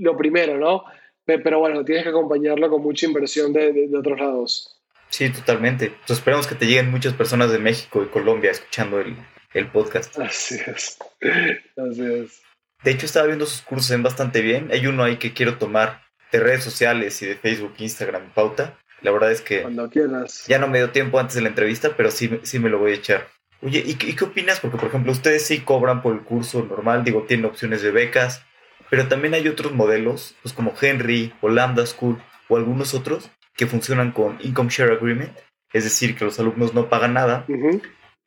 lo 0.00 0.16
primero, 0.16 0.58
¿no? 0.58 0.84
Pero 1.26 1.58
bueno, 1.58 1.84
tienes 1.84 2.04
que 2.04 2.10
acompañarlo 2.10 2.68
con 2.68 2.82
mucha 2.82 3.06
inversión 3.06 3.52
de, 3.52 3.72
de, 3.72 3.96
otros 3.96 4.18
lados. 4.18 4.80
Sí, 5.08 5.30
totalmente. 5.30 5.90
Pues 6.06 6.18
esperemos 6.18 6.46
que 6.46 6.54
te 6.54 6.66
lleguen 6.66 6.90
muchas 6.90 7.14
personas 7.14 7.50
de 7.50 7.58
México 7.58 8.02
y 8.02 8.08
Colombia 8.08 8.50
escuchando 8.50 9.00
el, 9.00 9.16
el 9.54 9.68
podcast. 9.68 10.18
Así 10.18 10.56
es. 10.66 10.98
Así 11.76 12.02
es. 12.02 12.42
De 12.82 12.90
hecho, 12.90 13.06
estaba 13.06 13.26
viendo 13.26 13.46
sus 13.46 13.62
cursos 13.62 13.90
en 13.92 14.02
bastante 14.02 14.42
bien. 14.42 14.68
Hay 14.70 14.86
uno 14.86 15.04
ahí 15.04 15.16
que 15.16 15.32
quiero 15.32 15.56
tomar 15.56 16.02
de 16.30 16.40
redes 16.40 16.64
sociales 16.64 17.20
y 17.22 17.26
de 17.26 17.36
Facebook, 17.36 17.74
Instagram, 17.78 18.32
pauta. 18.34 18.78
La 19.00 19.10
verdad 19.10 19.32
es 19.32 19.40
que... 19.40 19.62
Cuando 19.62 19.88
quieras. 19.88 20.44
Ya 20.46 20.58
no 20.58 20.68
me 20.68 20.78
dio 20.78 20.90
tiempo 20.90 21.18
antes 21.18 21.36
de 21.36 21.42
la 21.42 21.48
entrevista, 21.48 21.94
pero 21.96 22.10
sí, 22.10 22.40
sí 22.42 22.58
me 22.58 22.68
lo 22.68 22.78
voy 22.78 22.92
a 22.92 22.96
echar. 22.96 23.28
Oye, 23.62 23.82
¿y, 23.86 23.92
¿y 23.92 24.14
qué 24.14 24.24
opinas? 24.24 24.60
Porque, 24.60 24.76
por 24.76 24.88
ejemplo, 24.88 25.12
ustedes 25.12 25.46
sí 25.46 25.60
cobran 25.60 26.02
por 26.02 26.14
el 26.14 26.22
curso 26.22 26.62
normal, 26.64 27.04
digo, 27.04 27.22
tienen 27.22 27.46
opciones 27.46 27.80
de 27.80 27.90
becas 27.90 28.44
pero 28.90 29.08
también 29.08 29.34
hay 29.34 29.48
otros 29.48 29.72
modelos, 29.72 30.34
pues 30.42 30.54
como 30.54 30.74
Henry 30.80 31.32
o 31.40 31.48
Lambda 31.48 31.86
School 31.86 32.22
o 32.48 32.56
algunos 32.56 32.94
otros 32.94 33.30
que 33.56 33.66
funcionan 33.66 34.12
con 34.12 34.38
Income 34.40 34.70
Share 34.70 34.92
Agreement, 34.92 35.36
es 35.72 35.84
decir, 35.84 36.16
que 36.16 36.24
los 36.24 36.38
alumnos 36.38 36.74
no 36.74 36.88
pagan 36.88 37.14
nada 37.14 37.46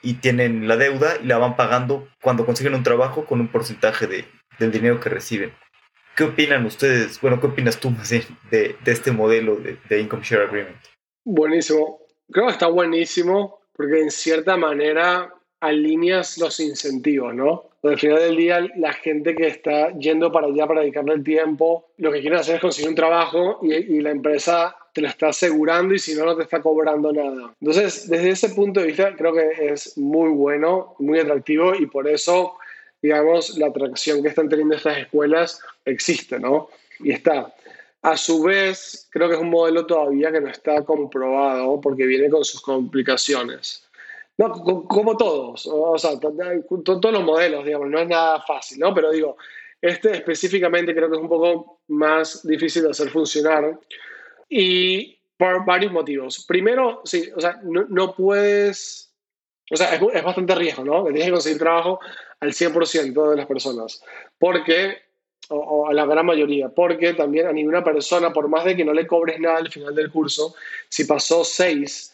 y 0.01 0.15
tienen 0.15 0.67
la 0.67 0.77
deuda 0.77 1.17
y 1.21 1.25
la 1.25 1.37
van 1.37 1.55
pagando 1.55 2.07
cuando 2.21 2.45
consiguen 2.45 2.75
un 2.75 2.83
trabajo 2.83 3.25
con 3.25 3.39
un 3.39 3.47
porcentaje 3.47 4.07
de, 4.07 4.25
del 4.59 4.71
dinero 4.71 4.99
que 4.99 5.09
reciben. 5.09 5.53
¿Qué 6.15 6.23
opinan 6.23 6.65
ustedes? 6.65 7.21
Bueno, 7.21 7.39
¿qué 7.39 7.47
opinas 7.47 7.79
tú 7.79 7.91
más 7.91 8.09
de, 8.09 8.25
de, 8.49 8.75
este 8.85 9.11
modelo 9.11 9.55
de, 9.55 9.77
de 9.87 10.01
Income 10.01 10.23
Share 10.23 10.47
Agreement? 10.47 10.77
Buenísimo. 11.23 11.99
Creo 12.31 12.47
que 12.47 12.53
está 12.53 12.67
buenísimo 12.67 13.59
porque 13.73 14.01
en 14.01 14.11
cierta 14.11 14.57
manera 14.57 15.33
alineas 15.59 16.37
los 16.37 16.59
incentivos, 16.59 17.33
¿no? 17.33 17.67
al 17.83 17.99
final 17.99 18.19
del 18.19 18.37
día, 18.37 18.67
la 18.75 18.93
gente 18.93 19.35
que 19.35 19.47
está 19.47 19.91
yendo 19.97 20.31
para 20.31 20.47
allá 20.47 20.67
para 20.67 20.81
dedicarle 20.81 21.13
el 21.13 21.23
tiempo, 21.23 21.89
lo 21.97 22.11
que 22.11 22.21
quieren 22.21 22.39
hacer 22.39 22.55
es 22.55 22.61
conseguir 22.61 22.89
un 22.89 22.95
trabajo 22.95 23.59
y, 23.63 24.01
la 24.01 24.11
empresa 24.11 24.75
te 24.93 25.01
lo 25.01 25.07
está 25.07 25.29
asegurando 25.29 25.93
y 25.93 25.99
si 25.99 26.15
no, 26.15 26.25
no 26.25 26.35
te 26.35 26.43
está 26.43 26.61
cobrando 26.61 27.11
nada. 27.11 27.53
Entonces, 27.61 28.09
desde 28.09 28.29
ese 28.29 28.49
punto 28.49 28.79
de 28.79 28.87
vista, 28.87 29.15
creo 29.15 29.33
que 29.33 29.69
es 29.71 29.97
muy 29.97 30.29
bueno, 30.29 30.95
muy 30.99 31.19
atractivo 31.19 31.75
y 31.75 31.85
por 31.85 32.07
eso, 32.07 32.55
digamos, 33.01 33.57
la 33.57 33.67
atracción 33.67 34.21
que 34.21 34.29
están 34.29 34.49
teniendo 34.49 34.75
estas 34.75 34.97
escuelas 34.97 35.61
existe, 35.85 36.39
¿no? 36.39 36.69
Y 36.99 37.11
está. 37.11 37.53
A 38.01 38.15
su 38.15 38.43
vez, 38.43 39.07
creo 39.11 39.27
que 39.27 39.35
es 39.35 39.41
un 39.41 39.49
modelo 39.49 39.85
todavía 39.85 40.31
que 40.31 40.41
no 40.41 40.49
está 40.49 40.83
comprobado 40.83 41.79
porque 41.81 42.05
viene 42.05 42.29
con 42.29 42.43
sus 42.43 42.61
complicaciones. 42.61 43.86
No, 44.37 44.51
como 44.87 45.17
todos, 45.17 45.65
o 45.65 45.97
sea, 45.97 46.11
todos 46.19 47.11
los 47.11 47.23
modelos, 47.23 47.65
digamos, 47.65 47.89
no 47.89 47.99
es 47.99 48.07
nada 48.07 48.43
fácil, 48.45 48.77
¿no? 48.77 48.93
Pero 48.93 49.11
digo, 49.11 49.35
este 49.81 50.11
específicamente 50.11 50.93
creo 50.93 51.09
que 51.09 51.15
es 51.15 51.21
un 51.21 51.29
poco 51.29 51.81
más 51.87 52.45
difícil 52.45 52.83
de 52.83 52.91
hacer 52.91 53.09
funcionar 53.09 53.79
y 54.47 55.17
por 55.37 55.65
varios 55.65 55.91
motivos. 55.91 56.45
Primero, 56.47 57.01
sí, 57.03 57.31
o 57.35 57.41
sea, 57.41 57.59
no, 57.63 57.85
no 57.89 58.15
puedes, 58.15 59.11
o 59.71 59.75
sea, 59.75 59.95
es, 59.95 60.01
es, 60.13 60.23
bastante 60.23 60.53
riesgo, 60.53 60.83
¿no? 60.83 61.03
Tienes 61.05 61.25
que 61.25 61.31
conseguir 61.31 61.59
trabajo 61.59 61.99
al 62.39 62.53
100% 62.53 63.31
de 63.31 63.37
las 63.37 63.47
personas, 63.47 64.03
porque, 64.37 64.97
o, 65.49 65.55
o, 65.55 65.89
a 65.89 65.93
la 65.93 66.05
gran 66.05 66.27
mayoría, 66.27 66.69
porque 66.69 67.15
también 67.15 67.47
a 67.47 67.53
ninguna 67.53 67.83
persona, 67.83 68.31
por 68.31 68.49
más 68.49 68.65
de 68.65 68.75
que 68.75 68.85
no 68.85 68.93
le 68.93 69.07
cobres 69.07 69.39
nada 69.39 69.57
al 69.57 69.71
final 69.71 69.95
del 69.95 70.11
curso, 70.11 70.53
si 70.89 71.05
pasó 71.05 71.43
seis 71.43 72.13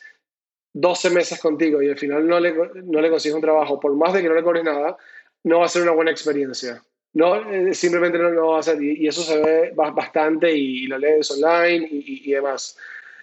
12 0.74 1.10
meses 1.12 1.40
contigo 1.40 1.82
y 1.82 1.90
al 1.90 1.98
final 1.98 2.28
no 2.28 2.40
le, 2.40 2.54
no 2.84 3.00
le 3.00 3.10
consigues 3.10 3.36
un 3.36 3.42
trabajo, 3.42 3.80
por 3.80 3.96
más 3.96 4.14
de 4.14 4.22
que 4.22 4.30
no 4.30 4.36
le 4.36 4.44
cobres 4.44 4.64
nada, 4.64 4.98
no 5.44 5.60
va 5.60 5.66
a 5.66 5.70
ser 5.70 5.84
una 5.84 5.92
buena 5.92 6.12
experiencia. 6.12 6.84
No, 7.14 7.36
eh, 7.52 7.74
simplemente 7.76 8.18
no, 8.18 8.32
no 8.32 8.48
va 8.50 8.60
a 8.60 8.64
ser. 8.64 8.82
Y, 8.82 9.08
eso 9.08 9.22
se 9.22 9.40
ve 9.40 9.72
bastante 9.76 10.56
y, 10.56 10.88
lo 10.88 10.98
lees 10.98 11.30
online 11.32 11.88
y, 11.90 12.30
y, 12.30 12.32
demás. 12.32 12.78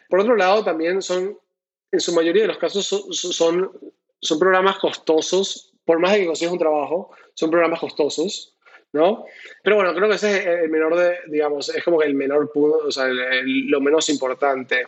Por 0.08 0.20
otro 0.20 0.36
lado, 0.36 0.64
también 0.64 1.02
son, 1.02 1.36
en 1.90 2.00
su 2.00 2.14
mayoría 2.14 2.42
de 2.42 2.48
los 2.48 2.58
casos, 2.58 2.86
son, 2.86 3.72
son, 4.20 4.38
programas 4.38 4.78
costosos. 4.78 5.72
Por 5.84 5.98
más 5.98 6.12
de 6.12 6.20
que 6.20 6.26
consigas 6.26 6.52
un 6.52 6.58
trabajo, 6.58 7.10
son 7.34 7.50
programas 7.50 7.80
costosos. 7.80 8.54
¿No? 8.92 9.24
Pero 9.62 9.76
bueno, 9.76 9.94
creo 9.94 10.09
que 10.09 10.16
ese 10.16 10.38
es 10.38 10.46
el 10.64 10.70
menor 10.70 10.96
de, 10.96 11.18
digamos, 11.29 11.74
es 11.74 11.83
como 11.85 11.98
que 11.98 12.07
el 12.07 12.14
menor 12.14 12.50
punto, 12.53 12.79
o 12.79 12.90
sea, 12.90 13.07
lo 13.09 13.81
menos 13.81 14.09
importante. 14.09 14.87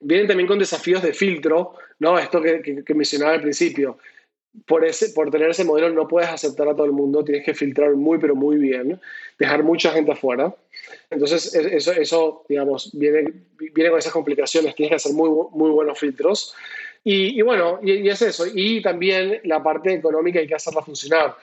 Vienen 0.00 0.26
también 0.26 0.46
con 0.46 0.58
desafíos 0.58 1.02
de 1.02 1.12
filtro, 1.12 1.74
¿no? 1.98 2.18
Esto 2.18 2.40
que, 2.40 2.82
que, 2.84 2.94
mencionaba 2.94 3.32
al 3.32 3.42
principio. 3.42 3.98
Por, 4.66 4.86
ese, 4.86 5.10
por 5.10 5.30
tener 5.30 5.50
ese 5.50 5.64
modelo 5.64 5.90
no 5.90 6.08
puedes 6.08 6.30
aceptar 6.30 6.66
a 6.68 6.74
todo 6.74 6.86
el 6.86 6.92
mundo, 6.92 7.22
tienes 7.22 7.44
que 7.44 7.52
filtrar 7.52 7.94
muy, 7.94 8.18
pero 8.18 8.34
muy 8.34 8.56
bien, 8.56 8.98
dejar 9.38 9.62
mucha 9.62 9.90
gente 9.90 10.12
afuera. 10.12 10.54
Entonces, 11.10 11.54
eso, 11.54 11.92
eso 11.92 12.44
digamos, 12.48 12.90
viene, 12.94 13.32
viene 13.58 13.90
con 13.90 13.98
esas 13.98 14.12
complicaciones, 14.12 14.74
tienes 14.74 14.90
que 14.90 14.96
hacer 14.96 15.12
muy, 15.12 15.28
muy 15.52 15.70
buenos 15.70 15.98
filtros. 15.98 16.54
Y, 17.04 17.38
y 17.38 17.42
bueno, 17.42 17.80
y, 17.82 17.92
y, 17.92 18.08
es 18.08 18.22
eso. 18.22 18.46
Y 18.52 18.80
también 18.80 19.40
la 19.44 19.62
parte 19.62 19.92
económica 19.92 20.40
hay 20.40 20.46
que 20.46 20.54
hacerla 20.54 20.82
funcionar. 20.82 21.36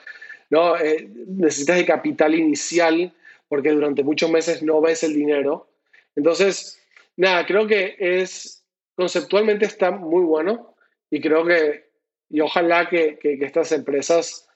¿No? 0.54 0.76
Eh, 0.78 1.08
necesitas 1.26 1.76
de 1.76 1.84
capital 1.84 2.32
inicial 2.32 3.12
porque 3.48 3.70
durante 3.70 4.04
muchos 4.04 4.30
meses 4.30 4.62
no 4.62 4.80
ves 4.80 5.02
el 5.02 5.12
dinero. 5.12 5.68
Entonces, 6.14 6.80
nada, 7.16 7.44
creo 7.44 7.66
que 7.66 7.96
es, 7.98 8.64
conceptualmente 8.94 9.64
está 9.64 9.90
muy 9.90 10.22
bueno 10.22 10.76
y 11.10 11.20
creo 11.20 11.44
que, 11.44 11.90
y 12.30 12.40
ojalá 12.40 12.88
que, 12.88 13.18
que, 13.20 13.36
estas 13.40 13.72
empresas, 13.72 14.48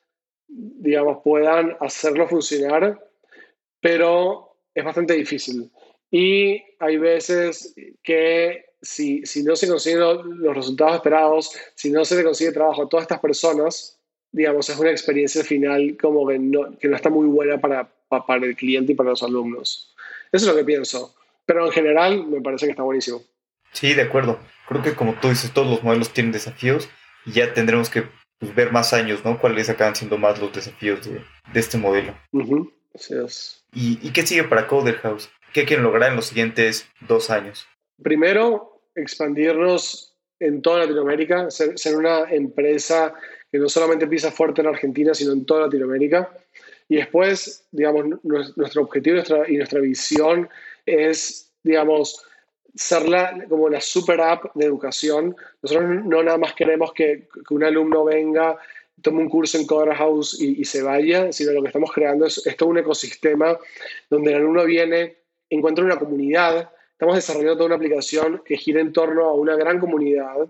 digamos, 0.47 1.19
puedan 1.25 1.77
hacerlo 1.81 2.29
funcionar, 2.29 3.05
pero 3.81 4.57
es 4.73 4.85
bastante 4.85 5.15
difícil. 5.15 5.69
Y 6.13 6.63
hay 6.79 6.97
veces 6.97 7.75
que 8.05 8.67
si, 8.81 9.27
si 9.27 9.43
no 9.43 9.57
se 9.57 9.67
consiguen 9.67 10.01
los 10.01 10.55
resultados 10.55 10.95
esperados, 10.95 11.51
si 11.75 11.91
no 11.91 12.05
se 12.05 12.15
le 12.15 12.23
consigue 12.23 12.53
trabajo 12.53 12.85
a 12.85 12.89
todas 12.89 13.03
estas 13.03 13.19
personas, 13.19 13.98
digamos, 14.33 14.69
es 14.69 14.79
una 14.79 14.91
experiencia 14.91 15.43
final 15.45 15.97
como 16.01 16.27
que 16.27 16.39
no, 16.39 16.77
que 16.79 16.89
no 16.89 16.97
está 16.97 17.11
muy 17.11 17.27
buena 17.27 17.61
para, 17.61 17.89
para 18.09 18.45
el 18.45 18.57
cliente 18.57 18.93
y 18.93 18.95
para 18.95 19.11
los 19.11 19.23
alumnos. 19.23 19.95
Eso 20.33 20.47
es 20.47 20.53
lo 20.53 20.57
que 20.57 20.65
pienso. 20.65 21.15
Pero 21.47 21.67
en 21.67 21.73
general 21.73 22.27
me 22.27 22.41
parece 22.41 22.67
que 22.67 22.73
está 22.73 22.83
buenísimo. 22.83 23.23
Sí, 23.73 23.95
de 23.95 24.03
acuerdo. 24.03 24.39
Creo 24.69 24.83
que 24.83 24.95
como 24.95 25.15
tú 25.15 25.29
dices, 25.29 25.53
todos 25.53 25.69
los 25.69 25.83
modelos 25.83 26.13
tienen 26.13 26.33
desafíos 26.33 26.89
y 27.25 27.33
ya 27.33 27.55
tendremos 27.55 27.89
que 27.89 28.05
pues, 28.39 28.55
ver 28.55 28.73
más 28.73 28.93
años, 28.93 29.25
¿no? 29.25 29.39
¿Cuáles 29.41 29.69
acaban 29.69 29.97
siendo 29.97 30.19
más 30.19 30.41
los 30.41 30.53
desafíos 30.53 31.05
de, 31.07 31.23
de 31.53 31.61
este 31.61 31.79
modelo? 31.79 32.15
Así 32.95 33.15
es. 33.15 33.65
¿Y, 33.73 33.99
¿Y, 34.07 34.13
qué 34.13 34.27
sigue 34.27 34.45
para 34.45 34.67
Coder 34.67 34.97
House? 34.97 35.31
¿Qué 35.53 35.65
quieren 35.65 35.85
lograr 35.85 36.11
en 36.11 36.17
los 36.17 36.27
siguientes 36.27 36.89
dos 37.07 37.31
años? 37.31 37.67
Primero, 38.03 38.83
expandirnos 38.95 40.15
en 40.41 40.63
toda 40.63 40.81
Latinoamérica, 40.81 41.51
ser, 41.51 41.79
ser 41.79 41.97
una 41.97 42.31
empresa 42.31 43.15
que 43.51 43.59
no 43.59 43.69
solamente 43.69 44.07
pisa 44.07 44.31
fuerte 44.31 44.61
en 44.61 44.69
Argentina, 44.69 45.15
sino 45.15 45.33
en 45.33 45.45
toda 45.45 45.63
Latinoamérica. 45.63 46.31
Y 46.89 46.97
después, 46.97 47.67
digamos, 47.71 48.23
nuestro 48.23 48.83
objetivo 48.83 49.17
nuestra, 49.17 49.49
y 49.49 49.57
nuestra 49.57 49.81
visión 49.81 50.49
es, 50.87 51.53
digamos, 51.63 52.25
ser 52.75 53.09
la, 53.09 53.45
como 53.49 53.69
la 53.69 53.81
super 53.81 54.21
app 54.21 54.55
de 54.55 54.67
educación. 54.67 55.37
Nosotros 55.63 56.05
no 56.05 56.23
nada 56.23 56.39
más 56.39 56.55
queremos 56.55 56.93
que, 56.93 57.29
que 57.47 57.55
un 57.55 57.65
alumno 57.65 58.05
venga, 58.05 58.57
tome 59.03 59.21
un 59.21 59.29
curso 59.29 59.59
en 59.59 59.67
Coder 59.67 59.95
House 59.95 60.41
y, 60.41 60.61
y, 60.61 60.65
se 60.65 60.83
vaya, 60.83 61.33
sino 61.33 61.53
lo 61.53 61.63
que 61.63 61.69
estamos 61.69 61.93
creando 61.93 62.27
es, 62.27 62.45
es 62.47 62.57
todo 62.57 62.71
un 62.71 62.79
ecosistema 62.79 63.59
donde 64.11 64.31
el 64.31 64.37
alumno 64.37 64.65
viene, 64.65 65.17
encuentra 65.51 65.85
una 65.85 65.99
comunidad. 65.99 66.71
Estamos 66.93 67.15
desarrollando 67.15 67.55
toda 67.55 67.67
una 67.67 67.77
aplicación 67.77 68.43
que 68.45 68.57
gira 68.57 68.81
en 68.81 68.93
torno 68.93 69.25
a 69.25 69.35
una 69.35 69.57
gran 69.57 69.79
comunidad 69.79 70.49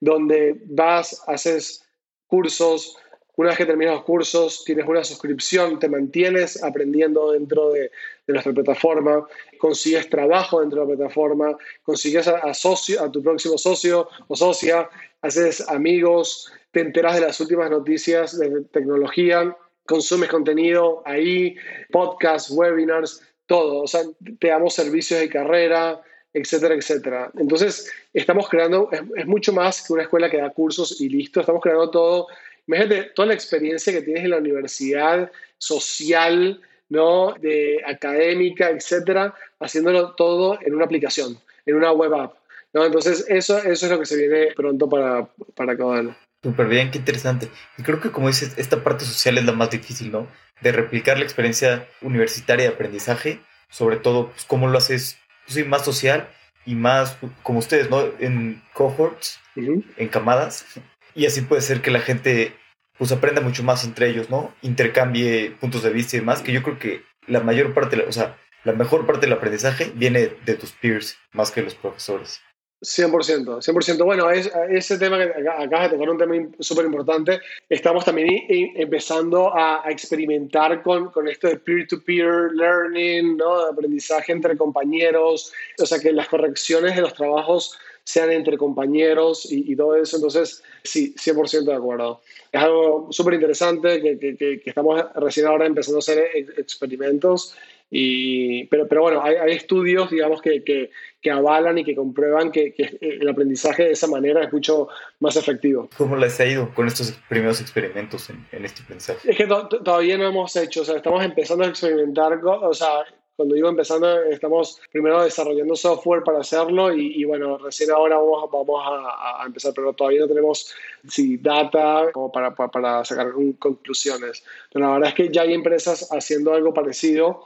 donde 0.00 0.60
vas, 0.66 1.22
haces 1.26 1.85
cursos, 2.26 2.96
una 3.36 3.50
vez 3.50 3.58
que 3.58 3.66
terminas 3.66 3.96
los 3.96 4.04
cursos, 4.04 4.64
tienes 4.64 4.86
una 4.86 5.04
suscripción, 5.04 5.78
te 5.78 5.88
mantienes 5.88 6.62
aprendiendo 6.62 7.32
dentro 7.32 7.70
de, 7.70 7.90
de 8.26 8.32
nuestra 8.32 8.52
plataforma, 8.52 9.26
consigues 9.58 10.08
trabajo 10.08 10.60
dentro 10.60 10.80
de 10.80 10.92
la 10.92 10.96
plataforma, 10.96 11.56
consigues 11.82 12.28
a, 12.28 12.54
socio, 12.54 13.02
a 13.02 13.12
tu 13.12 13.22
próximo 13.22 13.58
socio 13.58 14.08
o 14.28 14.36
socia, 14.36 14.88
haces 15.20 15.68
amigos, 15.68 16.50
te 16.70 16.80
enteras 16.80 17.16
de 17.16 17.22
las 17.22 17.38
últimas 17.40 17.70
noticias 17.70 18.38
de 18.38 18.62
tecnología, 18.72 19.54
consumes 19.86 20.30
contenido 20.30 21.02
ahí, 21.04 21.56
podcasts, 21.90 22.50
webinars, 22.50 23.22
todo. 23.46 23.82
O 23.82 23.86
sea, 23.86 24.02
te 24.40 24.48
damos 24.48 24.74
servicios 24.74 25.20
de 25.20 25.28
carrera, 25.28 26.00
etcétera, 26.36 26.74
etcétera. 26.74 27.30
Entonces, 27.38 27.90
estamos 28.12 28.48
creando, 28.48 28.90
es, 28.92 29.26
mucho 29.26 29.52
más 29.52 29.86
que 29.86 29.92
una 29.94 30.02
escuela 30.02 30.30
que 30.30 30.36
da 30.36 30.50
cursos 30.50 31.00
y 31.00 31.08
listo, 31.08 31.40
estamos 31.40 31.62
creando 31.62 31.90
todo. 31.90 32.26
Imagínate 32.66 33.10
toda 33.14 33.28
la 33.28 33.34
experiencia 33.34 33.92
que 33.92 34.02
tienes 34.02 34.24
en 34.24 34.30
la 34.30 34.38
universidad, 34.38 35.30
social, 35.56 36.60
¿no? 36.90 37.34
De 37.40 37.82
académica, 37.86 38.68
etcétera, 38.68 39.34
haciéndolo 39.60 40.14
todo 40.14 40.58
en 40.60 40.74
una 40.74 40.84
aplicación, 40.84 41.38
en 41.64 41.76
una 41.76 41.92
web 41.92 42.14
app. 42.14 42.34
¿no? 42.74 42.84
Entonces, 42.84 43.24
eso, 43.28 43.56
eso 43.58 43.86
es 43.86 43.92
lo 43.92 43.98
que 43.98 44.06
se 44.06 44.16
viene 44.16 44.48
pronto 44.54 44.88
para, 44.88 45.26
para 45.54 45.72
acabar. 45.72 46.14
Súper 46.42 46.66
bien, 46.68 46.90
qué 46.90 46.98
interesante. 46.98 47.48
Y 47.78 47.82
creo 47.82 48.00
que, 48.00 48.10
como 48.10 48.28
dices, 48.28 48.52
esta 48.58 48.84
parte 48.84 49.06
social 49.06 49.38
es 49.38 49.44
la 49.44 49.52
más 49.52 49.70
difícil, 49.70 50.12
¿no? 50.12 50.28
De 50.60 50.72
replicar 50.72 51.16
la 51.16 51.24
experiencia 51.24 51.88
universitaria 52.02 52.68
de 52.68 52.74
aprendizaje, 52.74 53.40
sobre 53.70 53.96
todo, 53.96 54.30
pues, 54.30 54.44
cómo 54.44 54.68
lo 54.68 54.76
haces 54.76 55.18
sí, 55.46 55.64
más 55.64 55.84
social 55.84 56.28
y 56.64 56.74
más 56.74 57.16
como 57.42 57.58
ustedes, 57.58 57.90
¿no? 57.90 58.02
En 58.18 58.62
cohorts, 58.74 59.40
uh 59.56 59.60
-huh. 59.60 59.84
en 59.96 60.08
camadas. 60.08 60.66
Y 61.14 61.26
así 61.26 61.40
puede 61.42 61.62
ser 61.62 61.80
que 61.80 61.90
la 61.90 62.00
gente 62.00 62.56
pues 62.98 63.12
aprenda 63.12 63.40
mucho 63.40 63.62
más 63.62 63.84
entre 63.84 64.08
ellos, 64.08 64.30
¿no? 64.30 64.54
Intercambie 64.62 65.50
puntos 65.60 65.82
de 65.82 65.90
vista 65.90 66.16
y 66.16 66.20
demás, 66.20 66.42
que 66.42 66.52
yo 66.52 66.62
creo 66.62 66.78
que 66.78 67.02
la 67.26 67.40
mayor 67.40 67.74
parte, 67.74 68.00
o 68.02 68.12
sea, 68.12 68.36
la 68.64 68.72
mejor 68.72 69.06
parte 69.06 69.26
del 69.26 69.34
aprendizaje 69.34 69.92
viene 69.94 70.32
de 70.44 70.54
tus 70.54 70.72
peers 70.72 71.18
más 71.32 71.50
que 71.50 71.62
los 71.62 71.74
profesores. 71.74 72.40
100%, 72.82 73.62
100%. 73.62 74.04
Bueno, 74.04 74.30
es, 74.30 74.50
ese 74.70 74.98
tema 74.98 75.18
que 75.18 75.48
acabas 75.48 75.90
de 75.90 75.96
tocar 75.96 76.10
un 76.10 76.18
tema 76.18 76.34
súper 76.60 76.84
importante. 76.84 77.40
Estamos 77.68 78.04
también 78.04 78.44
empezando 78.48 79.54
a, 79.56 79.86
a 79.86 79.90
experimentar 79.90 80.82
con, 80.82 81.10
con, 81.10 81.26
esto 81.26 81.48
de 81.48 81.56
peer-to-peer 81.56 82.26
-peer 82.26 82.52
learning, 82.52 83.36
¿no? 83.36 83.64
De 83.64 83.70
aprendizaje 83.70 84.32
entre 84.32 84.56
compañeros, 84.56 85.52
o 85.78 85.86
sea, 85.86 85.98
que 85.98 86.12
las 86.12 86.28
correcciones 86.28 86.94
de 86.94 87.02
los 87.02 87.14
trabajos 87.14 87.78
sean 88.04 88.30
entre 88.30 88.56
compañeros 88.56 89.50
y, 89.50 89.72
y 89.72 89.74
todo 89.74 89.96
eso. 89.96 90.16
Entonces, 90.16 90.62
sí, 90.84 91.14
100% 91.16 91.64
de 91.64 91.74
acuerdo. 91.74 92.20
Es 92.52 92.62
algo 92.62 93.08
súper 93.10 93.34
interesante 93.34 94.00
que, 94.00 94.18
que, 94.18 94.36
que, 94.36 94.62
estamos 94.64 95.02
recién 95.16 95.46
ahora 95.46 95.66
empezando 95.66 95.98
a 95.98 96.00
hacer 96.00 96.30
experimentos 96.56 97.56
y, 97.90 98.64
pero, 98.64 98.88
pero 98.88 99.02
bueno, 99.02 99.22
hay, 99.22 99.36
hay 99.36 99.52
estudios, 99.52 100.10
digamos, 100.10 100.40
que, 100.42 100.64
que, 100.64 100.90
que, 101.26 101.30
avalan 101.32 101.78
y 101.78 101.84
que 101.84 101.94
comprueban 101.94 102.52
que, 102.52 102.72
que, 102.72 102.98
el 103.00 103.28
aprendizaje 103.28 103.84
de 103.84 103.92
esa 103.92 104.06
manera 104.06 104.44
es 104.44 104.52
mucho 104.52 104.88
más 105.20 105.36
efectivo. 105.36 105.88
¿Cómo 105.96 106.16
les 106.16 106.38
ha 106.40 106.46
ido 106.46 106.72
con 106.74 106.86
estos 106.86 107.12
primeros 107.28 107.60
experimentos 107.60 108.30
en, 108.30 108.46
en 108.52 108.64
este 108.64 108.82
aprendizaje? 108.82 109.30
Es 109.30 109.36
que 109.36 109.46
to 109.46 109.68
todavía 109.68 110.16
no 110.16 110.26
hemos 110.26 110.54
hecho, 110.56 110.82
o 110.82 110.84
sea, 110.84 110.96
estamos 110.96 111.24
empezando 111.24 111.64
a 111.64 111.68
experimentar, 111.68 112.40
o 112.44 112.74
sea, 112.74 113.04
cuando 113.36 113.54
digo 113.54 113.68
empezando, 113.68 114.22
estamos 114.22 114.80
primero 114.90 115.22
desarrollando 115.22 115.76
software 115.76 116.24
para 116.24 116.40
hacerlo 116.40 116.92
y, 116.94 117.20
y 117.20 117.24
bueno, 117.24 117.58
recién 117.58 117.90
ahora 117.90 118.16
vamos, 118.16 118.50
vamos 118.50 118.82
a, 118.82 119.42
a, 119.42 119.46
empezar, 119.46 119.74
pero 119.74 119.92
todavía 119.92 120.20
no 120.20 120.28
tenemos 120.28 120.74
sí, 121.06 121.36
data 121.36 122.10
como 122.12 122.32
para, 122.32 122.54
para, 122.54 122.70
para 122.70 123.04
sacar 123.04 123.32
conclusiones. 123.58 124.42
Pero 124.72 124.86
la 124.86 124.92
verdad 124.94 125.08
es 125.10 125.14
que 125.14 125.28
ya 125.28 125.42
hay 125.42 125.52
empresas 125.52 126.08
haciendo 126.10 126.54
algo 126.54 126.72
parecido 126.72 127.44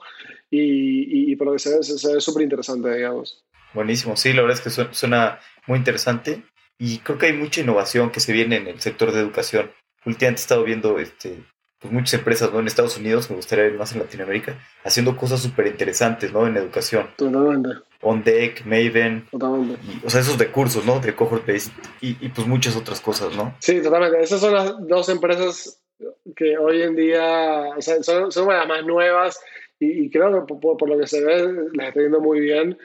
y, 0.48 0.60
y, 0.60 1.32
y 1.32 1.36
por 1.36 1.48
lo 1.48 1.52
que 1.54 1.58
se 1.58 1.76
ve, 1.76 1.82
se 1.82 2.14
ve 2.14 2.20
súper 2.20 2.44
interesante, 2.44 2.94
digamos. 2.94 3.42
Buenísimo, 3.74 4.16
sí, 4.16 4.32
la 4.32 4.42
verdad 4.42 4.58
es 4.58 4.76
que 4.76 4.94
suena, 4.94 5.38
muy 5.66 5.78
interesante 5.78 6.42
y 6.78 6.98
creo 6.98 7.18
que 7.18 7.26
hay 7.26 7.32
mucha 7.32 7.60
innovación 7.60 8.10
que 8.10 8.20
se 8.20 8.32
viene 8.32 8.56
en 8.56 8.66
el 8.66 8.80
sector 8.80 9.12
de 9.12 9.20
educación. 9.20 9.70
Últimamente 10.06 10.40
he 10.40 10.44
estado 10.44 10.64
viendo 10.64 10.98
este, 10.98 11.44
pues 11.78 11.92
muchas 11.92 12.14
empresas 12.14 12.52
¿no? 12.52 12.60
en 12.60 12.66
Estados 12.66 12.96
Unidos, 12.96 13.30
me 13.30 13.36
gustaría 13.36 13.64
ver 13.64 13.74
más 13.74 13.92
en 13.92 14.00
Latinoamérica, 14.00 14.58
haciendo 14.84 15.16
cosas 15.16 15.40
súper 15.40 15.66
interesantes 15.66 16.32
¿no? 16.32 16.46
en 16.46 16.56
educación. 16.56 17.08
Totalmente. 17.16 17.82
On 18.02 18.22
Deck, 18.22 18.64
Maven. 18.64 19.26
Totalmente. 19.30 19.78
Y, 19.84 20.06
o 20.06 20.10
sea, 20.10 20.20
esos 20.20 20.38
de 20.38 20.50
cursos, 20.50 20.84
¿no? 20.86 21.00
De 21.00 21.14
cohort 21.14 21.46
based 21.46 21.72
y, 22.00 22.16
y, 22.24 22.30
pues 22.30 22.46
muchas 22.46 22.76
otras 22.76 23.00
cosas, 23.00 23.36
¿no? 23.36 23.54
Sí, 23.60 23.82
totalmente. 23.82 24.22
Esas 24.22 24.40
son 24.40 24.54
las 24.54 24.74
dos 24.88 25.08
empresas 25.10 25.82
que 26.34 26.56
hoy 26.56 26.82
en 26.82 26.96
día 26.96 27.74
o 27.76 27.82
sea, 27.82 28.02
son, 28.02 28.32
son 28.32 28.48
las 28.48 28.66
más 28.66 28.84
nuevas 28.84 29.38
y, 29.78 30.04
y 30.04 30.10
creo 30.10 30.32
que 30.32 30.54
por, 30.54 30.76
por, 30.76 30.88
lo 30.88 30.98
que 30.98 31.06
se 31.06 31.22
ve 31.24 31.52
les 31.72 31.88
está 31.88 32.00
yendo 32.00 32.20
muy 32.20 32.40
bien. 32.40 32.78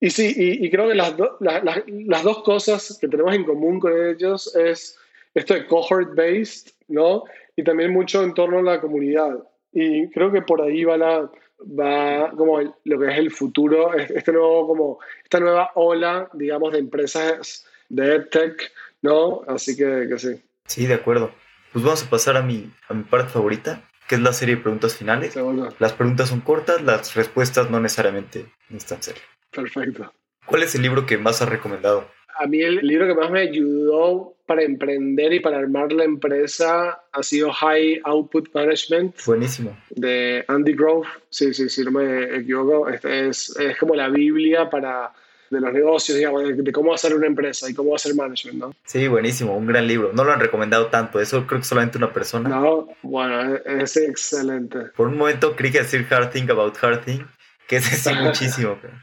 Y 0.00 0.10
sí, 0.10 0.32
y, 0.36 0.66
y 0.66 0.70
creo 0.70 0.88
que 0.88 0.94
las, 0.94 1.16
do, 1.16 1.36
la, 1.40 1.62
la, 1.62 1.82
las 1.86 2.22
dos 2.22 2.42
cosas 2.42 2.98
que 3.00 3.08
tenemos 3.08 3.34
en 3.34 3.44
común 3.44 3.80
con 3.80 3.92
ellos 3.92 4.54
es 4.54 4.98
esto 5.34 5.54
de 5.54 5.66
cohort 5.66 6.14
based, 6.14 6.72
¿no? 6.88 7.24
y 7.56 7.64
también 7.64 7.92
mucho 7.92 8.22
en 8.22 8.34
torno 8.34 8.58
a 8.58 8.62
la 8.62 8.80
comunidad. 8.80 9.38
Y 9.72 10.08
creo 10.10 10.30
que 10.30 10.42
por 10.42 10.60
ahí 10.60 10.84
va, 10.84 10.96
la, 10.96 11.30
va 11.60 12.30
como 12.30 12.60
el, 12.60 12.72
lo 12.84 12.98
que 13.00 13.10
es 13.10 13.18
el 13.18 13.30
futuro, 13.30 13.94
este 13.94 14.32
nuevo, 14.32 14.66
como, 14.66 14.98
esta 15.24 15.40
nueva 15.40 15.72
ola, 15.74 16.28
digamos, 16.34 16.72
de 16.72 16.78
empresas 16.78 17.66
de 17.88 18.16
EdTech, 18.16 18.72
¿no? 19.02 19.42
Así 19.48 19.76
que, 19.76 20.06
que 20.08 20.18
sí. 20.18 20.42
Sí, 20.66 20.86
de 20.86 20.94
acuerdo. 20.94 21.30
Pues 21.72 21.84
vamos 21.84 22.04
a 22.04 22.10
pasar 22.10 22.36
a 22.36 22.42
mi, 22.42 22.70
a 22.88 22.94
mi 22.94 23.04
parte 23.04 23.30
favorita, 23.30 23.88
que 24.08 24.16
es 24.16 24.20
la 24.20 24.32
serie 24.32 24.56
de 24.56 24.62
preguntas 24.62 24.96
finales. 24.96 25.32
Seguro. 25.32 25.68
Las 25.78 25.92
preguntas 25.94 26.28
son 26.28 26.40
cortas, 26.40 26.82
las 26.82 27.14
respuestas 27.14 27.70
no 27.70 27.80
necesariamente 27.80 28.46
necesitan 28.68 29.02
ser. 29.02 29.16
Perfecto. 29.56 30.12
¿Cuál 30.46 30.62
es 30.62 30.74
el 30.74 30.82
libro 30.82 31.06
que 31.06 31.18
más 31.18 31.42
has 31.42 31.48
recomendado? 31.48 32.08
A 32.38 32.46
mí 32.46 32.60
el 32.60 32.76
libro 32.76 33.06
que 33.06 33.14
más 33.14 33.30
me 33.30 33.40
ayudó 33.40 34.36
para 34.46 34.62
emprender 34.62 35.32
y 35.32 35.40
para 35.40 35.58
armar 35.58 35.92
la 35.92 36.04
empresa 36.04 37.02
ha 37.10 37.22
sido 37.22 37.52
High 37.52 38.02
Output 38.04 38.54
Management. 38.54 39.16
Buenísimo. 39.24 39.76
De 39.90 40.44
Andy 40.46 40.74
Grove. 40.74 41.08
Sí, 41.30 41.54
sí, 41.54 41.68
sí, 41.68 41.82
no 41.82 41.92
me 41.92 42.36
equivoco. 42.36 42.88
Este 42.88 43.28
es, 43.28 43.56
es 43.58 43.76
como 43.78 43.94
la 43.94 44.08
Biblia 44.10 44.68
para 44.68 45.12
de 45.50 45.60
los 45.60 45.72
negocios, 45.72 46.18
digamos, 46.18 46.42
de, 46.56 46.72
cómo 46.72 46.92
hacer 46.92 47.14
una 47.14 47.26
empresa 47.26 47.70
y 47.70 47.74
cómo 47.74 47.94
hacer 47.94 48.14
management, 48.14 48.58
¿no? 48.58 48.74
Sí, 48.84 49.06
buenísimo, 49.08 49.56
un 49.56 49.66
gran 49.66 49.86
libro. 49.86 50.12
No 50.12 50.24
lo 50.24 50.32
han 50.32 50.40
recomendado 50.40 50.88
tanto, 50.88 51.20
eso 51.20 51.46
creo 51.46 51.60
que 51.60 51.66
solamente 51.66 51.98
una 51.98 52.12
persona. 52.12 52.48
No, 52.48 52.88
bueno, 53.02 53.56
es, 53.64 53.96
excelente. 53.96 54.78
Por 54.96 55.08
un 55.08 55.16
momento 55.16 55.54
creí 55.54 55.70
que 55.70 55.78
decir 55.78 56.06
Hard 56.10 56.30
Thing 56.30 56.50
About 56.50 56.76
Hard 56.82 57.04
Thing, 57.04 57.20
que 57.68 57.76
es 57.76 57.84
sí 57.84 58.10
muchísimo. 58.20 58.78
Pero... 58.82 58.94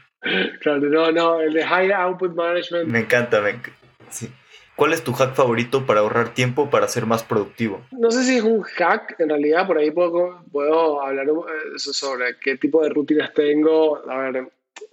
Claro, 0.60 0.80
no, 0.80 1.12
no, 1.12 1.40
el 1.40 1.52
de 1.52 1.64
High 1.64 1.92
Output 1.92 2.34
Management. 2.34 2.88
Me 2.88 3.00
encanta, 3.00 3.40
me 3.40 3.50
encanta. 3.50 3.78
Sí. 4.10 4.28
¿Cuál 4.76 4.92
es 4.92 5.04
tu 5.04 5.12
hack 5.12 5.34
favorito 5.34 5.86
para 5.86 6.00
ahorrar 6.00 6.34
tiempo 6.34 6.68
para 6.68 6.88
ser 6.88 7.06
más 7.06 7.22
productivo? 7.22 7.80
No 7.92 8.10
sé 8.10 8.24
si 8.24 8.38
es 8.38 8.42
un 8.42 8.62
hack, 8.62 9.14
en 9.20 9.28
realidad 9.28 9.66
por 9.66 9.78
ahí 9.78 9.90
puedo, 9.92 10.42
puedo 10.50 11.00
hablar 11.00 11.28
sobre 11.76 12.36
qué 12.42 12.56
tipo 12.56 12.82
de 12.82 12.88
rutinas 12.88 13.32
tengo. 13.34 14.02
A 14.10 14.18
ver, 14.18 14.48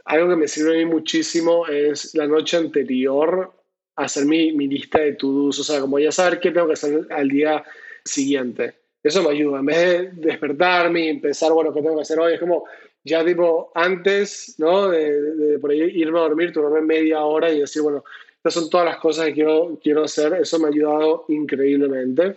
algo 0.05 0.29
que 0.29 0.35
me 0.35 0.47
sirve 0.47 0.75
a 0.75 0.77
mí 0.77 0.85
muchísimo 0.85 1.65
es 1.65 2.13
la 2.13 2.27
noche 2.27 2.57
anterior 2.57 3.51
hacer 3.95 4.25
mi, 4.25 4.51
mi 4.51 4.67
lista 4.67 4.99
de 4.99 5.13
to-dos, 5.13 5.59
o 5.59 5.63
sea, 5.63 5.81
como 5.81 5.99
ya 5.99 6.11
saber 6.11 6.39
qué 6.39 6.51
tengo 6.51 6.67
que 6.67 6.73
hacer 6.73 7.07
al 7.09 7.27
día 7.27 7.63
siguiente. 8.05 8.75
Eso 9.03 9.23
me 9.23 9.31
ayuda. 9.31 9.59
En 9.59 9.65
vez 9.65 9.77
de 9.77 10.09
despertarme 10.29 11.05
y 11.05 11.09
empezar, 11.09 11.51
bueno, 11.51 11.73
¿qué 11.73 11.81
tengo 11.81 11.95
que 11.95 12.03
hacer 12.03 12.19
hoy? 12.19 12.33
Es 12.33 12.39
como 12.39 12.65
ya 13.03 13.25
tipo 13.25 13.71
antes, 13.75 14.55
¿no? 14.57 14.89
De, 14.89 15.57
por 15.59 15.71
ahí 15.71 15.81
irme 15.81 16.19
a 16.19 16.23
dormir, 16.23 16.51
tomarme 16.51 16.81
media 16.81 17.21
hora 17.21 17.51
y 17.51 17.59
decir, 17.59 17.81
bueno, 17.81 18.03
estas 18.37 18.53
son 18.53 18.69
todas 18.69 18.85
las 18.85 18.97
cosas 18.97 19.27
que 19.27 19.33
quiero, 19.33 19.79
quiero 19.83 20.03
hacer. 20.03 20.33
Eso 20.33 20.59
me 20.59 20.65
ha 20.65 20.69
ayudado 20.69 21.25
increíblemente. 21.27 22.35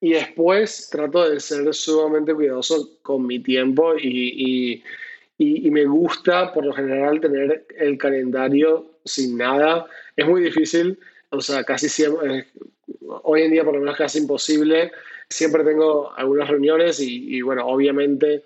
Y 0.00 0.12
después 0.12 0.90
trato 0.90 1.28
de 1.28 1.40
ser 1.40 1.72
sumamente 1.74 2.34
cuidadoso 2.34 2.90
con 3.02 3.26
mi 3.26 3.38
tiempo 3.38 3.94
y, 3.96 4.82
y, 5.38 5.66
y, 5.66 5.70
me 5.70 5.86
gusta 5.86 6.52
por 6.52 6.66
lo 6.66 6.74
general 6.74 7.20
tener 7.20 7.66
el 7.78 7.96
calendario 7.96 8.84
sin 9.04 9.38
nada. 9.38 9.86
Es 10.14 10.26
muy 10.26 10.42
difícil, 10.42 10.98
o 11.30 11.40
sea, 11.40 11.64
casi 11.64 11.88
siempre, 11.88 12.46
hoy 13.22 13.42
en 13.42 13.52
día 13.52 13.64
por 13.64 13.74
lo 13.74 13.80
menos 13.80 13.96
casi 13.96 14.18
imposible. 14.18 14.92
Siempre 15.28 15.64
tengo 15.64 16.12
algunas 16.14 16.48
reuniones 16.48 17.00
y, 17.00 17.40
bueno, 17.40 17.66
obviamente, 17.66 18.44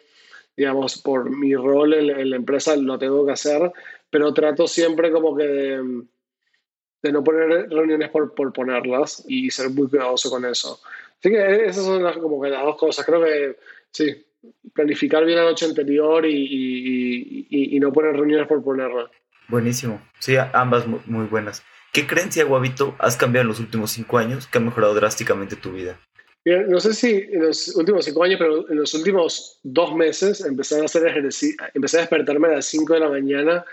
digamos, 0.58 0.98
por 0.98 1.30
mi 1.30 1.54
rol 1.54 1.94
en, 1.94 2.30
la 2.30 2.36
empresa 2.36 2.74
lo 2.74 2.98
tengo 2.98 3.24
que 3.24 3.30
hacer, 3.30 3.70
pero 4.10 4.34
trato 4.34 4.66
siempre 4.66 5.12
como 5.12 5.36
que 5.36 5.44
de, 5.44 7.12
no 7.12 7.22
poner 7.22 7.70
reuniones 7.70 8.10
por, 8.10 8.34
por 8.34 8.52
ponerlas 8.52 9.24
y 9.28 9.52
ser 9.52 9.70
muy 9.70 9.88
cuidadoso 9.88 10.28
con 10.28 10.44
eso. 10.44 10.80
Así 11.20 11.30
que 11.30 11.64
esas 11.66 11.84
son 11.84 12.02
las, 12.02 12.16
como 12.16 12.42
que 12.42 12.50
las 12.50 12.64
dos 12.64 12.76
cosas. 12.76 13.06
Creo 13.06 13.22
que 13.22 13.56
sí, 13.92 14.26
planificar 14.74 15.24
bien 15.24 15.38
la 15.38 15.44
noche 15.44 15.64
anterior 15.64 16.26
y, 16.26 17.46
y, 17.48 17.78
no 17.78 17.92
poner 17.92 18.16
reuniones 18.16 18.48
por 18.48 18.60
ponerlas. 18.60 19.12
Buenísimo. 19.46 20.02
Sí, 20.18 20.34
ambas 20.52 20.88
muy, 20.88 21.26
buenas. 21.26 21.62
¿Qué 21.92 22.08
creencia 22.08 22.44
o 22.44 22.56
hábito 22.56 22.96
has 22.98 23.16
cambiado 23.16 23.42
en 23.42 23.48
los 23.48 23.60
últimos 23.60 23.92
cinco 23.92 24.18
años 24.18 24.48
que 24.48 24.58
ha 24.58 24.60
mejorado 24.60 24.94
drásticamente 24.94 25.54
tu 25.54 25.70
vida? 25.70 26.00
No 26.68 26.80
sé 26.80 26.94
si 26.94 27.28
en 27.32 27.42
los 27.42 27.68
últimos 27.76 28.04
cinco 28.04 28.24
años, 28.24 28.38
pero 28.38 28.68
en 28.70 28.76
los 28.76 28.94
últimos 28.94 29.58
dos 29.62 29.94
meses 29.94 30.40
empecé 30.44 30.80
a 30.80 30.84
hacer 30.84 31.06
ejercicio, 31.06 31.56
empecé 31.74 31.98
a 31.98 32.00
despertarme 32.00 32.48
a 32.48 32.52
las 32.52 32.66
cinco 32.66 32.94
de 32.94 33.00
la 33.00 33.08
mañana 33.08 33.64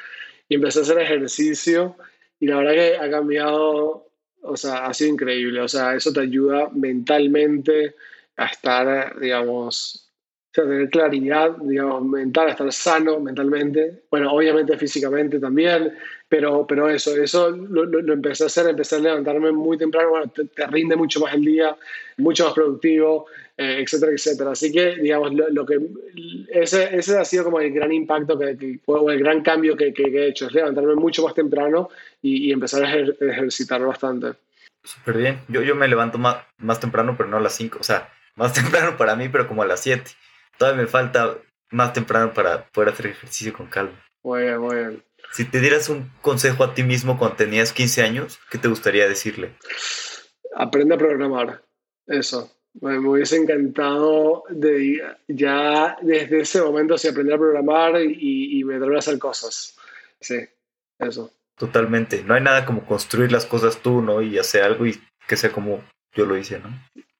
y 0.49 0.55
empecé 0.55 0.79
a 0.79 0.81
hacer 0.83 0.99
ejercicio 0.99 1.95
y 2.39 2.47
la 2.47 2.57
verdad 2.57 2.73
que 2.73 2.97
ha 2.97 3.09
cambiado 3.09 4.05
o 4.47 4.57
sea, 4.57 4.85
ha 4.85 4.93
sido 4.93 5.11
increíble. 5.11 5.61
O 5.61 5.67
sea, 5.67 5.95
eso 5.95 6.13
te 6.13 6.21
ayuda 6.21 6.69
mentalmente 6.73 7.95
a 8.37 8.45
estar, 8.45 9.19
digamos, 9.19 10.11
a 10.57 10.61
tener 10.61 10.89
claridad, 10.89 11.51
digamos, 11.57 12.05
mental, 12.05 12.47
a 12.47 12.51
estar 12.51 12.71
sano 12.71 13.19
mentalmente. 13.19 14.03
Bueno, 14.09 14.31
obviamente 14.31 14.77
físicamente 14.77 15.39
también, 15.39 15.93
pero, 16.27 16.65
pero 16.67 16.89
eso, 16.89 17.15
eso 17.15 17.51
lo, 17.51 18.13
empecé 18.13 18.43
a 18.43 18.47
hacer, 18.47 18.67
empecé 18.67 18.95
a 18.95 18.99
levantarme 18.99 19.51
muy 19.51 19.77
temprano, 19.77 20.09
bueno, 20.09 20.31
te, 20.31 20.67
rinde 20.67 20.95
mucho 20.95 21.19
más 21.19 21.33
el 21.33 21.41
día, 21.41 21.75
mucho 22.17 22.45
más 22.45 22.53
productivo, 22.53 23.27
eh, 23.57 23.77
etcétera, 23.81 24.11
etcétera. 24.11 24.51
Así 24.51 24.71
que, 24.71 24.95
digamos, 24.95 25.33
lo, 25.33 25.65
que 25.65 25.79
ese, 26.49 26.95
ese, 26.95 27.17
ha 27.17 27.25
sido 27.25 27.45
como 27.45 27.59
el 27.59 27.71
gran 27.71 27.91
impacto 27.91 28.37
que, 28.39 28.79
o 28.85 29.11
el 29.11 29.19
gran 29.19 29.41
cambio 29.43 29.75
que, 29.75 29.93
que, 29.93 30.03
he 30.03 30.27
hecho, 30.27 30.47
es 30.47 30.53
levantarme 30.53 30.95
mucho 30.95 31.23
más 31.23 31.33
temprano 31.33 31.89
y, 32.21 32.47
y 32.47 32.51
empezar 32.51 32.83
a 32.83 32.93
ejercitar 32.95 33.85
bastante. 33.85 34.33
Súper 34.85 35.17
bien. 35.17 35.39
Yo, 35.47 35.61
yo 35.63 35.75
me 35.75 35.87
levanto 35.87 36.17
más, 36.17 36.37
más 36.57 36.79
temprano, 36.79 37.15
pero 37.17 37.27
no 37.27 37.37
a 37.37 37.41
las 37.41 37.55
5. 37.55 37.79
O 37.79 37.83
sea, 37.83 38.09
más 38.35 38.53
temprano 38.61 38.97
para 38.97 39.15
mí, 39.15 39.29
pero 39.29 39.47
como 39.47 39.63
a 39.63 39.67
las 39.67 39.81
7. 39.81 40.09
Todavía 40.57 40.83
me 40.83 40.87
falta 40.87 41.37
más 41.71 41.91
temprano 41.93 42.33
para 42.33 42.65
poder 42.67 42.89
hacer 42.89 43.07
ejercicio 43.07 43.51
con 43.53 43.67
calma. 43.67 43.99
Muy 44.23 44.43
bien, 44.43 44.59
muy 44.59 44.75
bien. 44.75 45.03
Si 45.31 45.45
te 45.45 45.59
dieras 45.59 45.89
un 45.89 46.11
consejo 46.21 46.63
a 46.63 46.73
ti 46.73 46.83
mismo 46.83 47.17
cuando 47.17 47.37
tenías 47.37 47.73
15 47.73 48.01
años, 48.03 48.39
¿qué 48.49 48.57
te 48.57 48.67
gustaría 48.67 49.07
decirle? 49.07 49.55
Aprende 50.55 50.95
a 50.95 50.97
programar. 50.97 51.63
Eso. 52.07 52.51
Me, 52.81 52.99
hubiese 52.99 53.37
encantado 53.37 54.43
de, 54.49 55.01
ya 55.27 55.97
desde 56.01 56.41
ese 56.41 56.61
momento 56.61 56.97
si 56.97 57.07
aprender 57.07 57.35
a 57.35 57.39
programar 57.39 58.01
y, 58.01 58.59
y 58.59 58.63
me 58.63 58.75
a 58.75 58.99
hacer 58.99 59.17
cosas. 59.17 59.75
Sí, 60.19 60.39
eso. 60.99 61.31
Totalmente. 61.57 62.23
No 62.23 62.33
hay 62.33 62.41
nada 62.41 62.65
como 62.65 62.85
construir 62.85 63.31
las 63.31 63.45
cosas 63.45 63.77
tú, 63.81 64.01
¿no? 64.01 64.21
Y 64.21 64.37
hacer 64.37 64.63
algo 64.63 64.85
y 64.85 65.01
que 65.27 65.37
sea 65.37 65.51
como 65.51 65.83
yo 66.13 66.25
lo 66.25 66.37
hice, 66.37 66.59
¿no? 66.59 66.69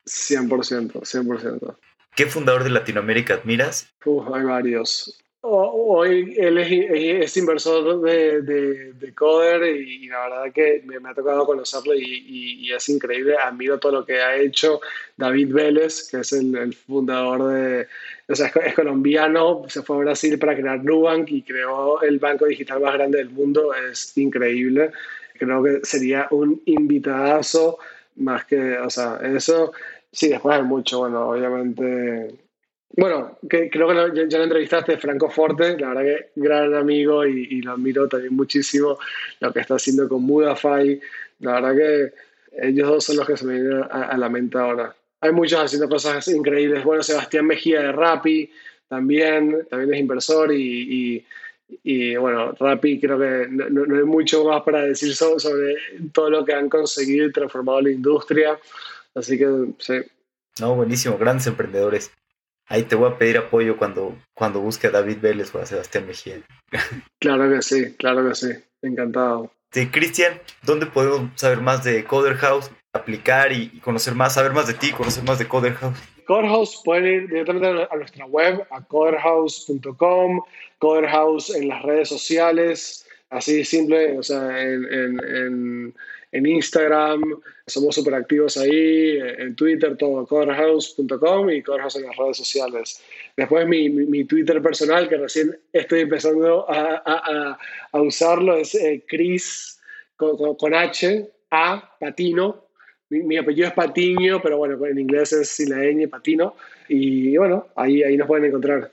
100%, 0.06 0.92
100%. 1.02 1.78
¿Qué 2.16 2.26
fundador 2.28 2.64
de 2.64 2.70
Latinoamérica 2.70 3.36
admiras? 3.36 3.94
Uf, 4.06 4.28
hay 4.34 4.44
varios. 4.44 5.22
Hoy 5.48 6.34
él 6.38 6.58
es, 6.58 7.38
inversor 7.38 8.02
de, 8.02 8.42
de, 8.42 9.14
Coder 9.14 9.64
y 9.78 10.08
la 10.08 10.28
verdad 10.28 10.52
que 10.52 10.84
me, 10.86 10.98
ha 11.08 11.14
tocado 11.14 11.46
conocerlo 11.46 11.94
y, 11.94 12.72
es 12.74 12.90
increíble. 12.90 13.36
Admiro 13.38 13.78
todo 13.78 13.92
lo 13.92 14.06
que 14.06 14.20
ha 14.20 14.36
hecho 14.38 14.82
David 15.16 15.54
Vélez, 15.54 16.10
que 16.10 16.22
es 16.22 16.34
el, 16.34 16.74
fundador 16.74 17.54
de, 17.54 17.88
o 18.28 18.36
sea, 18.36 18.48
es, 18.48 18.74
colombiano, 18.74 19.66
se 19.68 19.84
fue 19.84 19.98
a 19.98 20.00
Brasil 20.00 20.40
para 20.40 20.56
crear 20.56 20.84
Nubank 20.84 21.30
y 21.30 21.44
creó 21.44 22.02
el 22.02 22.18
banco 22.18 22.46
digital 22.46 22.82
más 22.82 22.96
grande 22.96 23.20
del 23.20 23.30
mundo. 23.30 23.72
Es 23.74 24.18
increíble. 24.18 24.92
Creo 25.38 25.62
que 25.64 25.82
sería 25.84 26.28
un 26.32 26.60
invitadazo 26.66 27.78
más 28.16 28.46
que, 28.46 28.80
o 28.80 28.90
sea, 28.90 29.20
eso. 29.24 29.74
Sí, 30.12 30.30
después 30.30 30.58
hay 30.58 30.64
mucho, 30.64 31.00
bueno, 31.00 31.30
obviamente 31.30 32.45
bueno, 32.98 33.38
creo 33.50 33.70
que 33.70 34.28
ya, 34.30 34.38
lo 34.38 34.44
entrevistaste, 34.46 34.98
Franco 34.98 35.30
Forte, 35.30 35.78
la 35.78 35.90
verdad 35.90 36.04
que 36.04 36.30
gran 36.36 36.74
amigo 36.74 37.26
y, 37.26 37.62
lo 37.62 37.74
admiro 37.74 38.08
también 38.08 38.34
muchísimo 38.34 38.98
lo 39.42 39.52
que 39.52 39.60
está 39.60 39.76
haciendo 39.76 40.08
con 40.08 40.24
Mudafy. 40.24 41.02
La 41.40 41.60
verdad 41.60 41.76
que 41.76 42.14
ellos 42.68 42.88
dos 42.88 43.04
son 43.04 43.18
los 43.18 43.28
que 43.28 43.36
se 43.36 43.46
me 43.46 43.54
vienen 43.62 43.84
a, 43.90 44.18
la 44.18 44.30
mente 44.30 44.58
ahora. 44.58 44.96
Hay 45.20 45.34
muchos 45.34 45.60
haciendo 45.60 45.90
cosas 45.90 46.26
increíbles. 46.30 46.86
Bueno, 46.86 47.04
Sebastián 47.04 47.48
Mejía 47.48 47.82
de 47.82 47.92
Rappi 47.92 48.50
también, 48.88 49.68
también 49.70 49.94
es 49.94 50.00
inversor 50.00 50.54
y, 50.54 51.26
bueno, 52.18 52.54
Rappi 52.54 53.02
creo 53.02 53.20
que 53.20 53.48
no, 53.50 53.94
hay 53.94 54.06
mucho 54.06 54.46
más 54.46 54.64
para 54.64 54.86
decir 54.86 55.14
sobre, 55.14 55.40
sobre 55.40 55.76
todo 56.14 56.30
lo 56.30 56.46
que 56.46 56.54
han 56.54 56.70
conseguido 56.70 57.26
y 57.26 57.32
transformado 57.34 57.82
la 57.82 57.92
industria. 57.92 58.58
Así 59.14 59.38
que 59.38 59.48
sí. 59.80 59.96
No, 60.62 60.76
buenísimo, 60.76 61.18
grandes 61.18 61.48
emprendedores. 61.48 62.10
Ahí 62.68 62.84
te 62.84 62.96
voy 62.96 63.12
a 63.12 63.18
pedir 63.18 63.38
apoyo 63.38 63.78
cuando, 63.78 64.18
cuando 64.34 64.60
busque 64.60 64.88
a 64.88 64.92
David 64.92 65.20
Vélez 65.22 65.54
o 65.54 65.60
a 65.60 65.66
Sebastián 65.66 66.08
Mejía. 66.08 66.42
Claro 67.20 67.50
que 67.50 67.62
sí, 67.62 67.94
claro 67.96 68.28
que 68.28 68.36
sí. 68.36 68.50
Encantado. 68.82 69.52
Sí, 69.72 69.88
Cristian, 69.88 70.40
¿dónde 70.64 70.86
podemos 70.86 71.30
saber 71.36 71.60
más 71.60 71.84
de 71.84 72.04
Coder 72.06 72.36
House? 72.36 72.72
Aplicar 72.94 73.52
y 73.52 73.80
conocer 73.80 74.16
más, 74.16 74.34
saber 74.36 74.54
más 74.54 74.68
de 74.68 74.74
ti, 74.74 74.92
conocer 74.92 75.24
más 75.24 75.40
de 75.40 75.48
Coder 75.48 75.74
House. 75.74 75.98
Coder 76.26 76.46
House 76.46 76.82
pueden 76.84 77.06
ir 77.06 77.28
directamente 77.28 77.88
a 77.92 77.96
nuestra 77.96 78.26
web, 78.26 78.66
a 78.72 78.82
coderhouse.com, 78.82 80.42
Coder 80.80 81.08
House 81.10 81.54
en 81.56 81.68
las 81.68 81.84
redes 81.84 82.10
sociales, 82.10 83.06
así 83.30 83.66
simple, 83.66 84.18
o 84.18 84.24
sea, 84.24 84.62
en 84.62 84.86
en 84.92 85.96
Instagram, 86.44 87.22
somos 87.68 87.94
súper 87.94 88.16
activos 88.16 88.58
ahí, 88.58 89.20
en 89.20 89.56
Twitter, 89.56 89.96
todo, 89.96 90.26
coderhouse.com 90.26 91.50
y 91.52 91.62
coderhouse 91.62 91.98
en 91.98 92.08
las 92.08 92.16
redes 92.16 92.38
sociales. 92.38 93.04
Después 93.38 93.68
mi, 93.68 93.90
mi, 93.90 94.24
Twitter 94.24 94.60
personal, 94.62 95.08
que 95.08 95.18
recién 95.18 95.56
estoy 95.72 96.02
empezando 96.02 96.70
a, 96.70 97.04
a, 97.06 97.60
a 97.92 98.02
usarlo, 98.02 98.58
es 98.58 98.74
eh, 98.74 99.04
Chris 99.08 99.76
con, 100.16 100.74
H, 100.74 101.30
A, 101.52 101.98
Patino. 102.00 102.64
Mi, 103.10 103.38
apellido 103.38 103.68
es 103.68 103.74
Patiño, 103.74 104.42
pero 104.42 104.58
bueno, 104.58 104.84
en 104.86 105.00
inglés 105.00 105.32
es 105.34 105.50
silaeño, 105.50 106.10
Patino. 106.10 106.56
Y 106.88 107.38
bueno, 107.38 107.68
ahí, 107.76 108.04
ahí 108.04 108.18
nos 108.18 108.28
pueden 108.28 108.46
encontrar. 108.46 108.90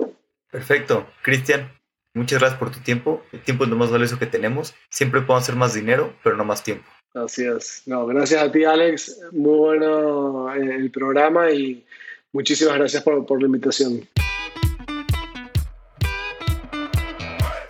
Perfecto. 0.50 1.06
Cristian, 1.22 1.72
muchas 2.14 2.38
gracias 2.38 2.58
por 2.58 2.70
tu 2.70 2.80
tiempo. 2.80 3.24
El 3.32 3.40
tiempo 3.40 3.64
es 3.64 3.70
lo 3.70 3.76
más 3.76 3.90
valioso 3.90 4.18
que 4.18 4.26
tenemos. 4.26 4.74
Siempre 4.90 5.22
podemos 5.22 5.44
hacer 5.44 5.56
más 5.56 5.74
dinero, 5.74 6.14
pero 6.22 6.36
no 6.36 6.44
más 6.44 6.62
tiempo. 6.62 6.84
Así. 7.14 7.44
No, 7.86 8.06
gracias 8.06 8.42
a 8.42 8.50
ti, 8.50 8.64
Alex. 8.64 9.20
Muy 9.32 9.58
bueno 9.58 10.54
eh, 10.54 10.76
el 10.76 10.90
programa 10.90 11.50
y 11.50 11.84
muchísimas 12.32 12.74
gracias 12.74 13.02
por, 13.02 13.26
por 13.26 13.40
la 13.40 13.46
invitación. 13.46 14.08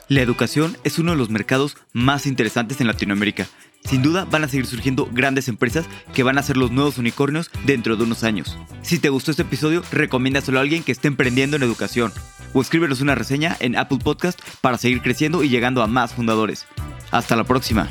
La 0.09 0.21
educación 0.21 0.77
es 0.85 0.99
uno 0.99 1.13
de 1.13 1.17
los 1.17 1.31
mercados 1.31 1.77
más 1.93 2.27
interesantes 2.27 2.81
en 2.81 2.87
Latinoamérica. 2.87 3.47
Sin 3.85 4.03
duda 4.03 4.27
van 4.31 4.45
a 4.45 4.49
seguir 4.49 4.67
surgiendo 4.67 5.09
grandes 5.11 5.49
empresas 5.49 5.87
que 6.15 6.23
van 6.23 6.39
a 6.39 6.43
ser 6.43 6.57
los 6.57 6.71
nuevos 6.71 6.99
unicornios 6.99 7.51
dentro 7.65 7.97
de 7.97 8.05
unos 8.05 8.23
años. 8.23 8.59
Si 8.83 8.99
te 8.99 9.09
gustó 9.09 9.31
este 9.31 9.43
episodio, 9.43 9.83
recomiéndaselo 9.91 10.59
a 10.59 10.61
alguien 10.63 10.85
que 10.85 10.93
esté 10.93 11.09
emprendiendo 11.09 11.57
en 11.57 11.63
educación 11.63 12.13
o 12.53 12.61
escríbenos 12.61 13.01
una 13.01 13.15
reseña 13.15 13.57
en 13.61 13.77
Apple 13.77 13.99
Podcast 14.05 14.39
para 14.61 14.79
seguir 14.79 15.01
creciendo 15.01 15.43
y 15.43 15.49
llegando 15.49 15.83
a 15.83 15.87
más 15.87 16.13
fundadores. 16.13 16.67
Hasta 17.11 17.35
la 17.35 17.45
próxima. 17.45 17.89